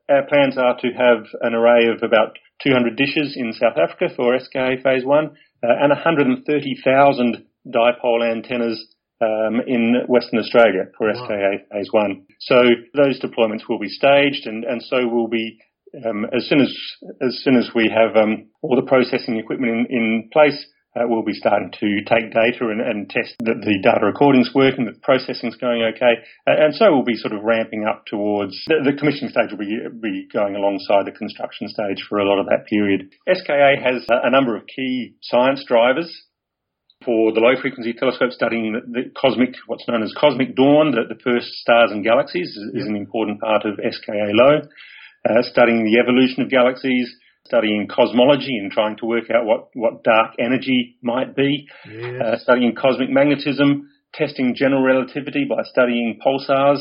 our 0.08 0.26
plans 0.26 0.56
are 0.56 0.76
to 0.80 0.88
have 0.96 1.26
an 1.42 1.54
array 1.54 1.86
of 1.92 2.02
about 2.02 2.38
200 2.62 2.96
dishes 2.96 3.36
in 3.36 3.52
South 3.52 3.76
Africa 3.76 4.08
for 4.16 4.38
SKA 4.38 4.80
Phase 4.82 5.04
One 5.04 5.36
uh, 5.62 5.76
and 5.80 5.90
130,000 5.90 7.44
dipole 7.66 8.30
antennas 8.30 8.86
um, 9.20 9.60
in 9.66 10.06
Western 10.06 10.38
Australia 10.40 10.86
for 10.96 11.08
wow. 11.08 11.24
SKA 11.24 11.64
Phase 11.70 11.88
1. 11.90 12.26
So 12.40 12.62
those 12.94 13.20
deployments 13.20 13.68
will 13.68 13.78
be 13.78 13.88
staged 13.88 14.46
and, 14.46 14.64
and 14.64 14.82
so 14.82 15.06
will 15.06 15.28
be 15.28 15.58
um, 16.04 16.26
as 16.36 16.48
soon 16.48 16.60
as 16.60 16.72
as 17.20 17.40
soon 17.42 17.56
as 17.56 17.70
we 17.74 17.88
have 17.88 18.16
um, 18.16 18.48
all 18.62 18.76
the 18.76 18.86
processing 18.86 19.38
equipment 19.38 19.72
in, 19.72 19.86
in 19.90 20.30
place, 20.32 20.66
uh, 20.96 21.02
we'll 21.06 21.22
be 21.24 21.32
starting 21.32 21.70
to 21.80 22.00
take 22.04 22.32
data 22.32 22.68
and, 22.68 22.80
and 22.80 23.10
test 23.10 23.34
that 23.40 23.60
the 23.60 23.78
data 23.82 24.04
recording's 24.04 24.50
working, 24.54 24.84
that 24.84 24.94
the 24.94 25.06
processing's 25.06 25.56
going 25.56 25.82
okay, 25.82 26.20
uh, 26.46 26.56
and 26.58 26.74
so 26.74 26.92
we'll 26.92 27.04
be 27.04 27.16
sort 27.16 27.32
of 27.32 27.42
ramping 27.42 27.84
up 27.84 28.04
towards 28.06 28.56
the, 28.66 28.80
the 28.84 28.96
commissioning 28.96 29.30
stage. 29.30 29.50
Will 29.50 29.58
be 29.58 29.78
be 30.00 30.28
going 30.32 30.56
alongside 30.56 31.06
the 31.06 31.12
construction 31.12 31.68
stage 31.68 32.04
for 32.08 32.18
a 32.18 32.28
lot 32.28 32.40
of 32.40 32.46
that 32.46 32.66
period. 32.66 33.10
SKA 33.28 33.80
has 33.82 34.04
a 34.08 34.30
number 34.30 34.56
of 34.56 34.66
key 34.66 35.14
science 35.22 35.64
drivers 35.66 36.10
for 37.04 37.32
the 37.32 37.40
low 37.40 37.54
frequency 37.60 37.92
telescope 37.92 38.32
studying 38.32 38.72
the, 38.72 38.80
the, 38.90 39.10
cosmic, 39.14 39.54
what's 39.66 39.86
known 39.86 40.02
as 40.02 40.12
cosmic 40.18 40.56
dawn, 40.56 40.90
the, 40.90 41.06
the 41.06 41.20
first 41.22 41.46
stars 41.62 41.90
and 41.92 42.02
galaxies 42.02 42.48
is, 42.48 42.82
is, 42.82 42.86
an 42.86 42.96
important 42.96 43.40
part 43.40 43.64
of 43.64 43.78
SKA 43.78 44.34
low. 44.34 44.66
Uh, 45.28 45.42
studying 45.42 45.84
the 45.84 45.98
evolution 45.98 46.42
of 46.42 46.50
galaxies, 46.50 47.10
studying 47.44 47.88
cosmology 47.88 48.56
and 48.56 48.70
trying 48.70 48.96
to 48.96 49.06
work 49.06 49.24
out 49.34 49.44
what, 49.44 49.68
what 49.74 50.04
dark 50.04 50.34
energy 50.38 50.96
might 51.02 51.34
be, 51.34 51.66
yes. 51.90 52.22
uh, 52.22 52.38
studying 52.38 52.74
cosmic 52.74 53.10
magnetism, 53.10 53.88
testing 54.14 54.54
general 54.54 54.82
relativity 54.82 55.44
by 55.44 55.62
studying 55.64 56.18
pulsars, 56.24 56.80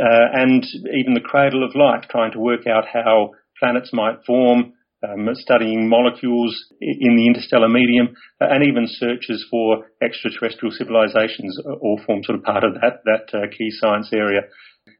uh, 0.00 0.26
and 0.32 0.64
even 0.98 1.14
the 1.14 1.20
cradle 1.20 1.64
of 1.64 1.74
life, 1.74 2.04
trying 2.10 2.32
to 2.32 2.38
work 2.38 2.66
out 2.66 2.84
how 2.92 3.30
planets 3.60 3.90
might 3.92 4.24
form, 4.26 4.72
um, 5.06 5.28
studying 5.34 5.88
molecules 5.88 6.56
in 6.80 7.16
the 7.16 7.26
interstellar 7.26 7.68
medium, 7.68 8.08
uh, 8.40 8.46
and 8.50 8.64
even 8.64 8.86
searches 8.88 9.46
for 9.50 9.86
extraterrestrial 10.02 10.72
civilizations 10.72 11.58
all 11.80 12.00
form 12.04 12.22
sort 12.24 12.38
of 12.38 12.44
part 12.44 12.64
of 12.64 12.74
that 12.74 13.00
that 13.04 13.32
uh, 13.32 13.46
key 13.56 13.70
science 13.70 14.10
area. 14.12 14.40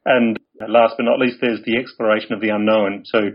And 0.04 0.37
last 0.66 0.94
but 0.96 1.04
not 1.04 1.18
least, 1.18 1.38
there's 1.40 1.62
the 1.64 1.76
exploration 1.76 2.32
of 2.32 2.40
the 2.40 2.50
unknown. 2.50 3.04
So 3.04 3.30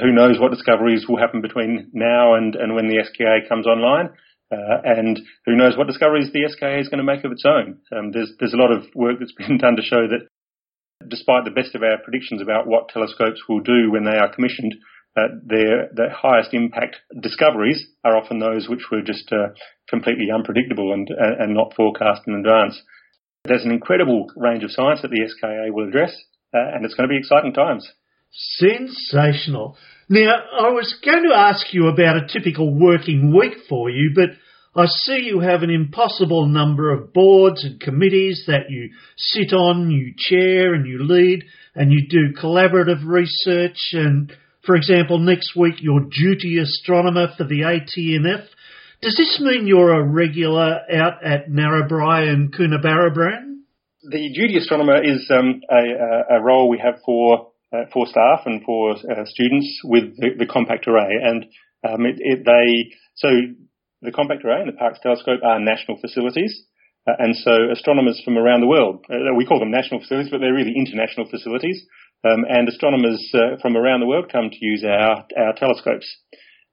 who 0.00 0.12
knows 0.12 0.38
what 0.38 0.50
discoveries 0.50 1.06
will 1.08 1.18
happen 1.18 1.40
between 1.40 1.90
now 1.92 2.34
and, 2.34 2.54
and 2.54 2.74
when 2.74 2.88
the 2.88 3.02
SKA 3.04 3.48
comes 3.48 3.66
online. 3.66 4.10
Uh, 4.52 4.78
and 4.84 5.18
who 5.44 5.56
knows 5.56 5.76
what 5.76 5.88
discoveries 5.88 6.30
the 6.32 6.46
SKA 6.48 6.78
is 6.78 6.88
going 6.88 6.98
to 6.98 7.04
make 7.04 7.24
of 7.24 7.32
its 7.32 7.44
own. 7.44 7.78
Um, 7.90 8.12
there's 8.12 8.32
there's 8.38 8.54
a 8.54 8.60
lot 8.62 8.70
of 8.70 8.84
work 8.94 9.18
that's 9.18 9.32
been 9.38 9.58
done 9.58 9.74
to 9.74 9.82
show 9.82 10.06
that 10.06 10.28
despite 11.08 11.44
the 11.44 11.50
best 11.50 11.74
of 11.74 11.82
our 11.82 11.98
predictions 12.02 12.40
about 12.40 12.66
what 12.66 12.88
telescopes 12.88 13.42
will 13.48 13.60
do 13.60 13.90
when 13.90 14.04
they 14.04 14.16
are 14.16 14.32
commissioned, 14.32 14.74
uh, 15.16 15.34
their 15.44 15.88
the 15.92 16.06
highest 16.14 16.54
impact 16.54 16.96
discoveries 17.20 17.88
are 18.04 18.16
often 18.16 18.38
those 18.38 18.68
which 18.68 18.86
were 18.92 19.02
just 19.02 19.32
uh, 19.32 19.48
completely 19.88 20.28
unpredictable 20.32 20.92
and 20.92 21.08
and 21.10 21.52
not 21.52 21.74
forecast 21.74 22.22
in 22.28 22.34
advance. 22.34 22.80
There's 23.46 23.64
an 23.64 23.72
incredible 23.72 24.28
range 24.36 24.64
of 24.64 24.70
science 24.70 25.02
that 25.02 25.10
the 25.10 25.26
SKA 25.26 25.72
will 25.72 25.88
address, 25.88 26.14
uh, 26.54 26.74
and 26.74 26.84
it's 26.84 26.94
going 26.94 27.08
to 27.08 27.12
be 27.12 27.18
exciting 27.18 27.52
times. 27.52 27.88
Sensational. 28.30 29.76
Now, 30.08 30.34
I 30.60 30.70
was 30.70 30.96
going 31.04 31.24
to 31.28 31.36
ask 31.36 31.72
you 31.72 31.88
about 31.88 32.16
a 32.16 32.26
typical 32.26 32.72
working 32.72 33.34
week 33.36 33.54
for 33.68 33.90
you, 33.90 34.12
but 34.14 34.30
I 34.80 34.86
see 34.86 35.22
you 35.24 35.40
have 35.40 35.62
an 35.62 35.70
impossible 35.70 36.46
number 36.46 36.92
of 36.92 37.12
boards 37.12 37.64
and 37.64 37.80
committees 37.80 38.44
that 38.46 38.70
you 38.70 38.90
sit 39.16 39.52
on, 39.52 39.90
you 39.90 40.14
chair 40.16 40.74
and 40.74 40.86
you 40.86 41.02
lead, 41.02 41.44
and 41.74 41.92
you 41.92 42.06
do 42.08 42.38
collaborative 42.38 43.06
research 43.06 43.92
and 43.92 44.32
for 44.66 44.74
example, 44.74 45.20
next 45.20 45.54
week 45.54 45.76
you're 45.78 46.00
duty 46.00 46.58
astronomer 46.58 47.28
for 47.38 47.44
the 47.44 47.60
ATNF. 47.60 48.46
Does 49.06 49.14
this 49.14 49.38
mean 49.40 49.68
you're 49.68 49.94
a 49.94 50.02
regular 50.02 50.80
out 50.90 51.22
at 51.22 51.48
Narrabri 51.48 52.28
and 52.28 52.52
Coonabarabran? 52.52 53.62
The 54.02 54.34
duty 54.34 54.58
astronomer 54.58 55.00
is 55.00 55.30
um, 55.30 55.60
a, 55.70 56.34
a, 56.34 56.42
role 56.42 56.68
we 56.68 56.82
have 56.82 56.96
for 57.06 57.52
uh, 57.72 57.86
for 57.92 58.08
staff 58.08 58.40
and 58.46 58.64
for 58.64 58.96
uh, 58.96 59.22
students 59.26 59.80
with 59.84 60.16
the, 60.16 60.30
the, 60.36 60.46
compact 60.46 60.88
array, 60.88 61.22
and 61.22 61.44
um, 61.86 62.04
it, 62.04 62.16
it, 62.18 62.44
they 62.44 62.96
so 63.14 63.28
the 64.02 64.10
compact 64.10 64.44
array 64.44 64.58
and 64.58 64.70
the 64.70 64.76
Parkes 64.76 64.98
telescope 65.00 65.38
are 65.44 65.60
national 65.60 66.00
facilities. 66.00 66.64
Uh, 67.06 67.14
and 67.20 67.36
so 67.36 67.70
astronomers 67.70 68.20
from 68.24 68.36
around 68.36 68.60
the 68.60 68.66
world, 68.66 69.06
uh, 69.08 69.32
we 69.36 69.46
call 69.46 69.60
them 69.60 69.70
national 69.70 70.00
facilities, 70.00 70.32
but 70.32 70.40
they're 70.40 70.52
really 70.52 70.74
international 70.74 71.30
facilities. 71.30 71.80
Um, 72.24 72.42
and 72.48 72.68
astronomers 72.68 73.22
uh, 73.34 73.54
from 73.62 73.76
around 73.76 74.00
the 74.00 74.10
world 74.10 74.32
come 74.32 74.50
to 74.50 74.58
use 74.60 74.82
our, 74.82 75.22
our 75.38 75.54
telescopes. 75.54 76.10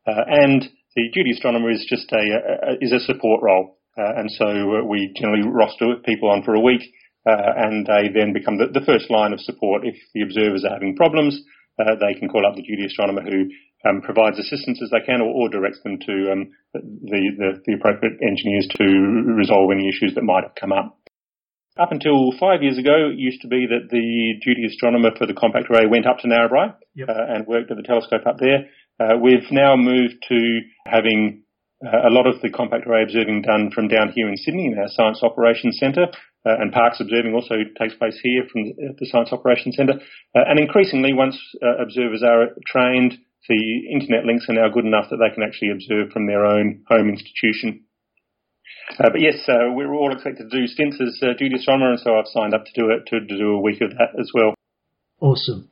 Uh, 0.08 0.26
and 0.26 0.68
the 0.96 1.10
duty 1.14 1.32
astronomer 1.32 1.72
is 1.72 1.86
just 1.90 2.12
a, 2.12 2.18
a 2.18 2.78
is 2.82 2.92
a 2.92 3.00
support 3.00 3.42
role. 3.42 3.78
Uh, 3.98 4.18
and 4.18 4.32
so 4.32 4.46
uh, 4.46 4.84
we 4.84 5.14
generally 5.16 5.48
roster 5.48 5.96
people 6.04 6.30
on 6.30 6.42
for 6.44 6.56
a 6.56 6.60
week 6.60 6.82
uh, 7.30 7.54
and 7.56 7.86
they 7.86 8.10
then 8.10 8.34
become 8.34 8.58
the, 8.58 8.68
the, 8.74 8.84
first 8.86 9.10
line 9.10 9.34
of 9.34 9.40
support 9.40 9.86
if 9.86 9.96
the 10.14 10.22
observers 10.22 10.66
are 10.66 10.74
having 10.74 10.96
problems. 10.96 11.40
Uh, 11.78 11.94
they 12.02 12.18
can 12.18 12.28
call 12.28 12.46
up 12.46 12.56
the 12.56 12.66
duty 12.66 12.86
astronomer 12.86 13.22
who 13.22 13.50
um, 13.88 14.02
provides 14.02 14.38
assistance 14.40 14.82
as 14.82 14.90
they 14.90 15.06
can 15.06 15.22
or, 15.22 15.30
or 15.30 15.50
directs 15.50 15.80
them 15.84 16.00
to 16.00 16.32
um, 16.32 16.50
the, 16.74 17.22
the, 17.38 17.50
the 17.66 17.74
appropriate 17.74 18.18
engineers 18.22 18.68
to 18.78 18.86
resolve 19.38 19.70
any 19.72 19.88
issues 19.88 20.14
that 20.16 20.24
might 20.24 20.44
have 20.44 20.56
come 20.60 20.72
up. 20.72 20.98
Up 21.78 21.92
until 21.92 22.32
five 22.40 22.62
years 22.62 22.78
ago, 22.78 23.10
it 23.10 23.18
used 23.18 23.42
to 23.42 23.48
be 23.48 23.66
that 23.66 23.90
the 23.90 24.38
duty 24.46 24.66
astronomer 24.68 25.10
for 25.18 25.26
the 25.26 25.34
compact 25.34 25.72
array 25.72 25.88
went 25.90 26.06
up 26.06 26.20
to 26.20 26.28
Narrabri 26.28 26.76
yep. 26.94 27.10
uh, 27.10 27.34
and 27.34 27.48
worked 27.48 27.72
at 27.72 27.78
the 27.78 27.84
telescope 27.84 28.28
up 28.28 28.38
there. 28.38 28.70
Uh, 29.00 29.18
we've 29.22 29.52
now 29.52 29.76
moved 29.76 30.24
to 30.30 30.60
having 30.86 31.44
uh, 31.86 32.08
a 32.08 32.12
lot 32.12 32.28
of 32.28 32.42
the 32.42 32.50
compact 32.50 32.88
array 32.88 33.04
observing 33.04 33.42
done 33.42 33.72
from 33.74 33.88
down 33.88 34.12
here 34.14 34.30
in 34.30 34.38
Sydney 34.38 34.68
in 34.68 34.78
our 34.78 34.88
Science 34.88 35.22
Operations 35.24 35.78
Centre, 35.80 36.08
uh, 36.46 36.56
and 36.60 36.72
Parkes 36.72 37.02
observing 37.02 37.34
also 37.34 37.56
takes 37.80 37.96
place 37.96 38.20
here 38.22 38.44
from 38.52 38.74
the, 38.78 39.06
Science 39.12 39.30
Operations 39.32 39.76
Centre. 39.76 40.00
Uh, 40.36 40.44
and 40.48 40.60
increasingly, 40.60 41.14
once 41.14 41.38
uh, 41.62 41.82
observers 41.82 42.24
are 42.24 42.56
trained, 42.68 43.18
the 43.50 43.92
internet 43.92 44.26
links 44.26 44.46
are 44.48 44.56
now 44.56 44.70
good 44.70 44.86
enough 44.86 45.10
that 45.10 45.18
they 45.18 45.34
can 45.34 45.44
actually 45.44 45.72
observe 45.72 46.12
from 46.12 46.28
their 46.28 46.46
own 46.46 46.84
home 46.88 47.10
institution. 47.10 47.84
Uh, 49.00 49.10
but 49.12 49.22
yes, 49.22 49.44
uh, 49.48 49.72
we 49.76 49.84
are 49.84 49.94
all 49.94 50.14
expected 50.14 50.50
to 50.50 50.60
do 50.62 50.68
stints 50.68 51.00
as 51.02 51.20
uh, 51.24 51.34
duty 51.38 51.56
astronomer, 51.56 51.92
and 51.92 52.00
so 52.00 52.16
I've 52.16 52.28
signed 52.28 52.54
up 52.54 52.66
to 52.66 52.72
do 52.76 52.92
it 52.92 53.08
to, 53.08 53.20
to 53.20 53.38
do 53.38 53.56
a 53.56 53.62
week 53.62 53.82
of 53.82 53.92
that 53.92 54.20
as 54.20 54.32
well. 54.34 54.54
Awesome. 55.20 55.70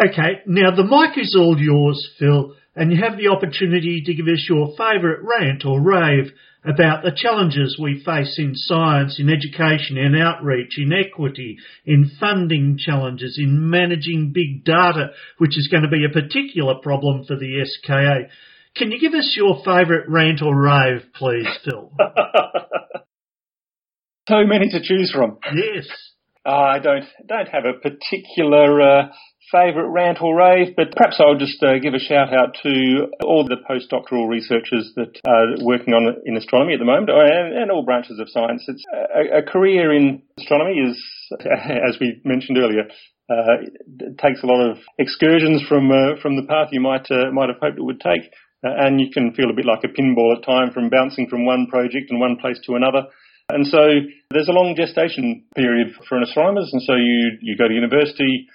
Okay, 0.00 0.40
now 0.46 0.70
the 0.74 0.84
mic 0.84 1.18
is 1.18 1.36
all 1.38 1.58
yours, 1.58 2.08
Phil, 2.18 2.56
and 2.74 2.90
you 2.90 3.02
have 3.02 3.18
the 3.18 3.28
opportunity 3.28 4.02
to 4.06 4.14
give 4.14 4.28
us 4.28 4.46
your 4.48 4.74
favourite 4.78 5.20
rant 5.22 5.66
or 5.66 5.78
rave 5.78 6.32
about 6.64 7.02
the 7.02 7.12
challenges 7.14 7.78
we 7.78 8.02
face 8.02 8.38
in 8.38 8.54
science, 8.54 9.20
in 9.20 9.28
education, 9.28 9.98
in 9.98 10.14
outreach, 10.14 10.78
in 10.78 10.90
equity, 10.92 11.58
in 11.84 12.10
funding 12.18 12.78
challenges, 12.78 13.38
in 13.38 13.68
managing 13.68 14.32
big 14.32 14.64
data, 14.64 15.10
which 15.36 15.58
is 15.58 15.68
going 15.68 15.82
to 15.82 15.90
be 15.90 16.06
a 16.06 16.12
particular 16.12 16.76
problem 16.82 17.24
for 17.24 17.36
the 17.36 17.62
SKA. 17.64 18.30
Can 18.76 18.92
you 18.92 19.00
give 19.00 19.12
us 19.12 19.34
your 19.36 19.56
favourite 19.64 20.08
rant 20.08 20.40
or 20.40 20.58
rave, 20.58 21.02
please, 21.14 21.46
Phil? 21.64 21.92
so 24.28 24.46
many 24.46 24.70
to 24.70 24.80
choose 24.82 25.12
from. 25.12 25.36
Yes. 25.54 25.86
Uh, 26.46 26.50
I 26.50 26.78
don't 26.78 27.04
don't 27.26 27.48
have 27.48 27.64
a 27.66 27.74
particular 27.78 28.80
uh, 28.80 29.08
favourite 29.50 29.88
rant 29.90 30.18
or 30.22 30.36
rave, 30.36 30.74
but 30.76 30.94
perhaps 30.96 31.20
I'll 31.20 31.38
just 31.38 31.62
uh, 31.62 31.78
give 31.82 31.94
a 31.94 31.98
shout 31.98 32.32
out 32.32 32.56
to 32.62 33.10
all 33.24 33.44
the 33.44 33.58
postdoctoral 33.68 34.28
researchers 34.28 34.92
that 34.96 35.18
are 35.26 35.64
working 35.64 35.94
on 35.94 36.16
in 36.24 36.36
astronomy 36.36 36.74
at 36.74 36.78
the 36.78 36.86
moment, 36.86 37.10
and, 37.10 37.54
and 37.54 37.70
all 37.70 37.84
branches 37.84 38.18
of 38.18 38.28
science. 38.30 38.64
It's 38.68 38.84
a, 38.92 39.38
a, 39.38 39.42
career 39.42 39.92
in 39.92 40.22
astronomy 40.38 40.78
is, 40.78 40.96
as 41.40 41.98
we 42.00 42.20
mentioned 42.24 42.58
earlier, 42.58 42.86
uh, 43.30 43.62
it 44.00 44.18
takes 44.18 44.42
a 44.42 44.46
lot 44.46 44.60
of 44.60 44.78
excursions 44.98 45.62
from 45.68 45.90
uh, 45.90 46.20
from 46.20 46.36
the 46.36 46.46
path 46.48 46.68
you 46.72 46.80
might 46.80 47.10
uh, 47.10 47.30
might 47.32 47.48
have 47.48 47.60
hoped 47.60 47.78
it 47.78 47.84
would 47.84 48.00
take. 48.00 48.30
Uh, 48.62 48.76
and 48.76 49.00
you 49.00 49.08
can 49.10 49.32
feel 49.32 49.48
a 49.48 49.56
bit 49.56 49.64
like 49.64 49.84
a 49.84 49.88
pinball 49.88 50.36
at 50.36 50.44
time 50.44 50.70
from 50.70 50.90
bouncing 50.90 51.26
from 51.28 51.46
one 51.46 51.66
project 51.70 52.10
and 52.10 52.20
one 52.20 52.36
place 52.36 52.60
to 52.66 52.74
another. 52.74 53.06
And 53.48 53.66
so 53.66 53.80
there's 54.30 54.48
a 54.48 54.52
long 54.52 54.76
gestation 54.76 55.44
period 55.56 55.94
for 56.08 56.16
an 56.16 56.24
astronomer. 56.24 56.62
And 56.70 56.82
so 56.82 56.94
you, 56.94 57.38
you 57.40 57.56
go 57.56 57.66
to 57.66 57.74
university, 57.74 58.46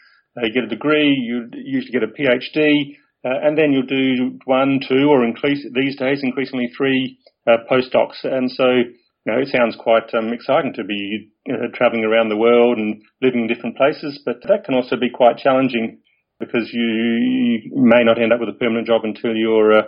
you 0.44 0.54
get 0.54 0.64
a 0.66 0.68
degree, 0.68 1.10
you 1.10 1.50
usually 1.54 1.92
get 1.92 2.04
a 2.04 2.12
PhD, 2.12 2.98
uh, 3.24 3.42
and 3.42 3.58
then 3.58 3.72
you'll 3.72 3.88
do 3.88 4.38
one, 4.46 4.80
two, 4.88 5.08
or 5.10 5.24
increase, 5.24 5.66
these 5.74 5.96
days 5.98 6.22
increasingly 6.22 6.70
three 6.78 7.18
uh, 7.48 7.58
postdocs. 7.70 8.24
And 8.24 8.52
so, 8.52 8.66
you 8.70 9.28
know, 9.28 9.40
it 9.40 9.48
sounds 9.48 9.76
quite 9.80 10.14
um, 10.14 10.34
exciting 10.34 10.74
to 10.76 10.84
be 10.84 11.32
uh, 11.50 11.74
traveling 11.74 12.04
around 12.04 12.30
the 12.30 12.38
world 12.38 12.78
and 12.78 13.02
living 13.22 13.42
in 13.42 13.48
different 13.48 13.78
places, 13.78 14.22
but 14.26 14.42
that 14.44 14.66
can 14.66 14.76
also 14.76 14.96
be 14.96 15.10
quite 15.10 15.38
challenging 15.38 16.00
because 16.40 16.70
you, 16.74 16.84
you, 16.84 17.72
may 17.74 18.04
not 18.04 18.22
end 18.22 18.34
up 18.34 18.40
with 18.42 18.50
a 18.50 18.60
permanent 18.60 18.86
job 18.86 19.02
until 19.06 19.34
you're 19.34 19.80
uh, 19.80 19.84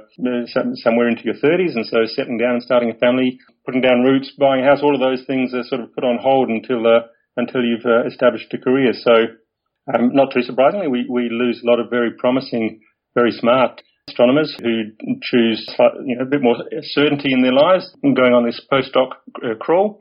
somewhere 0.80 1.10
into 1.10 1.24
your 1.24 1.36
30s. 1.36 1.76
And 1.76 1.86
so 1.86 2.08
settling 2.08 2.38
down 2.38 2.56
and 2.56 2.64
starting 2.64 2.89
a 2.89 2.98
family, 2.98 3.38
putting 3.66 3.82
down 3.82 4.02
roots, 4.02 4.32
buying 4.39 4.64
a 4.64 4.68
house, 4.68 4.80
all 4.82 4.95
of 4.95 5.02
those 5.02 5.26
things 5.28 5.54
are 5.54 5.64
sort 5.64 5.82
of 5.82 5.93
put 5.93 6.06
on 6.06 6.18
hold 6.22 6.48
until 6.50 6.88
uh, 6.88 7.12
until 7.36 7.62
you've 7.62 7.86
uh, 7.86 8.08
established 8.08 8.52
a 8.54 8.58
career. 8.58 8.93
So 8.93 9.12
um, 9.94 10.12
not 10.14 10.34
too 10.34 10.42
surprisingly, 10.42 10.88
we, 10.88 11.06
we 11.10 11.30
lose 11.32 11.62
a 11.64 11.68
lot 11.70 11.80
of 11.80 11.90
very 11.90 12.12
promising, 12.12 12.82
very 13.16 13.32
smart 13.32 13.82
astronomers 14.08 14.56
who 14.62 14.84
choose 15.22 15.70
you 16.06 16.16
know, 16.16 16.24
a 16.24 16.26
bit 16.26 16.42
more 16.42 16.56
certainty 16.82 17.34
in 17.34 17.42
their 17.42 17.54
lives 17.54 17.94
and 18.04 18.16
going 18.16 18.34
on 18.34 18.46
this 18.46 18.62
postdoc 18.72 19.12
uh, 19.44 19.56
crawl. 19.60 20.00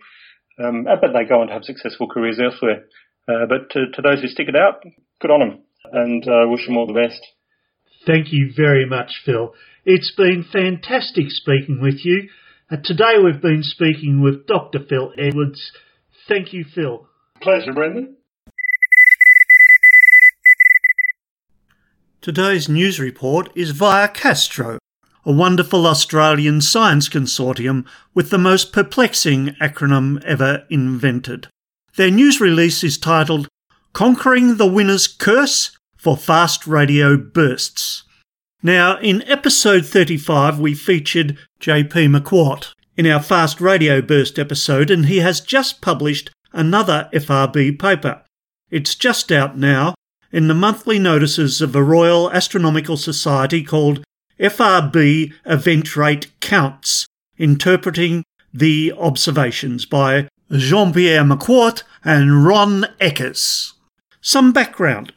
Um, 0.62 0.84
but 0.84 1.12
they 1.12 1.28
go 1.28 1.40
on 1.40 1.48
to 1.48 1.52
have 1.52 1.64
successful 1.64 2.08
careers 2.08 2.40
elsewhere. 2.42 2.84
Uh, 3.28 3.46
but 3.48 3.70
to, 3.70 3.90
to 3.92 4.02
those 4.02 4.22
who 4.22 4.28
stick 4.28 4.48
it 4.48 4.56
out, 4.56 4.82
good 5.20 5.30
on 5.30 5.40
them 5.40 5.62
and 5.92 6.26
uh, 6.26 6.48
wish 6.48 6.66
them 6.66 6.76
all 6.76 6.86
the 6.86 6.92
best. 6.92 7.20
Thank 8.06 8.32
you 8.32 8.52
very 8.56 8.86
much, 8.86 9.22
Phil. 9.24 9.52
It's 9.84 10.14
been 10.16 10.44
fantastic 10.50 11.26
speaking 11.28 11.80
with 11.82 12.04
you. 12.04 12.28
Uh, 12.70 12.76
today 12.82 13.18
we've 13.22 13.42
been 13.42 13.62
speaking 13.62 14.22
with 14.22 14.46
Dr. 14.46 14.80
Phil 14.88 15.12
Edwards. 15.18 15.72
Thank 16.28 16.52
you, 16.52 16.64
Phil. 16.74 17.08
Pleasure, 17.40 17.72
Brendan. 17.72 18.16
Today's 22.26 22.68
news 22.68 22.98
report 22.98 23.50
is 23.54 23.70
via 23.70 24.08
CAASTRO, 24.08 24.78
a 25.24 25.32
wonderful 25.32 25.86
Australian 25.86 26.60
science 26.60 27.08
consortium 27.08 27.86
with 28.14 28.30
the 28.30 28.36
most 28.36 28.72
perplexing 28.72 29.50
acronym 29.62 30.20
ever 30.24 30.66
invented. 30.68 31.46
Their 31.94 32.10
news 32.10 32.40
release 32.40 32.82
is 32.82 32.98
titled 32.98 33.46
Conquering 33.92 34.56
the 34.56 34.66
Winner's 34.66 35.06
Curse 35.06 35.78
for 35.96 36.16
Fast 36.16 36.66
Radio 36.66 37.16
Bursts. 37.16 38.02
Now, 38.60 38.98
in 38.98 39.22
episode 39.28 39.86
35, 39.86 40.58
we 40.58 40.74
featured 40.74 41.38
JP 41.60 42.10
Macquart 42.10 42.72
in 42.96 43.06
our 43.06 43.22
Fast 43.22 43.60
Radio 43.60 44.02
Burst 44.02 44.36
episode, 44.36 44.90
and 44.90 45.06
he 45.06 45.18
has 45.18 45.40
just 45.40 45.80
published 45.80 46.32
another 46.52 47.08
FRB 47.12 47.78
paper. 47.78 48.24
It's 48.68 48.96
just 48.96 49.30
out 49.30 49.56
now 49.56 49.94
in 50.32 50.48
the 50.48 50.54
monthly 50.54 50.98
notices 50.98 51.60
of 51.60 51.72
the 51.72 51.82
Royal 51.82 52.30
Astronomical 52.30 52.96
Society 52.96 53.62
called 53.62 54.04
FRB 54.38 55.32
Event 55.44 55.96
Rate 55.96 56.28
Counts, 56.40 57.06
interpreting 57.38 58.24
the 58.52 58.92
observations 58.98 59.86
by 59.86 60.28
Jean 60.50 60.92
Pierre 60.92 61.24
Macquart 61.24 61.82
and 62.04 62.44
Ron 62.44 62.86
Ekers. 63.00 63.72
Some 64.20 64.52
background. 64.52 65.12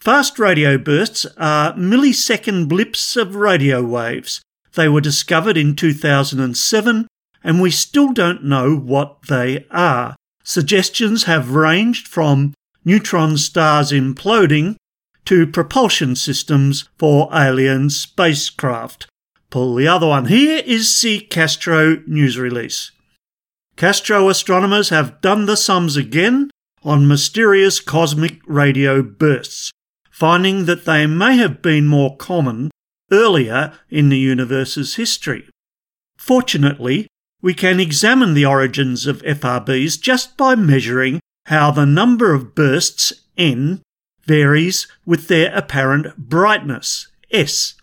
Fast 0.00 0.38
radio 0.38 0.78
bursts 0.78 1.26
are 1.36 1.74
millisecond 1.74 2.68
blips 2.68 3.16
of 3.16 3.34
radio 3.34 3.82
waves. 3.82 4.40
They 4.74 4.88
were 4.88 5.00
discovered 5.00 5.56
in 5.56 5.74
2007 5.74 7.08
and 7.42 7.60
we 7.60 7.70
still 7.70 8.12
don't 8.12 8.44
know 8.44 8.76
what 8.76 9.22
they 9.28 9.66
are. 9.70 10.16
Suggestions 10.44 11.24
have 11.24 11.54
ranged 11.54 12.08
from 12.08 12.54
neutron 12.88 13.36
stars 13.36 13.92
imploding 13.92 14.74
to 15.26 15.46
propulsion 15.46 16.16
systems 16.16 16.88
for 16.96 17.28
alien 17.34 17.90
spacecraft. 17.90 19.06
Pull 19.50 19.74
the 19.74 19.86
other 19.86 20.06
one. 20.06 20.24
Here 20.24 20.62
is 20.64 20.98
the 21.02 21.20
CAASTRO 21.30 22.08
news 22.08 22.38
release. 22.38 22.90
CAASTRO 23.76 24.30
astronomers 24.30 24.88
have 24.88 25.20
done 25.20 25.44
the 25.44 25.56
sums 25.56 25.98
again 25.98 26.50
on 26.82 27.06
mysterious 27.06 27.78
cosmic 27.78 28.40
radio 28.46 29.02
bursts, 29.02 29.70
finding 30.10 30.64
that 30.64 30.86
they 30.86 31.06
may 31.06 31.36
have 31.36 31.60
been 31.60 31.86
more 31.86 32.16
common 32.16 32.70
earlier 33.12 33.74
in 33.90 34.08
the 34.08 34.18
universe's 34.18 34.94
history. 34.94 35.46
Fortunately, 36.16 37.06
we 37.42 37.52
can 37.52 37.80
examine 37.80 38.32
the 38.32 38.46
origins 38.46 39.06
of 39.06 39.20
FRBs 39.22 40.00
just 40.00 40.38
by 40.38 40.54
measuring 40.54 41.20
how 41.48 41.70
the 41.70 41.86
number 41.86 42.34
of 42.34 42.54
bursts, 42.54 43.12
n, 43.38 43.80
varies 44.24 44.86
with 45.06 45.28
their 45.28 45.50
apparent 45.56 46.16
brightness, 46.16 47.08
s. 47.30 47.74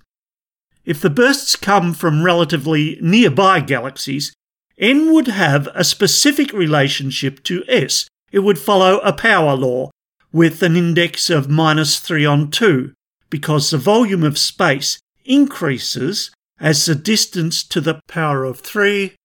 If 0.86 1.01
the 1.01 1.09
bursts 1.09 1.55
come 1.55 1.95
from 1.95 2.24
relatively 2.24 2.99
nearby 3.01 3.61
galaxies, 3.61 4.34
n 4.78 5.11
would 5.11 5.28
have 5.28 5.68
a 5.74 5.84
specific 5.84 6.53
relationship 6.53 7.43
to 7.45 7.63
s, 7.68 8.07
it 8.32 8.39
would 8.39 8.59
follow 8.59 8.99
a 8.99 9.11
power 9.11 9.55
law 9.55 9.89
with 10.32 10.61
an 10.61 10.76
index 10.76 11.32
of 11.32 11.49
minus 11.49 11.99
3 11.99 12.24
on 12.24 12.51
2 12.51 12.93
because 13.32 13.72
the 13.72 13.80
volume 13.80 14.24
of 14.24 14.38
space 14.38 14.99
increases 15.24 16.30
as 16.59 16.86
the 16.86 16.93
distance 16.93 17.63
to 17.63 17.82
the 17.82 17.99
power 18.07 18.43
of 18.43 18.59
3 18.59 19.16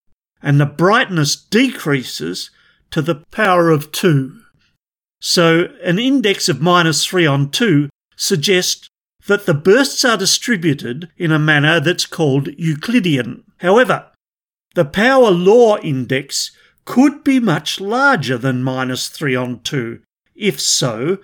and 0.42 0.58
the 0.58 0.66
brightness 0.66 1.36
decreases 1.36 2.50
to 2.90 3.02
the 3.02 3.22
power 3.30 3.70
of 3.70 3.92
2. 3.92 4.40
So 5.20 5.68
an 5.82 5.98
index 5.98 6.48
of 6.48 6.60
minus 6.60 7.04
3 7.06 7.26
on 7.26 7.50
2 7.50 7.88
suggests 8.16 8.88
that 9.26 9.46
the 9.46 9.54
bursts 9.54 10.04
are 10.04 10.16
distributed 10.16 11.10
in 11.16 11.30
a 11.30 11.38
manner 11.38 11.78
that's 11.78 12.06
called 12.06 12.48
Euclidean. 12.58 13.44
However, 13.58 14.06
the 14.74 14.84
power 14.84 15.30
law 15.30 15.78
index 15.78 16.52
could 16.84 17.22
be 17.22 17.38
much 17.38 17.80
larger 17.80 18.38
than 18.38 18.64
minus 18.64 19.08
3 19.08 19.36
on 19.36 19.60
2. 19.60 20.00
If 20.34 20.60
so, 20.60 21.18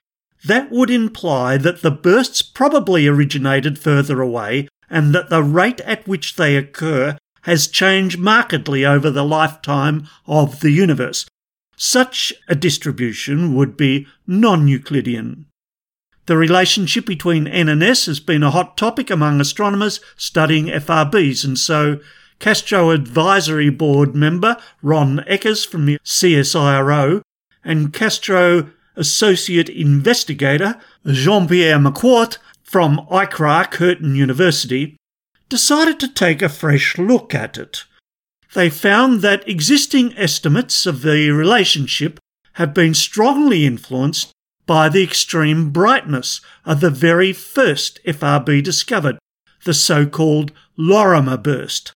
that 0.45 0.71
would 0.71 0.91
imply 0.91 1.57
that 1.57 1.83
the 1.83 1.91
bursts 1.91 2.43
probably 2.43 3.07
originated 3.07 3.79
further 3.79 4.21
away 4.21 4.69
and 4.91 5.15
that 5.15 5.31
the 5.31 5.43
rate 5.43 5.81
at 5.81 6.07
which 6.07 6.37
they 6.37 6.57
occur 6.57 7.17
has 7.43 7.67
changed 7.67 8.19
markedly 8.19 8.85
over 8.85 9.11
the 9.11 9.25
lifetime 9.25 10.07
of 10.27 10.61
the 10.61 10.71
universe. 10.71 11.27
Such 11.77 12.33
a 12.49 12.55
distribution 12.55 13.55
would 13.55 13.77
be 13.77 14.07
non 14.27 14.67
Euclidean. 14.67 15.47
The 16.27 16.37
relationship 16.37 17.07
between 17.07 17.47
N 17.47 17.69
and 17.69 17.83
S 17.83 18.07
has 18.07 18.19
been 18.19 18.43
a 18.43 18.51
hot 18.51 18.77
topic 18.77 19.11
among 19.11 19.41
astronomers 19.41 20.01
studying 20.17 20.67
FRBs, 20.67 21.45
and 21.45 21.59
so 21.59 22.01
CAASTRO 22.41 22.93
Advisory 22.93 23.71
Board 23.71 24.15
member 24.15 24.57
Ron 24.83 25.19
Ekers 25.29 25.67
from 25.67 25.87
the 25.87 25.99
CSIRO 26.05 27.23
and 27.65 27.93
CAASTRO 27.93 28.71
Associate 28.97 29.69
Investigator 29.69 30.81
Jean 31.07 31.47
Pierre 31.47 31.79
Macquart 31.79 32.39
from 32.63 33.07
ICRAR 33.11 33.71
Curtin 33.71 34.15
University 34.15 34.97
decided 35.49 36.01
to 36.01 36.09
take 36.09 36.43
a 36.43 36.49
fresh 36.49 36.99
look 36.99 37.35
at 37.35 37.57
it. 37.57 37.85
They 38.55 38.71
found 38.71 39.21
that 39.23 39.49
existing 39.49 40.17
estimates 40.17 40.87
of 40.87 41.03
the 41.03 41.31
relationship 41.31 42.19
have 42.55 42.73
been 42.73 42.95
strongly 42.95 43.67
influenced 43.67 44.33
by 44.67 44.89
the 44.89 45.03
extreme 45.03 45.71
brightness 45.71 46.41
of 46.65 46.81
the 46.81 46.91
very 46.91 47.33
first 47.33 48.01
FRB 48.05 48.63
discovered, 48.63 49.19
the 49.65 49.75
so-called 49.75 50.53
Lorimer 50.77 51.37
burst. 51.37 51.93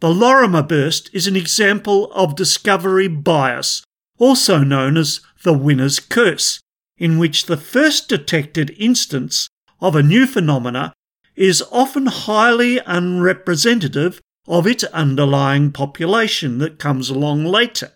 The 0.00 0.10
Lorimer 0.10 0.62
burst 0.62 1.08
is 1.12 1.26
an 1.26 1.36
example 1.36 2.12
of 2.12 2.36
discovery 2.36 3.08
bias, 3.08 3.82
also 4.18 4.58
known 4.58 4.96
as 4.96 5.20
the 5.42 5.52
winner's 5.52 5.98
curse, 5.98 6.60
in 6.98 7.18
which 7.18 7.46
the 7.46 7.56
first 7.56 8.08
detected 8.08 8.74
instance 8.78 9.48
of 9.80 9.96
a 9.96 10.02
new 10.02 10.26
phenomena 10.26 10.92
is 11.34 11.62
often 11.70 12.06
highly 12.06 12.78
unrepresentative 12.86 14.20
of 14.48 14.66
its 14.66 14.84
underlying 14.84 15.72
population 15.72 16.58
that 16.58 16.78
comes 16.78 17.10
along 17.10 17.44
later. 17.44 17.92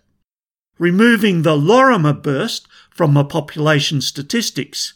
Removing 0.79 1.43
the 1.43 1.57
Lorimer 1.57 2.13
burst 2.13 2.67
from 2.91 3.15
the 3.15 3.25
population 3.25 4.01
statistics 4.01 4.95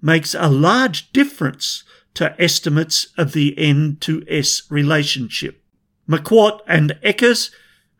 makes 0.00 0.34
a 0.34 0.48
large 0.48 1.12
difference 1.12 1.82
to 2.14 2.40
estimates 2.40 3.08
of 3.18 3.32
the 3.32 3.56
N 3.58 3.98
to 4.00 4.24
S 4.28 4.62
relationship. 4.70 5.62
Macquart 6.08 6.60
and 6.66 6.98
Ekers 7.02 7.50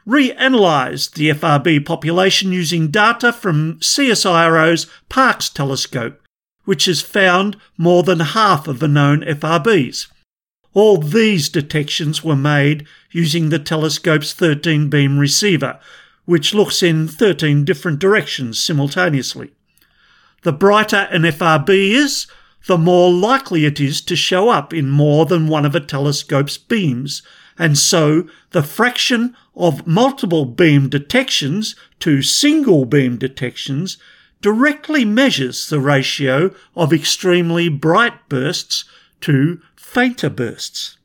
reanalysed 0.07 1.15
the 1.15 1.31
FRB 1.31 1.85
population 1.85 2.53
using 2.53 2.89
data 2.89 3.33
from 3.33 3.79
CSIRO's 3.81 4.87
Parkes 5.09 5.49
telescope, 5.49 6.21
which 6.65 6.85
has 6.85 7.03
found 7.03 7.57
more 7.77 8.03
than 8.03 8.21
half 8.21 8.69
of 8.69 8.79
the 8.79 8.89
known 8.89 9.23
FRBs. 9.23 10.07
All 10.77 10.99
these 10.99 11.49
detections 11.49 12.23
were 12.23 12.37
made 12.37 12.87
using 13.11 13.49
the 13.49 13.59
telescope's 13.59 14.35
13 14.35 14.91
beam 14.91 15.19
receiver, 15.19 15.81
which 16.27 16.53
looks 16.53 16.83
in 16.83 17.09
13 17.09 17.65
different 17.65 17.99
directions 17.99 18.63
simultaneously. 18.63 19.53
The 20.43 20.53
brighter 20.53 21.09
an 21.11 21.23
FRB 21.23 21.93
is, 21.93 22.27
the 22.67 22.77
more 22.77 23.11
likely 23.11 23.65
it 23.65 23.81
is 23.81 24.03
to 24.03 24.17
show 24.17 24.51
up 24.51 24.75
in 24.75 24.91
more 24.91 25.25
than 25.25 25.49
one 25.49 25.65
of 25.65 25.75
a 25.75 25.81
telescope's 25.81 26.59
beams, 26.59 27.23
and 27.59 27.79
so 27.79 28.29
the 28.51 28.63
fraction 28.63 29.35
of 29.55 29.87
multiple 29.87 30.45
beam 30.45 30.91
detections 30.91 31.75
to 32.01 32.21
single 32.21 32.85
beam 32.85 33.17
detections 33.17 33.97
directly 34.43 35.07
measures 35.07 35.71
the 35.71 35.81
ratio 35.81 36.55
of 36.75 36.93
extremely 36.93 37.71
bright 37.71 38.29
bursts 38.29 38.85
to 39.23 39.63
fainter 39.97 40.29
bursts. 40.29 40.99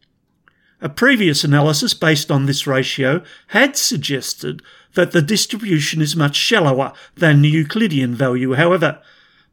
A 0.82 0.90
previous 0.90 1.46
analysis 1.46 1.94
based 1.94 2.30
on 2.30 2.46
this 2.46 2.68
ratio 2.68 3.24
had 3.48 3.78
suggested 3.78 4.62
that 4.96 5.14
the 5.14 5.22
distribution 5.22 6.02
is 6.02 6.14
much 6.14 6.36
shallower 6.36 6.92
than 7.16 7.42
the 7.42 7.48
Euclidean 7.48 8.14
value. 8.14 8.56
However, 8.56 9.02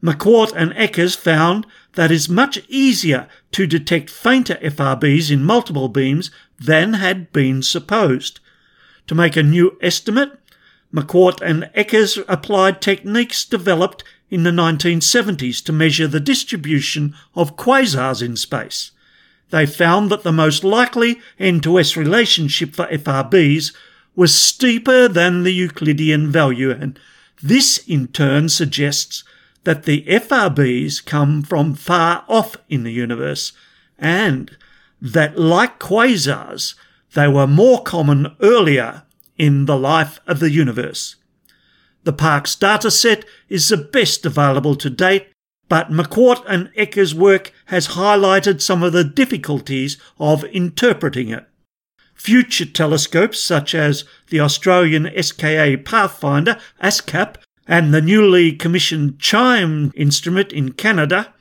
Macquart 0.03 0.53
and 0.57 0.72
Ekers 0.72 1.16
found 1.16 1.68
that 1.93 2.11
it's 2.11 2.28
much 2.28 2.59
easier 2.66 3.28
to 3.53 3.68
detect 3.68 4.11
fainter 4.11 4.57
FRBs 4.57 5.30
in 5.30 5.45
multiple 5.45 5.89
beams 5.89 6.32
than 6.59 6.95
had 6.95 7.32
been 7.32 7.62
supposed. 7.62 8.41
To 9.07 9.14
make 9.14 9.36
a 9.36 9.45
new 9.45 9.78
estimate, 9.80 10.36
Macquart 10.93 11.41
and 11.41 11.70
Ekers 11.76 12.24
applied 12.26 12.82
techniques 12.82 13.45
developed 13.45 14.03
in 14.30 14.43
the 14.43 14.51
1970s 14.51 15.62
to 15.62 15.72
measure 15.72 16.09
the 16.09 16.18
distribution 16.18 17.14
of 17.36 17.55
quasars 17.55 18.20
in 18.20 18.36
space. 18.36 18.91
They 19.51 19.66
found 19.66 20.11
that 20.11 20.22
the 20.22 20.32
most 20.32 20.64
likely 20.64 21.20
N 21.38 21.61
to 21.61 21.78
S 21.78 21.96
relationship 21.96 22.74
for 22.74 22.86
FRBs 22.86 23.74
was 24.14 24.34
steeper 24.34 25.09
than 25.09 25.42
the 25.42 25.53
Euclidean 25.53 26.30
value, 26.30 26.70
and 26.70 26.99
this 27.42 27.78
in 27.86 28.09
turn 28.09 28.49
suggests 28.49 29.24
that 29.64 29.84
the 29.84 30.03
FRBs 30.03 31.05
come 31.05 31.42
from 31.42 31.74
far 31.74 32.24
off 32.28 32.57
in 32.68 32.82
the 32.82 32.92
universe, 32.92 33.53
and 33.99 34.57
that 35.01 35.38
like 35.38 35.78
quasars, 35.78 36.74
they 37.14 37.28
were 37.28 37.46
more 37.46 37.82
common 37.82 38.34
earlier 38.40 39.05
in 39.36 39.66
the 39.66 39.78
life 39.78 40.20
of 40.26 40.40
the 40.40 40.51
universe. 40.51 41.16
The 42.05 42.12
Parkes 42.12 42.57
dataset 42.57 43.24
is 43.49 43.68
the 43.68 43.76
best 43.76 44.26
available 44.26 44.74
to 44.76 44.90
date, 44.90 45.28
but 45.68 45.90
Macquart 45.90 46.42
and 46.48 46.70
Ekers' 46.74 47.14
work 47.14 47.52
has 47.66 47.88
highlighted 47.88 48.60
some 48.60 48.82
of 48.82 48.92
the 48.92 49.04
difficulties 49.04 49.98
of 50.18 50.44
interpreting 50.44 51.28
it. 51.28 51.46
Future 52.14 52.66
telescopes 52.66 53.40
such 53.40 53.74
as 53.74 54.04
the 54.30 54.40
Australian 54.40 55.08
SKA 55.22 55.76
Pathfinder 55.84 56.58
ASKAP 56.82 57.36
and 57.66 57.92
the 57.92 58.02
newly 58.02 58.52
commissioned 58.52 59.18
CHIME 59.20 59.92
instrument 59.94 60.52
in 60.52 60.72
Canada 60.72 61.32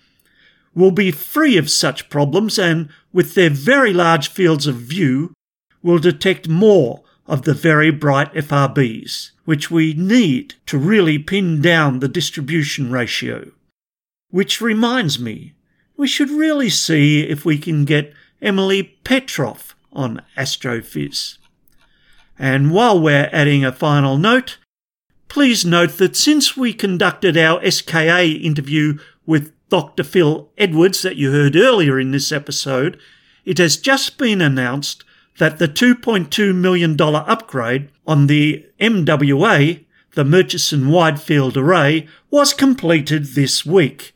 will 0.76 0.92
be 0.92 1.10
free 1.10 1.58
of 1.58 1.72
such 1.72 2.10
problems 2.10 2.60
and, 2.60 2.90
with 3.12 3.34
their 3.34 3.50
very 3.50 3.94
large 3.94 4.28
fields 4.28 4.68
of 4.68 4.76
view, 4.76 5.34
will 5.82 5.98
detect 5.98 6.48
more 6.48 7.02
of 7.26 7.42
the 7.44 7.54
very 7.54 7.90
bright 7.90 8.32
FRBs, 8.34 9.32
which 9.46 9.72
we 9.72 9.94
need 9.94 10.56
to 10.66 10.78
really 10.78 11.18
pin 11.18 11.62
down 11.62 12.00
the 12.00 12.08
distribution 12.08 12.92
ratio. 12.92 13.52
Which 14.30 14.62
reminds 14.62 15.20
me, 15.20 15.54
we 15.96 16.08
should 16.08 16.30
really 16.30 16.70
see 16.70 17.22
if 17.22 17.46
we 17.46 17.58
can 17.58 17.86
get 17.86 18.14
Emily 18.42 18.98
Petroff 19.04 19.74
on 19.92 20.22
Astrophiz. 20.38 21.38
And 22.38 22.72
while 22.72 23.00
we're 23.00 23.30
adding 23.32 23.66
a 23.66 23.72
final 23.72 24.18
note, 24.18 24.58
please 25.28 25.66
note 25.66 25.98
that 25.98 26.16
since 26.16 26.56
we 26.56 26.74
conducted 26.74 27.38
our 27.38 27.60
SKA 27.70 28.26
interview 28.26 29.00
with 29.26 29.54
Dr. 29.70 30.04
Phil 30.04 30.50
Edwards 30.58 31.02
that 31.02 31.16
you 31.16 31.32
heard 31.32 31.56
earlier 31.56 32.00
in 32.00 32.12
this 32.12 32.32
episode, 32.32 33.00
it 33.44 33.58
has 33.58 33.78
just 33.78 34.18
been 34.18 34.42
announced 34.42 35.04
that 35.40 35.58
the 35.58 35.68
$2.2 35.68 36.56
million 36.56 37.00
upgrade 37.00 37.90
on 38.06 38.28
the 38.28 38.66
MWA, 38.80 39.86
the 40.14 40.26
Murchison 40.26 40.90
Wide 40.90 41.20
Field 41.22 41.58
Array, 41.58 42.08
was 42.30 42.54
completed 42.54 43.26
this 43.36 43.66
week. 43.66 44.14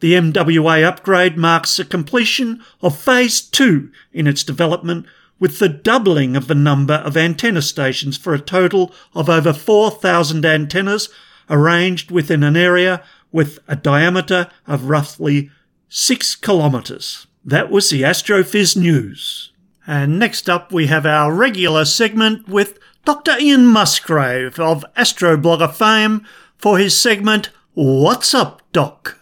The 0.00 0.12
MWA 0.12 0.84
upgrade 0.84 1.36
marks 1.36 1.76
the 1.76 1.84
completion 1.84 2.62
of 2.80 2.98
Phase 2.98 3.40
2 3.40 3.90
in 4.12 4.26
its 4.26 4.44
development 4.44 5.06
with 5.40 5.58
the 5.58 5.68
doubling 5.68 6.36
of 6.36 6.46
the 6.46 6.54
number 6.54 6.94
of 6.94 7.16
antenna 7.16 7.62
stations 7.62 8.16
for 8.16 8.34
a 8.34 8.40
total 8.40 8.92
of 9.14 9.28
over 9.28 9.52
4,000 9.52 10.44
antennas 10.44 11.08
arranged 11.50 12.10
within 12.10 12.42
an 12.42 12.56
area 12.56 13.02
with 13.32 13.58
a 13.68 13.76
diameter 13.76 14.50
of 14.66 14.88
roughly 14.88 15.50
6 15.88 16.36
kilometres. 16.36 17.26
That 17.44 17.70
was 17.70 17.90
the 17.90 18.02
Astrophiz 18.02 18.76
News. 18.76 19.52
And 19.86 20.18
next 20.18 20.50
up, 20.50 20.72
we 20.72 20.86
have 20.88 21.06
our 21.06 21.32
regular 21.32 21.84
segment 21.84 22.46
with 22.46 22.78
Dr. 23.04 23.36
Ian 23.40 23.66
Musgrave 23.66 24.60
of 24.60 24.84
Astroblogger 24.96 25.72
fame 25.72 26.26
for 26.56 26.78
his 26.78 26.96
segment 26.96 27.50
What's 27.74 28.34
Up, 28.34 28.60
Doc? 28.72 29.17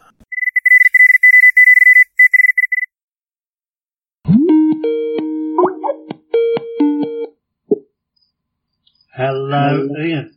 Hello, 9.16 9.88
Ian. 9.98 10.36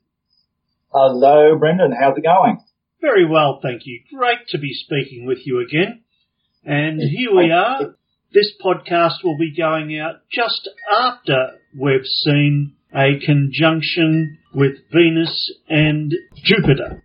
Hello, 0.94 1.58
Brendan. 1.60 1.92
How's 1.92 2.18
it 2.18 2.24
going? 2.24 2.64
Very 3.02 3.28
well, 3.28 3.60
thank 3.62 3.82
you. 3.84 4.00
Great 4.18 4.48
to 4.50 4.58
be 4.58 4.72
speaking 4.74 5.26
with 5.26 5.40
you 5.46 5.60
again. 5.60 6.04
And 6.64 7.02
here 7.02 7.36
we 7.36 7.52
are. 7.52 7.96
This 8.34 8.54
podcast 8.64 9.22
will 9.22 9.38
be 9.38 9.54
going 9.54 10.00
out 10.00 10.22
just 10.32 10.70
after 10.90 11.58
we've 11.78 12.06
seen 12.06 12.76
a 12.96 13.20
conjunction 13.20 14.38
with 14.54 14.78
Venus 14.94 15.54
and 15.68 16.14
Jupiter. 16.42 17.04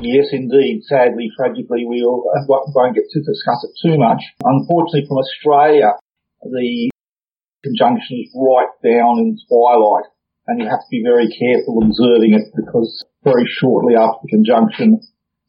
Yes, 0.00 0.26
indeed. 0.30 0.82
Sadly, 0.84 1.28
tragically, 1.36 1.86
we 1.88 2.04
all 2.04 2.24
won't 2.46 2.94
get 2.94 3.04
to 3.10 3.20
discuss 3.20 3.66
it 3.68 3.74
too 3.82 3.98
much. 3.98 4.22
Unfortunately, 4.44 5.06
from 5.08 5.18
Australia, 5.18 5.94
the 6.40 6.90
conjunction 7.64 8.22
is 8.24 8.32
right 8.36 8.70
down 8.84 9.18
in 9.18 9.38
twilight, 9.48 10.06
and 10.46 10.58
you 10.58 10.66
have 10.66 10.82
to 10.82 10.90
be 10.90 11.02
very 11.06 11.30
careful 11.30 11.78
observing 11.82 12.34
it 12.34 12.50
because 12.56 13.04
very 13.22 13.46
shortly 13.46 13.94
after 13.94 14.26
the 14.26 14.34
conjunction, 14.34 14.98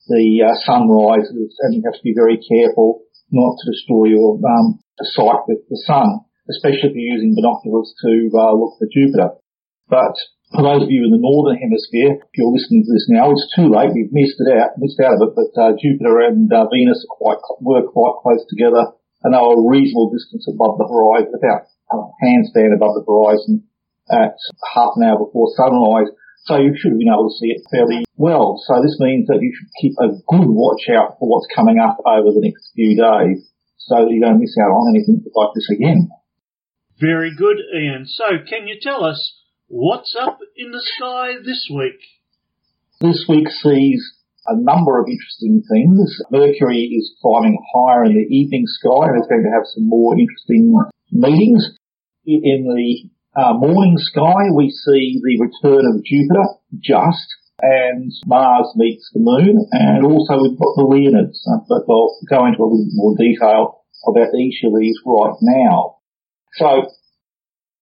the 0.08 0.46
uh, 0.46 0.54
sun 0.68 0.86
rises, 0.90 1.58
and 1.66 1.74
you 1.74 1.82
have 1.86 1.98
to 1.98 2.06
be 2.06 2.14
very 2.14 2.38
careful 2.38 3.02
not 3.32 3.58
to 3.58 3.72
destroy 3.72 4.14
your 4.14 4.38
um, 4.38 4.78
sight 5.16 5.48
with 5.50 5.66
the 5.70 5.80
sun, 5.88 6.22
especially 6.52 6.94
if 6.94 6.96
you're 6.96 7.16
using 7.18 7.34
binoculars 7.34 7.90
to 8.06 8.30
uh, 8.38 8.54
look 8.54 8.78
for 8.78 8.86
Jupiter. 8.92 9.34
But 9.90 10.14
for 10.54 10.62
those 10.62 10.86
of 10.86 10.92
you 10.94 11.02
in 11.02 11.16
the 11.16 11.24
northern 11.24 11.58
hemisphere, 11.58 12.22
if 12.22 12.34
you're 12.38 12.54
listening 12.54 12.86
to 12.86 12.94
this 12.94 13.10
now, 13.10 13.34
it's 13.34 13.50
too 13.58 13.74
late. 13.74 13.96
We've 13.96 14.14
missed 14.14 14.38
it 14.38 14.54
out, 14.54 14.78
missed 14.78 15.02
out 15.02 15.18
of 15.18 15.26
it. 15.26 15.34
But 15.34 15.52
uh, 15.58 15.74
Jupiter 15.82 16.30
and 16.30 16.46
uh, 16.54 16.70
Venus 16.70 17.02
quite 17.10 17.42
were 17.58 17.82
quite 17.90 18.22
close 18.22 18.46
together, 18.46 18.94
and 19.26 19.34
they 19.34 19.42
were 19.42 19.58
a 19.58 19.70
reasonable 19.72 20.14
distance 20.14 20.46
above 20.46 20.78
the 20.78 20.86
horizon, 20.86 21.34
about 21.34 21.66
a 21.90 21.98
handstand 22.22 22.78
above 22.78 22.94
the 22.94 23.08
horizon 23.08 23.66
at 24.12 24.36
half 24.74 24.96
an 24.96 25.04
hour 25.04 25.26
before 25.26 25.54
sunrise. 25.56 26.12
So 26.46 26.60
you 26.60 26.76
should 26.76 26.92
have 26.92 27.00
been 27.00 27.14
able 27.14 27.32
to 27.32 27.40
see 27.40 27.56
it 27.56 27.64
fairly 27.72 28.04
well. 28.18 28.60
So 28.68 28.82
this 28.84 29.00
means 29.00 29.28
that 29.28 29.40
you 29.40 29.52
should 29.56 29.72
keep 29.80 29.96
a 30.04 30.12
good 30.28 30.50
watch 30.52 30.92
out 30.92 31.16
for 31.20 31.30
what's 31.30 31.48
coming 31.56 31.80
up 31.80 31.98
over 32.04 32.36
the 32.36 32.44
next 32.44 32.72
few 32.76 33.00
days, 33.00 33.48
so 33.78 34.04
that 34.04 34.12
you 34.12 34.20
don't 34.20 34.40
miss 34.40 34.58
out 34.60 34.76
on 34.76 34.92
anything 34.92 35.24
like 35.34 35.56
this 35.56 35.70
again. 35.72 36.12
Very 37.00 37.32
good, 37.36 37.58
Ian. 37.74 38.06
So 38.06 38.44
can 38.44 38.68
you 38.68 38.76
tell 38.82 39.04
us 39.04 39.40
What's 39.76 40.14
up 40.14 40.38
in 40.56 40.70
the 40.70 40.84
sky 40.84 41.34
this 41.44 41.68
week? 41.74 41.98
This 43.02 43.26
week 43.28 43.48
sees 43.50 44.04
a 44.46 44.54
number 44.56 45.00
of 45.02 45.08
interesting 45.10 45.64
things. 45.66 46.16
Mercury 46.30 46.94
is 46.94 47.16
climbing 47.20 47.58
higher 47.74 48.04
in 48.04 48.14
the 48.14 48.28
evening 48.30 48.66
sky 48.68 49.08
and 49.08 49.20
is 49.20 49.28
going 49.28 49.42
to 49.42 49.50
have 49.50 49.66
some 49.74 49.90
more 49.90 50.14
interesting 50.14 50.78
meetings. 51.12 51.72
In 52.28 52.70
the 52.70 53.10
uh, 53.36 53.54
morning 53.54 53.98
sky, 53.98 54.54
we 54.56 54.70
see 54.70 55.20
the 55.22 55.42
return 55.42 55.86
of 55.90 56.04
Jupiter 56.04 56.46
just 56.80 57.28
and 57.62 58.12
Mars 58.26 58.74
meets 58.76 59.10
the 59.14 59.22
moon 59.22 59.66
and 59.72 60.06
also 60.06 60.42
we've 60.42 60.60
got 60.60 60.76
the 60.76 60.86
Leonids, 60.86 61.40
uh, 61.48 61.64
but 61.70 61.86
I'll 61.90 62.14
go 62.30 62.46
into 62.46 62.62
a 62.62 62.66
little 62.66 62.86
bit 62.86 62.98
more 62.98 63.16
detail 63.18 63.86
about 64.06 64.36
each 64.36 64.62
of 64.66 64.74
these 64.78 65.00
right 65.06 65.38
now. 65.42 65.98
So 66.60 66.92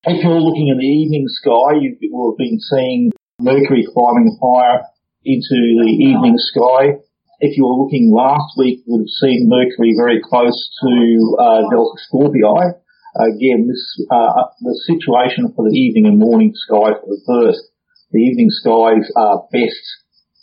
if 0.06 0.24
you're 0.24 0.40
looking 0.40 0.70
in 0.70 0.78
the 0.78 0.86
evening 0.86 1.26
sky, 1.28 1.82
you 1.82 1.98
will 2.12 2.32
have 2.32 2.38
been 2.38 2.60
seeing 2.60 3.12
Mercury 3.40 3.88
climbing 3.92 4.38
higher 4.42 4.86
into 5.26 5.60
the 5.82 5.92
evening 6.00 6.38
sky. 6.38 7.02
If 7.40 7.58
you 7.58 7.66
were 7.66 7.84
looking 7.84 8.14
last 8.14 8.54
week, 8.58 8.84
you 8.86 8.94
would 8.94 9.10
have 9.10 9.20
seen 9.20 9.50
Mercury 9.50 9.94
very 9.98 10.22
close 10.22 10.56
to 10.86 11.38
uh, 11.40 11.62
Delta 11.74 11.98
Scorpii. 12.06 12.78
Again, 13.16 13.68
this 13.68 13.84
uh, 14.10 14.52
the 14.62 14.76
situation 14.88 15.52
for 15.56 15.68
the 15.68 15.76
evening 15.76 16.08
and 16.08 16.20
morning 16.20 16.54
skies 16.56 16.96
are 16.96 17.12
reversed. 17.12 17.68
The 18.12 18.20
evening 18.20 18.52
skies 18.52 19.08
are 19.16 19.48
best 19.52 19.84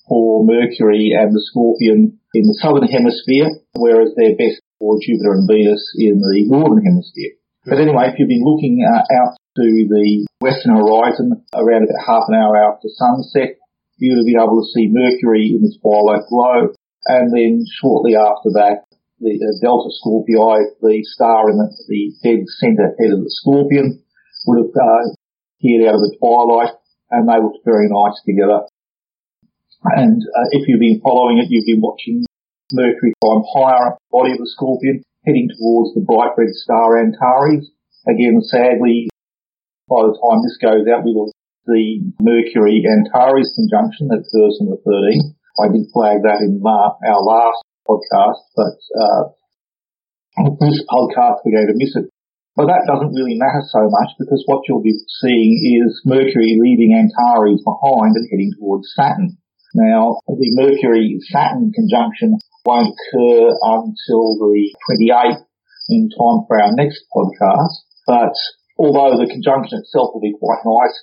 for 0.08 0.44
Mercury 0.44 1.12
and 1.16 1.32
the 1.32 1.44
Scorpion 1.52 2.18
in 2.34 2.44
the 2.44 2.58
southern 2.60 2.88
hemisphere, 2.88 3.48
whereas 3.76 4.12
they're 4.16 4.36
best 4.36 4.60
for 4.78 4.96
Jupiter 5.00 5.36
and 5.36 5.48
Venus 5.48 5.84
in 5.96 6.20
the 6.20 6.44
northern 6.48 6.84
hemisphere. 6.84 7.36
But 7.64 7.80
anyway, 7.80 8.08
if 8.08 8.18
you've 8.18 8.32
been 8.32 8.44
looking 8.44 8.80
uh, 8.84 9.04
out 9.04 9.36
to 9.58 9.66
the 9.90 10.26
western 10.38 10.76
horizon 10.78 11.34
around 11.54 11.82
about 11.82 12.06
half 12.06 12.24
an 12.28 12.38
hour 12.38 12.54
after 12.54 12.88
sunset. 12.88 13.58
You 13.98 14.14
would 14.14 14.30
be 14.30 14.38
able 14.38 14.62
to 14.62 14.70
see 14.70 14.86
Mercury 14.86 15.50
in 15.50 15.66
the 15.66 15.74
twilight 15.82 16.30
glow. 16.30 16.70
And 17.06 17.34
then 17.34 17.66
shortly 17.66 18.14
after 18.14 18.54
that, 18.54 18.86
the 19.20 19.34
uh, 19.34 19.54
Delta 19.60 19.90
Scorpii, 19.98 20.78
the 20.80 21.02
star 21.14 21.50
in 21.50 21.58
the, 21.58 21.68
the 21.88 22.02
dead 22.22 22.46
center 22.62 22.94
head 22.94 23.12
of 23.14 23.26
the 23.26 23.32
scorpion, 23.42 24.02
would 24.46 24.58
have 24.62 24.74
uh, 24.74 25.02
appeared 25.58 25.90
out 25.90 25.98
of 25.98 26.04
the 26.06 26.14
twilight 26.22 26.74
and 27.10 27.26
they 27.26 27.38
looked 27.40 27.64
very 27.64 27.88
nice 27.90 28.18
together. 28.22 28.68
And 29.98 30.22
uh, 30.22 30.48
if 30.54 30.66
you've 30.66 30.82
been 30.82 31.02
following 31.02 31.38
it, 31.38 31.50
you've 31.50 31.66
been 31.66 31.82
watching 31.82 32.26
Mercury 32.72 33.14
climb 33.22 33.42
higher 33.54 33.94
up 33.94 33.98
the 33.98 34.12
body 34.12 34.32
of 34.32 34.42
the 34.42 34.50
scorpion, 34.50 35.02
heading 35.24 35.48
towards 35.56 35.94
the 35.94 36.04
bright 36.04 36.34
red 36.36 36.52
star 36.52 36.98
Antares. 36.98 37.70
Again, 38.06 38.42
sadly, 38.42 39.08
by 39.88 40.04
the 40.04 40.14
time 40.14 40.40
this 40.44 40.58
goes 40.60 40.84
out, 40.90 41.06
we 41.06 41.14
will 41.14 41.32
see 41.66 42.04
Mercury 42.20 42.84
Antares 42.84 43.54
conjunction 43.56 44.10
at 44.12 44.26
first 44.28 44.60
on 44.60 44.74
the 44.74 44.80
13th. 44.84 45.32
I 45.58 45.66
did 45.72 45.90
flag 45.90 46.22
that 46.22 46.44
in 46.44 46.62
our 46.62 47.22
last 47.24 47.64
podcast, 47.88 48.44
but 48.52 48.76
uh, 48.92 49.22
this 50.60 50.84
podcast 50.86 51.40
we're 51.42 51.56
going 51.56 51.72
to 51.72 51.80
miss 51.80 51.96
it. 51.96 52.12
But 52.54 52.66
that 52.68 52.90
doesn't 52.90 53.14
really 53.14 53.38
matter 53.38 53.62
so 53.70 53.86
much 53.86 54.18
because 54.18 54.42
what 54.50 54.66
you'll 54.66 54.82
be 54.82 54.98
seeing 55.22 55.54
is 55.78 56.02
Mercury 56.04 56.58
leaving 56.58 56.90
Antares 56.90 57.62
behind 57.62 58.18
and 58.18 58.26
heading 58.28 58.52
towards 58.58 58.90
Saturn. 58.98 59.38
Now, 59.74 60.18
the 60.26 60.50
Mercury-Saturn 60.58 61.70
conjunction 61.70 62.34
won't 62.66 62.90
occur 62.90 63.46
until 63.62 64.24
the 64.42 64.74
28th 64.74 65.46
in 65.88 66.10
time 66.10 66.40
for 66.50 66.58
our 66.58 66.74
next 66.74 67.06
podcast, 67.14 67.86
but 68.06 68.34
although 68.74 69.14
the 69.16 69.30
conjunction 69.30 69.78
itself 69.78 70.10
will 70.12 70.24
be 70.24 70.34
quite 70.34 70.66
nice, 70.66 70.96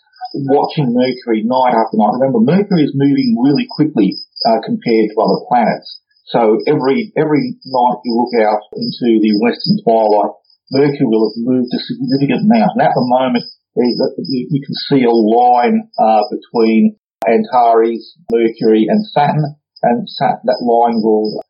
watching 0.51 0.91
Mercury 0.91 1.47
night 1.47 1.71
after 1.71 1.95
night. 1.95 2.19
Remember, 2.19 2.43
Mercury 2.43 2.83
is 2.83 2.91
moving 2.91 3.39
really 3.39 3.67
quickly 3.71 4.11
uh, 4.43 4.59
compared 4.65 5.07
to 5.13 5.21
other 5.23 5.39
planets. 5.47 6.03
So 6.25 6.57
every 6.65 7.13
every 7.13 7.43
night 7.61 7.97
you 8.01 8.13
look 8.17 8.33
out 8.41 8.61
into 8.73 9.21
the 9.21 9.33
western 9.45 9.77
twilight, 9.85 10.33
Mercury 10.73 11.05
will 11.05 11.29
have 11.29 11.37
moved 11.37 11.69
a 11.69 11.81
significant 11.85 12.49
amount. 12.49 12.73
And 12.75 12.81
at 12.81 12.97
the 12.97 13.05
moment, 13.05 13.45
you 13.77 14.61
can 14.65 14.75
see 14.89 15.03
a 15.05 15.13
line 15.13 15.85
uh, 15.99 16.23
between 16.33 16.97
Antares, 17.27 18.17
Mercury, 18.31 18.87
and 18.89 19.05
Saturn, 19.05 19.55
and 19.83 20.09
Saturn, 20.09 20.45
that 20.45 20.65
line 20.65 21.01
will 21.03 21.41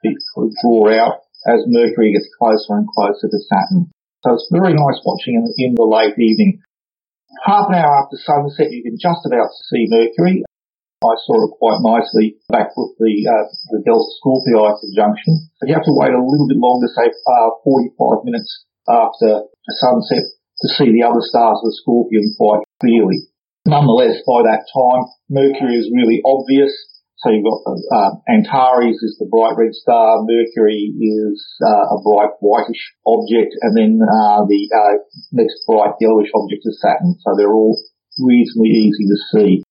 draw 0.61 0.91
out 0.91 1.23
as 1.47 1.63
Mercury 1.67 2.13
gets 2.13 2.27
closer 2.37 2.75
and 2.75 2.87
closer 2.87 3.29
to 3.29 3.39
Saturn. 3.47 3.91
So 4.25 4.33
it's 4.33 4.49
very 4.51 4.73
nice 4.73 4.99
watching 5.05 5.37
in, 5.37 5.45
in 5.57 5.75
the 5.75 5.85
late 5.85 6.17
evening. 6.17 6.59
Half 7.45 7.69
an 7.69 7.75
hour 7.75 8.03
after 8.03 8.17
sunset, 8.17 8.71
you 8.71 8.81
can 8.81 8.97
just 8.97 9.21
about 9.27 9.53
see 9.69 9.85
Mercury. 9.87 10.43
I 11.03 11.13
saw 11.27 11.35
it 11.43 11.59
quite 11.59 11.79
nicely 11.83 12.39
back 12.47 12.71
with 12.77 12.95
the 12.97 13.13
uh, 13.27 13.45
the 13.75 13.83
Delta 13.83 14.09
Scorpii 14.21 14.55
conjunction. 14.55 15.51
But 15.59 15.67
you 15.67 15.75
have 15.75 15.87
to 15.89 15.97
wait 15.97 16.15
a 16.15 16.23
little 16.23 16.47
bit 16.47 16.61
longer, 16.61 16.87
say 16.95 17.11
uh, 17.11 17.49
45 17.63 18.23
minutes 18.23 18.51
after 18.87 19.43
sunset, 19.83 20.23
to 20.23 20.67
see 20.79 20.89
the 20.95 21.03
other 21.03 21.21
stars 21.21 21.59
of 21.59 21.67
the 21.67 21.77
Scorpion 21.83 22.23
quite 22.39 22.63
clearly. 22.79 23.27
Nonetheless, 23.67 24.21
by 24.23 24.45
that 24.45 24.63
time, 24.69 25.03
Mercury 25.27 25.75
is 25.75 25.89
really 25.91 26.21
obvious. 26.23 26.71
So 27.19 27.33
you've 27.33 27.47
got 27.47 27.65
uh, 27.65 28.11
Antares 28.29 29.01
is 29.01 29.17
the 29.17 29.25
bright 29.25 29.57
red 29.57 29.73
star, 29.73 30.21
Mercury 30.21 30.93
is 30.93 31.41
uh, 31.65 31.95
a 31.95 31.97
bright 32.05 32.37
whitish 32.39 32.93
object, 33.07 33.51
and 33.65 33.73
then 33.73 33.97
uh, 33.97 34.45
the 34.45 34.61
uh, 34.69 35.01
next 35.33 35.65
bright 35.65 35.97
yellowish 35.99 36.29
object 36.37 36.61
is 36.63 36.77
Saturn. 36.79 37.17
So 37.25 37.33
they're 37.33 37.51
all 37.51 37.81
reasonably 38.21 38.69
easy 38.69 39.09
to 39.09 39.17
see. 39.33 39.64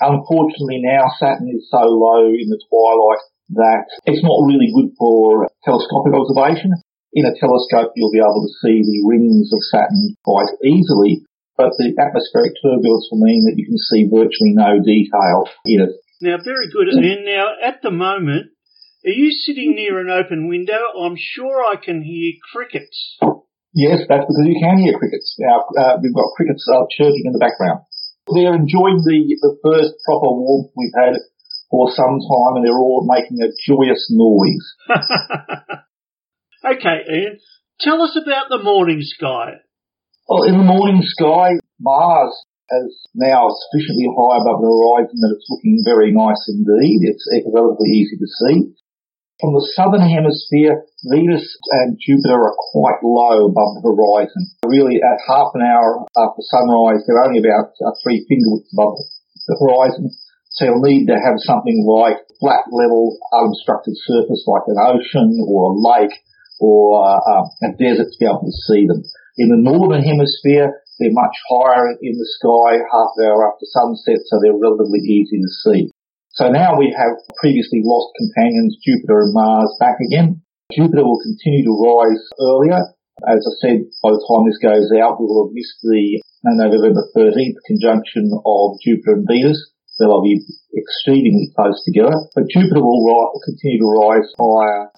Unfortunately, 0.00 0.80
now 0.80 1.12
Saturn 1.20 1.52
is 1.52 1.68
so 1.68 1.84
low 1.84 2.26
in 2.32 2.48
the 2.48 2.60
twilight 2.68 3.22
that 3.60 3.84
it's 4.08 4.24
not 4.24 4.46
really 4.48 4.72
good 4.72 4.96
for 4.96 5.48
telescopic 5.64 6.16
observation. 6.16 6.72
In 7.12 7.26
a 7.26 7.34
telescope, 7.36 7.92
you'll 7.96 8.14
be 8.14 8.22
able 8.22 8.46
to 8.46 8.56
see 8.64 8.80
the 8.80 9.02
rings 9.04 9.50
of 9.52 9.60
Saturn 9.68 10.16
quite 10.24 10.48
easily, 10.64 11.26
but 11.58 11.74
the 11.76 11.92
atmospheric 11.98 12.54
turbulence 12.62 13.10
will 13.10 13.20
mean 13.20 13.44
that 13.50 13.58
you 13.58 13.66
can 13.66 13.76
see 13.76 14.06
virtually 14.06 14.54
no 14.54 14.78
detail 14.80 15.44
in 15.66 15.84
it. 15.90 15.92
Now, 16.22 16.38
very 16.38 16.70
good. 16.70 16.88
And 16.88 17.24
now, 17.24 17.52
at 17.60 17.82
the 17.82 17.90
moment, 17.90 18.52
are 19.04 19.16
you 19.16 19.32
sitting 19.32 19.74
near 19.74 19.98
an 19.98 20.08
open 20.08 20.48
window? 20.48 20.80
I'm 20.96 21.16
sure 21.16 21.64
I 21.64 21.76
can 21.76 22.02
hear 22.02 22.32
crickets. 22.52 23.18
Yes, 23.72 24.04
that's 24.08 24.26
because 24.28 24.46
you 24.46 24.60
can 24.60 24.78
hear 24.78 24.98
crickets. 24.98 25.34
Now, 25.38 25.64
uh, 25.78 25.96
we've 26.02 26.14
got 26.14 26.36
crickets 26.36 26.66
uh, 26.68 26.84
chirping 26.90 27.24
in 27.24 27.32
the 27.32 27.38
background. 27.38 27.80
They're 28.34 28.54
enjoying 28.54 29.02
the, 29.02 29.18
the 29.40 29.54
first 29.62 29.94
proper 30.04 30.30
warmth 30.30 30.72
we've 30.76 30.94
had 30.94 31.18
for 31.70 31.90
some 31.94 32.18
time 32.18 32.52
and 32.58 32.66
they're 32.66 32.78
all 32.78 33.06
making 33.06 33.38
a 33.42 33.54
joyous 33.66 34.10
noise. 34.10 34.66
okay, 36.66 36.98
Ian, 37.06 37.38
tell 37.80 38.02
us 38.02 38.18
about 38.18 38.50
the 38.50 38.62
morning 38.62 39.02
sky. 39.02 39.62
Well, 40.28 40.44
in 40.44 40.58
the 40.58 40.66
morning 40.66 41.02
sky, 41.02 41.58
Mars 41.78 42.34
is 42.70 42.94
now 43.14 43.50
sufficiently 43.50 44.06
high 44.14 44.38
above 44.42 44.62
the 44.62 44.70
horizon 44.70 45.18
that 45.18 45.34
it's 45.34 45.50
looking 45.50 45.82
very 45.82 46.14
nice 46.14 46.42
indeed. 46.46 47.02
It's 47.10 47.26
relatively 47.50 47.90
easy 47.90 48.14
to 48.18 48.28
see. 48.30 48.56
From 49.40 49.56
the 49.56 49.72
southern 49.72 50.04
hemisphere, 50.04 50.84
Venus 51.08 51.40
and 51.80 51.96
Jupiter 51.96 52.36
are 52.36 52.60
quite 52.76 53.00
low 53.00 53.48
above 53.48 53.80
the 53.80 53.88
horizon. 53.88 54.52
Really, 54.68 55.00
at 55.00 55.16
half 55.24 55.56
an 55.56 55.64
hour 55.64 56.04
after 56.12 56.44
sunrise, 56.44 57.00
they're 57.08 57.24
only 57.24 57.40
about 57.40 57.72
uh, 57.80 57.96
three 58.04 58.20
finger 58.28 58.52
widths 58.52 58.68
above 58.76 59.00
the 59.48 59.56
horizon. 59.56 60.12
So 60.52 60.68
you'll 60.68 60.84
need 60.84 61.08
to 61.08 61.16
have 61.16 61.40
something 61.40 61.88
like 61.88 62.20
flat, 62.36 62.68
level, 62.68 63.16
unobstructed 63.32 63.96
surface 64.04 64.44
like 64.44 64.68
an 64.68 64.76
ocean 64.76 65.32
or 65.48 65.72
a 65.72 65.78
lake 65.88 66.20
or 66.60 67.00
uh, 67.00 67.44
a 67.64 67.72
desert 67.80 68.12
to 68.12 68.20
be 68.20 68.28
able 68.28 68.44
to 68.44 68.60
see 68.68 68.84
them. 68.84 69.00
In 69.40 69.48
the 69.48 69.64
northern 69.64 70.04
hemisphere, 70.04 70.84
they're 71.00 71.16
much 71.16 71.36
higher 71.48 71.96
in 71.96 72.12
the 72.12 72.28
sky 72.36 72.76
half 72.76 73.10
an 73.16 73.24
hour 73.24 73.48
after 73.48 73.64
sunset, 73.72 74.20
so 74.28 74.36
they're 74.36 74.52
relatively 74.52 75.00
easy 75.00 75.40
to 75.40 75.52
see. 75.64 75.80
So 76.38 76.46
now 76.46 76.78
we 76.78 76.94
have 76.94 77.18
previously 77.42 77.82
lost 77.82 78.14
companions, 78.14 78.78
Jupiter 78.86 79.26
and 79.26 79.34
Mars, 79.34 79.74
back 79.80 79.98
again. 79.98 80.42
Jupiter 80.70 81.02
will 81.02 81.18
continue 81.18 81.66
to 81.66 81.74
rise 81.74 82.22
earlier. 82.38 82.78
As 83.26 83.42
I 83.42 83.52
said, 83.58 83.78
by 83.98 84.14
the 84.14 84.22
time 84.30 84.46
this 84.46 84.62
goes 84.62 84.88
out, 84.94 85.18
we 85.18 85.26
will 85.26 85.50
have 85.50 85.54
missed 85.58 85.82
the 85.82 86.22
November 86.46 87.02
13th 87.18 87.58
conjunction 87.66 88.30
of 88.46 88.78
Jupiter 88.78 89.18
and 89.18 89.26
Venus. 89.26 89.58
They'll 89.98 90.22
be 90.22 90.38
extremely 90.72 91.50
close 91.52 91.82
together, 91.84 92.14
but 92.34 92.48
Jupiter 92.48 92.80
will 92.80 93.34
continue 93.44 93.82
to 93.82 93.90
rise 93.98 94.30
higher. 94.38 94.88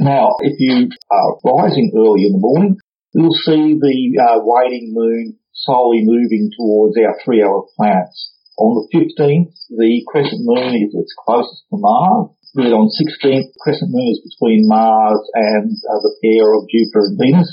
Now, 0.00 0.34
if 0.40 0.58
you 0.58 0.90
are 1.10 1.38
rising 1.46 1.94
early 1.94 2.26
in 2.26 2.32
the 2.34 2.42
morning, 2.42 2.76
you'll 3.14 3.38
see 3.46 3.78
the 3.78 3.98
uh, 4.18 4.42
waning 4.42 4.90
moon 4.92 5.38
slowly 5.54 6.02
moving 6.02 6.50
towards 6.58 6.98
our 6.98 7.16
trio 7.24 7.62
of 7.62 7.68
planets. 7.78 8.31
On 8.60 8.76
the 8.76 8.86
15th, 8.92 9.56
the 9.72 10.04
crescent 10.12 10.44
moon 10.44 10.76
is 10.76 10.92
its 10.92 11.14
closest 11.16 11.64
to 11.72 11.80
Mars. 11.80 12.36
Then 12.52 12.76
on 12.76 12.92
16th, 12.92 13.48
crescent 13.64 13.88
moon 13.88 14.08
is 14.12 14.20
between 14.28 14.68
Mars 14.68 15.24
and 15.32 15.72
uh, 15.72 16.00
the 16.04 16.14
pair 16.20 16.52
of 16.52 16.68
Jupiter 16.68 17.08
and 17.08 17.16
Venus. 17.16 17.48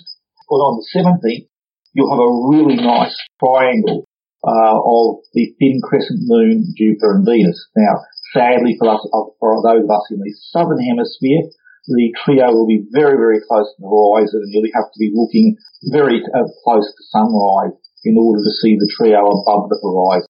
But 0.52 0.60
on 0.60 0.84
the 0.84 0.88
17th, 0.92 1.48
you'll 1.96 2.12
have 2.12 2.20
a 2.20 2.38
really 2.52 2.76
nice 2.84 3.16
triangle 3.40 4.04
uh, 4.44 4.76
of 4.76 5.24
the 5.32 5.56
thin 5.56 5.80
crescent 5.80 6.20
moon, 6.28 6.76
Jupiter 6.76 7.16
and 7.16 7.24
Venus. 7.24 7.56
Now, 7.80 8.04
sadly 8.36 8.76
for 8.76 8.92
us, 8.92 9.04
uh, 9.16 9.32
for 9.40 9.56
those 9.64 9.88
of 9.88 9.92
us 9.92 10.06
in 10.12 10.20
the 10.20 10.36
southern 10.52 10.84
hemisphere, 10.84 11.48
the 11.88 12.12
trio 12.22 12.52
will 12.52 12.68
be 12.68 12.84
very, 12.92 13.16
very 13.16 13.40
close 13.48 13.72
to 13.72 13.80
the 13.80 13.88
horizon 13.88 14.44
and 14.44 14.52
you'll 14.52 14.76
have 14.76 14.92
to 14.92 15.00
be 15.00 15.16
looking 15.16 15.56
very 15.96 16.20
uh, 16.22 16.44
close 16.68 16.86
to 16.86 17.02
sunrise 17.08 17.74
in 18.04 18.20
order 18.20 18.44
to 18.44 18.54
see 18.60 18.76
the 18.76 18.90
trio 19.00 19.24
above 19.24 19.72
the 19.72 19.80
horizon. 19.80 20.28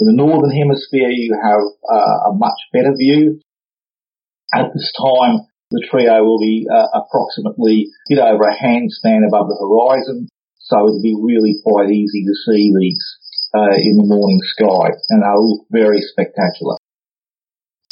In 0.00 0.08
the 0.08 0.16
northern 0.16 0.50
hemisphere, 0.50 1.10
you 1.12 1.36
have 1.36 1.64
uh, 1.84 2.30
a 2.30 2.32
much 2.34 2.56
better 2.72 2.96
view. 2.96 3.40
At 4.54 4.72
this 4.72 4.92
time, 4.96 5.44
the 5.70 5.84
trio 5.88 6.24
will 6.24 6.40
be 6.40 6.68
uh, 6.68 6.88
approximately 6.96 7.88
a 7.88 8.08
bit 8.08 8.20
over 8.20 8.44
a 8.44 8.56
handstand 8.56 9.24
above 9.28 9.48
the 9.48 9.60
horizon, 9.60 10.28
so 10.60 10.76
it'll 10.88 11.02
be 11.04 11.16
really 11.16 11.56
quite 11.64 11.88
easy 11.88 12.24
to 12.24 12.34
see 12.48 12.72
these 12.72 13.00
uh, 13.56 13.76
in 13.76 13.96
the 14.00 14.08
morning 14.08 14.40
sky, 14.56 14.96
and 15.12 15.22
they'll 15.22 15.44
look 15.44 15.66
very 15.70 16.00
spectacular. 16.00 16.76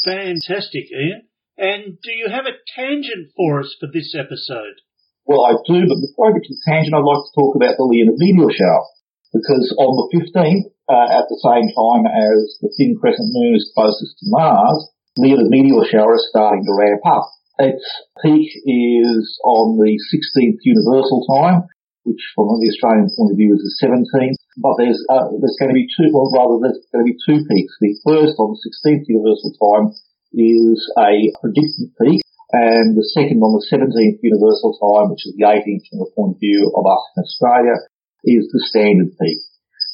Fantastic, 0.04 0.88
Ian. 0.92 1.28
And 1.60 2.00
do 2.00 2.12
you 2.12 2.32
have 2.32 2.48
a 2.48 2.56
tangent 2.72 3.36
for 3.36 3.60
us 3.60 3.76
for 3.78 3.88
this 3.92 4.16
episode? 4.16 4.80
Well, 5.28 5.44
I 5.44 5.52
do, 5.68 5.84
but 5.84 6.00
before 6.00 6.32
I 6.32 6.32
get 6.32 6.48
to 6.48 6.56
the 6.56 6.64
tangent, 6.64 6.96
I'd 6.96 7.04
like 7.04 7.20
to 7.20 7.36
talk 7.36 7.52
about 7.54 7.76
the 7.76 7.84
Leonid 7.84 8.16
meteor 8.16 8.48
shower. 8.48 8.88
Because 9.30 9.68
on 9.78 9.92
the 9.94 10.08
15th, 10.16 10.72
uh, 10.90 11.08
at 11.22 11.30
the 11.30 11.38
same 11.38 11.70
time 11.70 12.04
as 12.10 12.58
the 12.58 12.70
thin 12.74 12.98
crescent 12.98 13.30
moon 13.30 13.54
is 13.54 13.70
closest 13.70 14.18
to 14.18 14.26
Mars, 14.34 14.90
the 15.14 15.38
meteor 15.46 15.86
shower 15.86 16.18
is 16.18 16.26
starting 16.34 16.66
to 16.66 16.74
ramp 16.74 17.04
up. 17.06 17.30
Its 17.62 17.86
peak 18.24 18.50
is 18.66 19.22
on 19.46 19.78
the 19.78 19.94
16th 19.94 20.58
universal 20.66 21.22
time, 21.30 21.68
which 22.02 22.18
from 22.34 22.50
the 22.58 22.70
Australian 22.72 23.06
point 23.12 23.30
of 23.30 23.38
view 23.38 23.54
is 23.54 23.62
the 23.62 23.76
17th. 23.86 24.40
But 24.58 24.74
there's 24.80 24.98
uh, 25.12 25.30
there's 25.38 25.58
going 25.60 25.70
to 25.70 25.78
be 25.78 25.86
two, 25.94 26.10
well 26.10 26.26
rather 26.34 26.58
there's 26.58 26.82
going 26.90 27.04
to 27.06 27.10
be 27.12 27.20
two 27.22 27.38
peaks. 27.46 27.74
The 27.78 27.94
first 28.02 28.34
on 28.40 28.56
the 28.56 28.60
16th 28.64 29.06
universal 29.06 29.52
time 29.60 29.94
is 30.34 30.78
a 30.98 31.12
predicted 31.38 31.92
peak, 32.00 32.24
and 32.50 32.96
the 32.96 33.06
second 33.14 33.44
on 33.44 33.54
the 33.54 33.66
17th 33.68 34.18
universal 34.24 34.74
time, 34.80 35.12
which 35.12 35.28
is 35.28 35.36
the 35.36 35.46
18th 35.46 35.84
from 35.86 35.98
the 36.00 36.10
point 36.16 36.34
of 36.34 36.40
view 36.40 36.64
of 36.74 36.82
us 36.82 37.02
in 37.14 37.22
Australia, 37.22 37.76
is 38.24 38.48
the 38.50 38.62
standard 38.72 39.12
peak. 39.20 39.49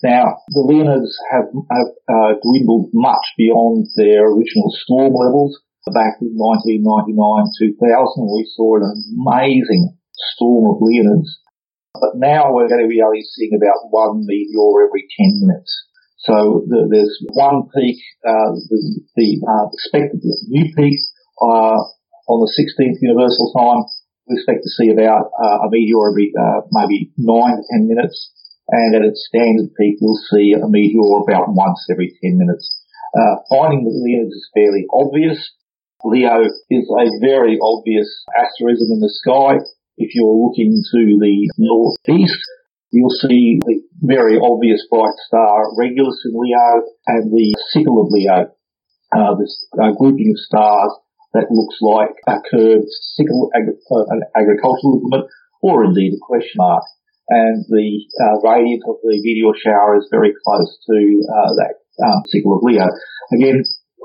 Now, 0.06 0.38
the 0.54 0.62
Leonids 0.62 1.18
have, 1.34 1.50
have 1.50 1.90
uh, 2.06 2.32
dwindled 2.38 2.94
much 2.94 3.26
beyond 3.34 3.90
their 3.98 4.30
original 4.30 4.70
storm 4.86 5.10
levels. 5.10 5.58
Back 5.90 6.22
in 6.22 6.30
1999-2000, 6.38 7.74
we 7.74 8.46
saw 8.54 8.78
an 8.78 8.86
amazing 8.86 9.98
storm 10.14 10.70
of 10.70 10.78
Leonids. 10.78 11.42
But 11.98 12.22
now 12.22 12.54
we're 12.54 12.70
going 12.70 12.86
to 12.86 12.92
be 12.92 13.02
only 13.02 13.26
seeing 13.34 13.58
about 13.58 13.90
one 13.90 14.22
meteor 14.22 14.86
every 14.86 15.10
10 15.10 15.42
minutes. 15.42 15.74
So 16.22 16.62
the, 16.70 16.86
there's 16.86 17.18
one 17.34 17.66
peak, 17.74 17.98
uh, 18.22 18.54
the, 18.62 18.78
the 19.18 19.28
uh, 19.42 19.66
expected 19.74 20.22
new 20.22 20.70
peak 20.70 20.98
uh, 21.42 21.82
on 22.30 22.38
the 22.46 22.50
16th 22.54 23.02
universal 23.02 23.50
time. 23.58 23.90
We 24.30 24.38
expect 24.38 24.62
to 24.62 24.70
see 24.70 24.90
about 24.94 25.34
uh, 25.34 25.66
a 25.66 25.68
meteor 25.70 26.14
every 26.14 26.30
uh, 26.30 26.62
maybe 26.70 27.10
nine 27.18 27.58
to 27.58 27.64
10 27.74 27.90
minutes 27.90 28.30
and 28.68 28.96
at 28.96 29.06
its 29.06 29.26
standard 29.30 29.70
peak, 29.78 29.98
you'll 30.00 30.18
see 30.30 30.54
a 30.54 30.66
meteor 30.66 31.22
about 31.22 31.54
once 31.54 31.86
every 31.90 32.10
10 32.22 32.38
minutes. 32.38 32.66
Uh, 33.14 33.36
finding 33.48 33.84
the 33.84 33.94
Leonids 33.94 34.34
is 34.34 34.50
fairly 34.52 34.84
obvious. 34.92 35.38
Leo 36.04 36.42
is 36.42 36.86
a 36.90 37.06
very 37.22 37.58
obvious 37.62 38.08
asterism 38.34 38.88
in 38.90 39.00
the 39.00 39.12
sky. 39.22 39.62
If 39.96 40.14
you're 40.14 40.34
looking 40.34 40.82
to 40.92 41.00
the 41.18 41.48
northeast, 41.56 42.42
you'll 42.90 43.14
see 43.22 43.58
the 43.64 43.80
very 44.02 44.38
obvious 44.38 44.86
bright 44.90 45.16
star 45.26 45.62
Regulus 45.78 46.20
in 46.26 46.34
Leo 46.34 46.82
and 47.06 47.32
the 47.32 47.54
sickle 47.70 48.02
of 48.02 48.08
Leo, 48.10 48.50
uh, 49.16 49.34
this 49.38 49.66
uh, 49.80 49.92
grouping 49.96 50.34
of 50.34 50.38
stars 50.42 50.92
that 51.32 51.50
looks 51.50 51.78
like 51.80 52.14
a 52.28 52.42
curved 52.50 52.90
sickle, 53.14 53.50
ag- 53.54 53.78
uh, 53.90 54.04
an 54.10 54.22
agricultural 54.36 55.00
implement, 55.00 55.30
or 55.62 55.84
indeed 55.84 56.12
a 56.14 56.20
question 56.20 56.58
mark 56.58 56.84
and 57.28 57.66
the 57.66 57.88
uh, 58.22 58.36
radius 58.46 58.82
of 58.86 59.02
the 59.02 59.18
meteor 59.18 59.54
shower 59.58 59.98
is 59.98 60.08
very 60.10 60.32
close 60.44 60.70
to 60.86 60.98
uh, 61.26 61.50
that 61.58 61.74
um, 62.06 62.22
sickle 62.30 62.54
of 62.54 62.62
Leo. 62.62 62.86
Again, 63.34 63.64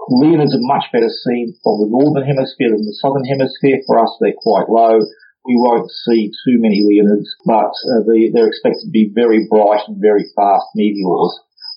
Leonids 0.10 0.58
are 0.58 0.72
much 0.74 0.90
better 0.90 1.10
seen 1.10 1.54
from 1.62 1.86
the 1.86 1.92
northern 1.94 2.26
hemisphere 2.26 2.74
than 2.74 2.82
the 2.82 2.98
southern 2.98 3.26
hemisphere. 3.30 3.78
For 3.86 4.02
us, 4.02 4.10
they're 4.18 4.38
quite 4.38 4.66
low. 4.66 4.98
We 5.46 5.58
won't 5.58 5.90
see 6.10 6.34
too 6.46 6.58
many 6.58 6.82
Leonids, 6.82 7.30
but 7.46 7.70
uh, 7.70 8.02
the, 8.10 8.34
they're 8.34 8.50
expected 8.50 8.90
to 8.90 8.94
be 8.94 9.14
very 9.14 9.46
bright 9.50 9.86
and 9.86 10.02
very 10.02 10.26
fast 10.34 10.66
meteors. 10.74 11.34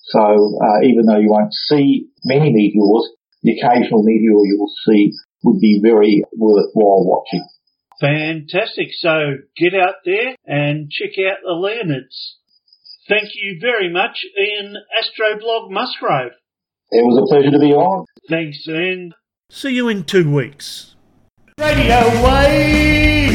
So 0.09 0.21
uh, 0.21 0.85
even 0.85 1.05
though 1.05 1.21
you 1.21 1.29
won't 1.29 1.53
see 1.69 2.09
many 2.25 2.49
meteors, 2.53 3.05
the 3.41 3.57
occasional 3.57 4.01
meteor 4.01 4.41
you 4.49 4.57
will 4.57 4.73
see 4.85 5.13
would 5.43 5.61
be 5.61 5.81
very 5.81 6.25
worthwhile 6.33 7.05
watching. 7.05 7.45
Fantastic. 8.01 8.89
So 8.99 9.37
get 9.57 9.73
out 9.73 9.95
there 10.05 10.35
and 10.45 10.89
check 10.89 11.11
out 11.29 11.37
the 11.43 11.51
Leonids. 11.51 12.35
Thank 13.07 13.29
you 13.35 13.59
very 13.61 13.91
much, 13.91 14.25
Ian 14.37 14.75
Astroblog 14.99 15.69
Musgrave. 15.69 16.31
It 16.91 17.05
was 17.05 17.23
a 17.23 17.33
pleasure 17.33 17.51
to 17.51 17.59
be 17.59 17.73
on. 17.73 18.05
Thanks, 18.29 18.67
Ian. 18.67 19.13
See 19.49 19.75
you 19.75 19.89
in 19.89 20.03
two 20.03 20.29
weeks. 20.31 20.95
Radio 21.59 22.23
Wave! 22.23 23.34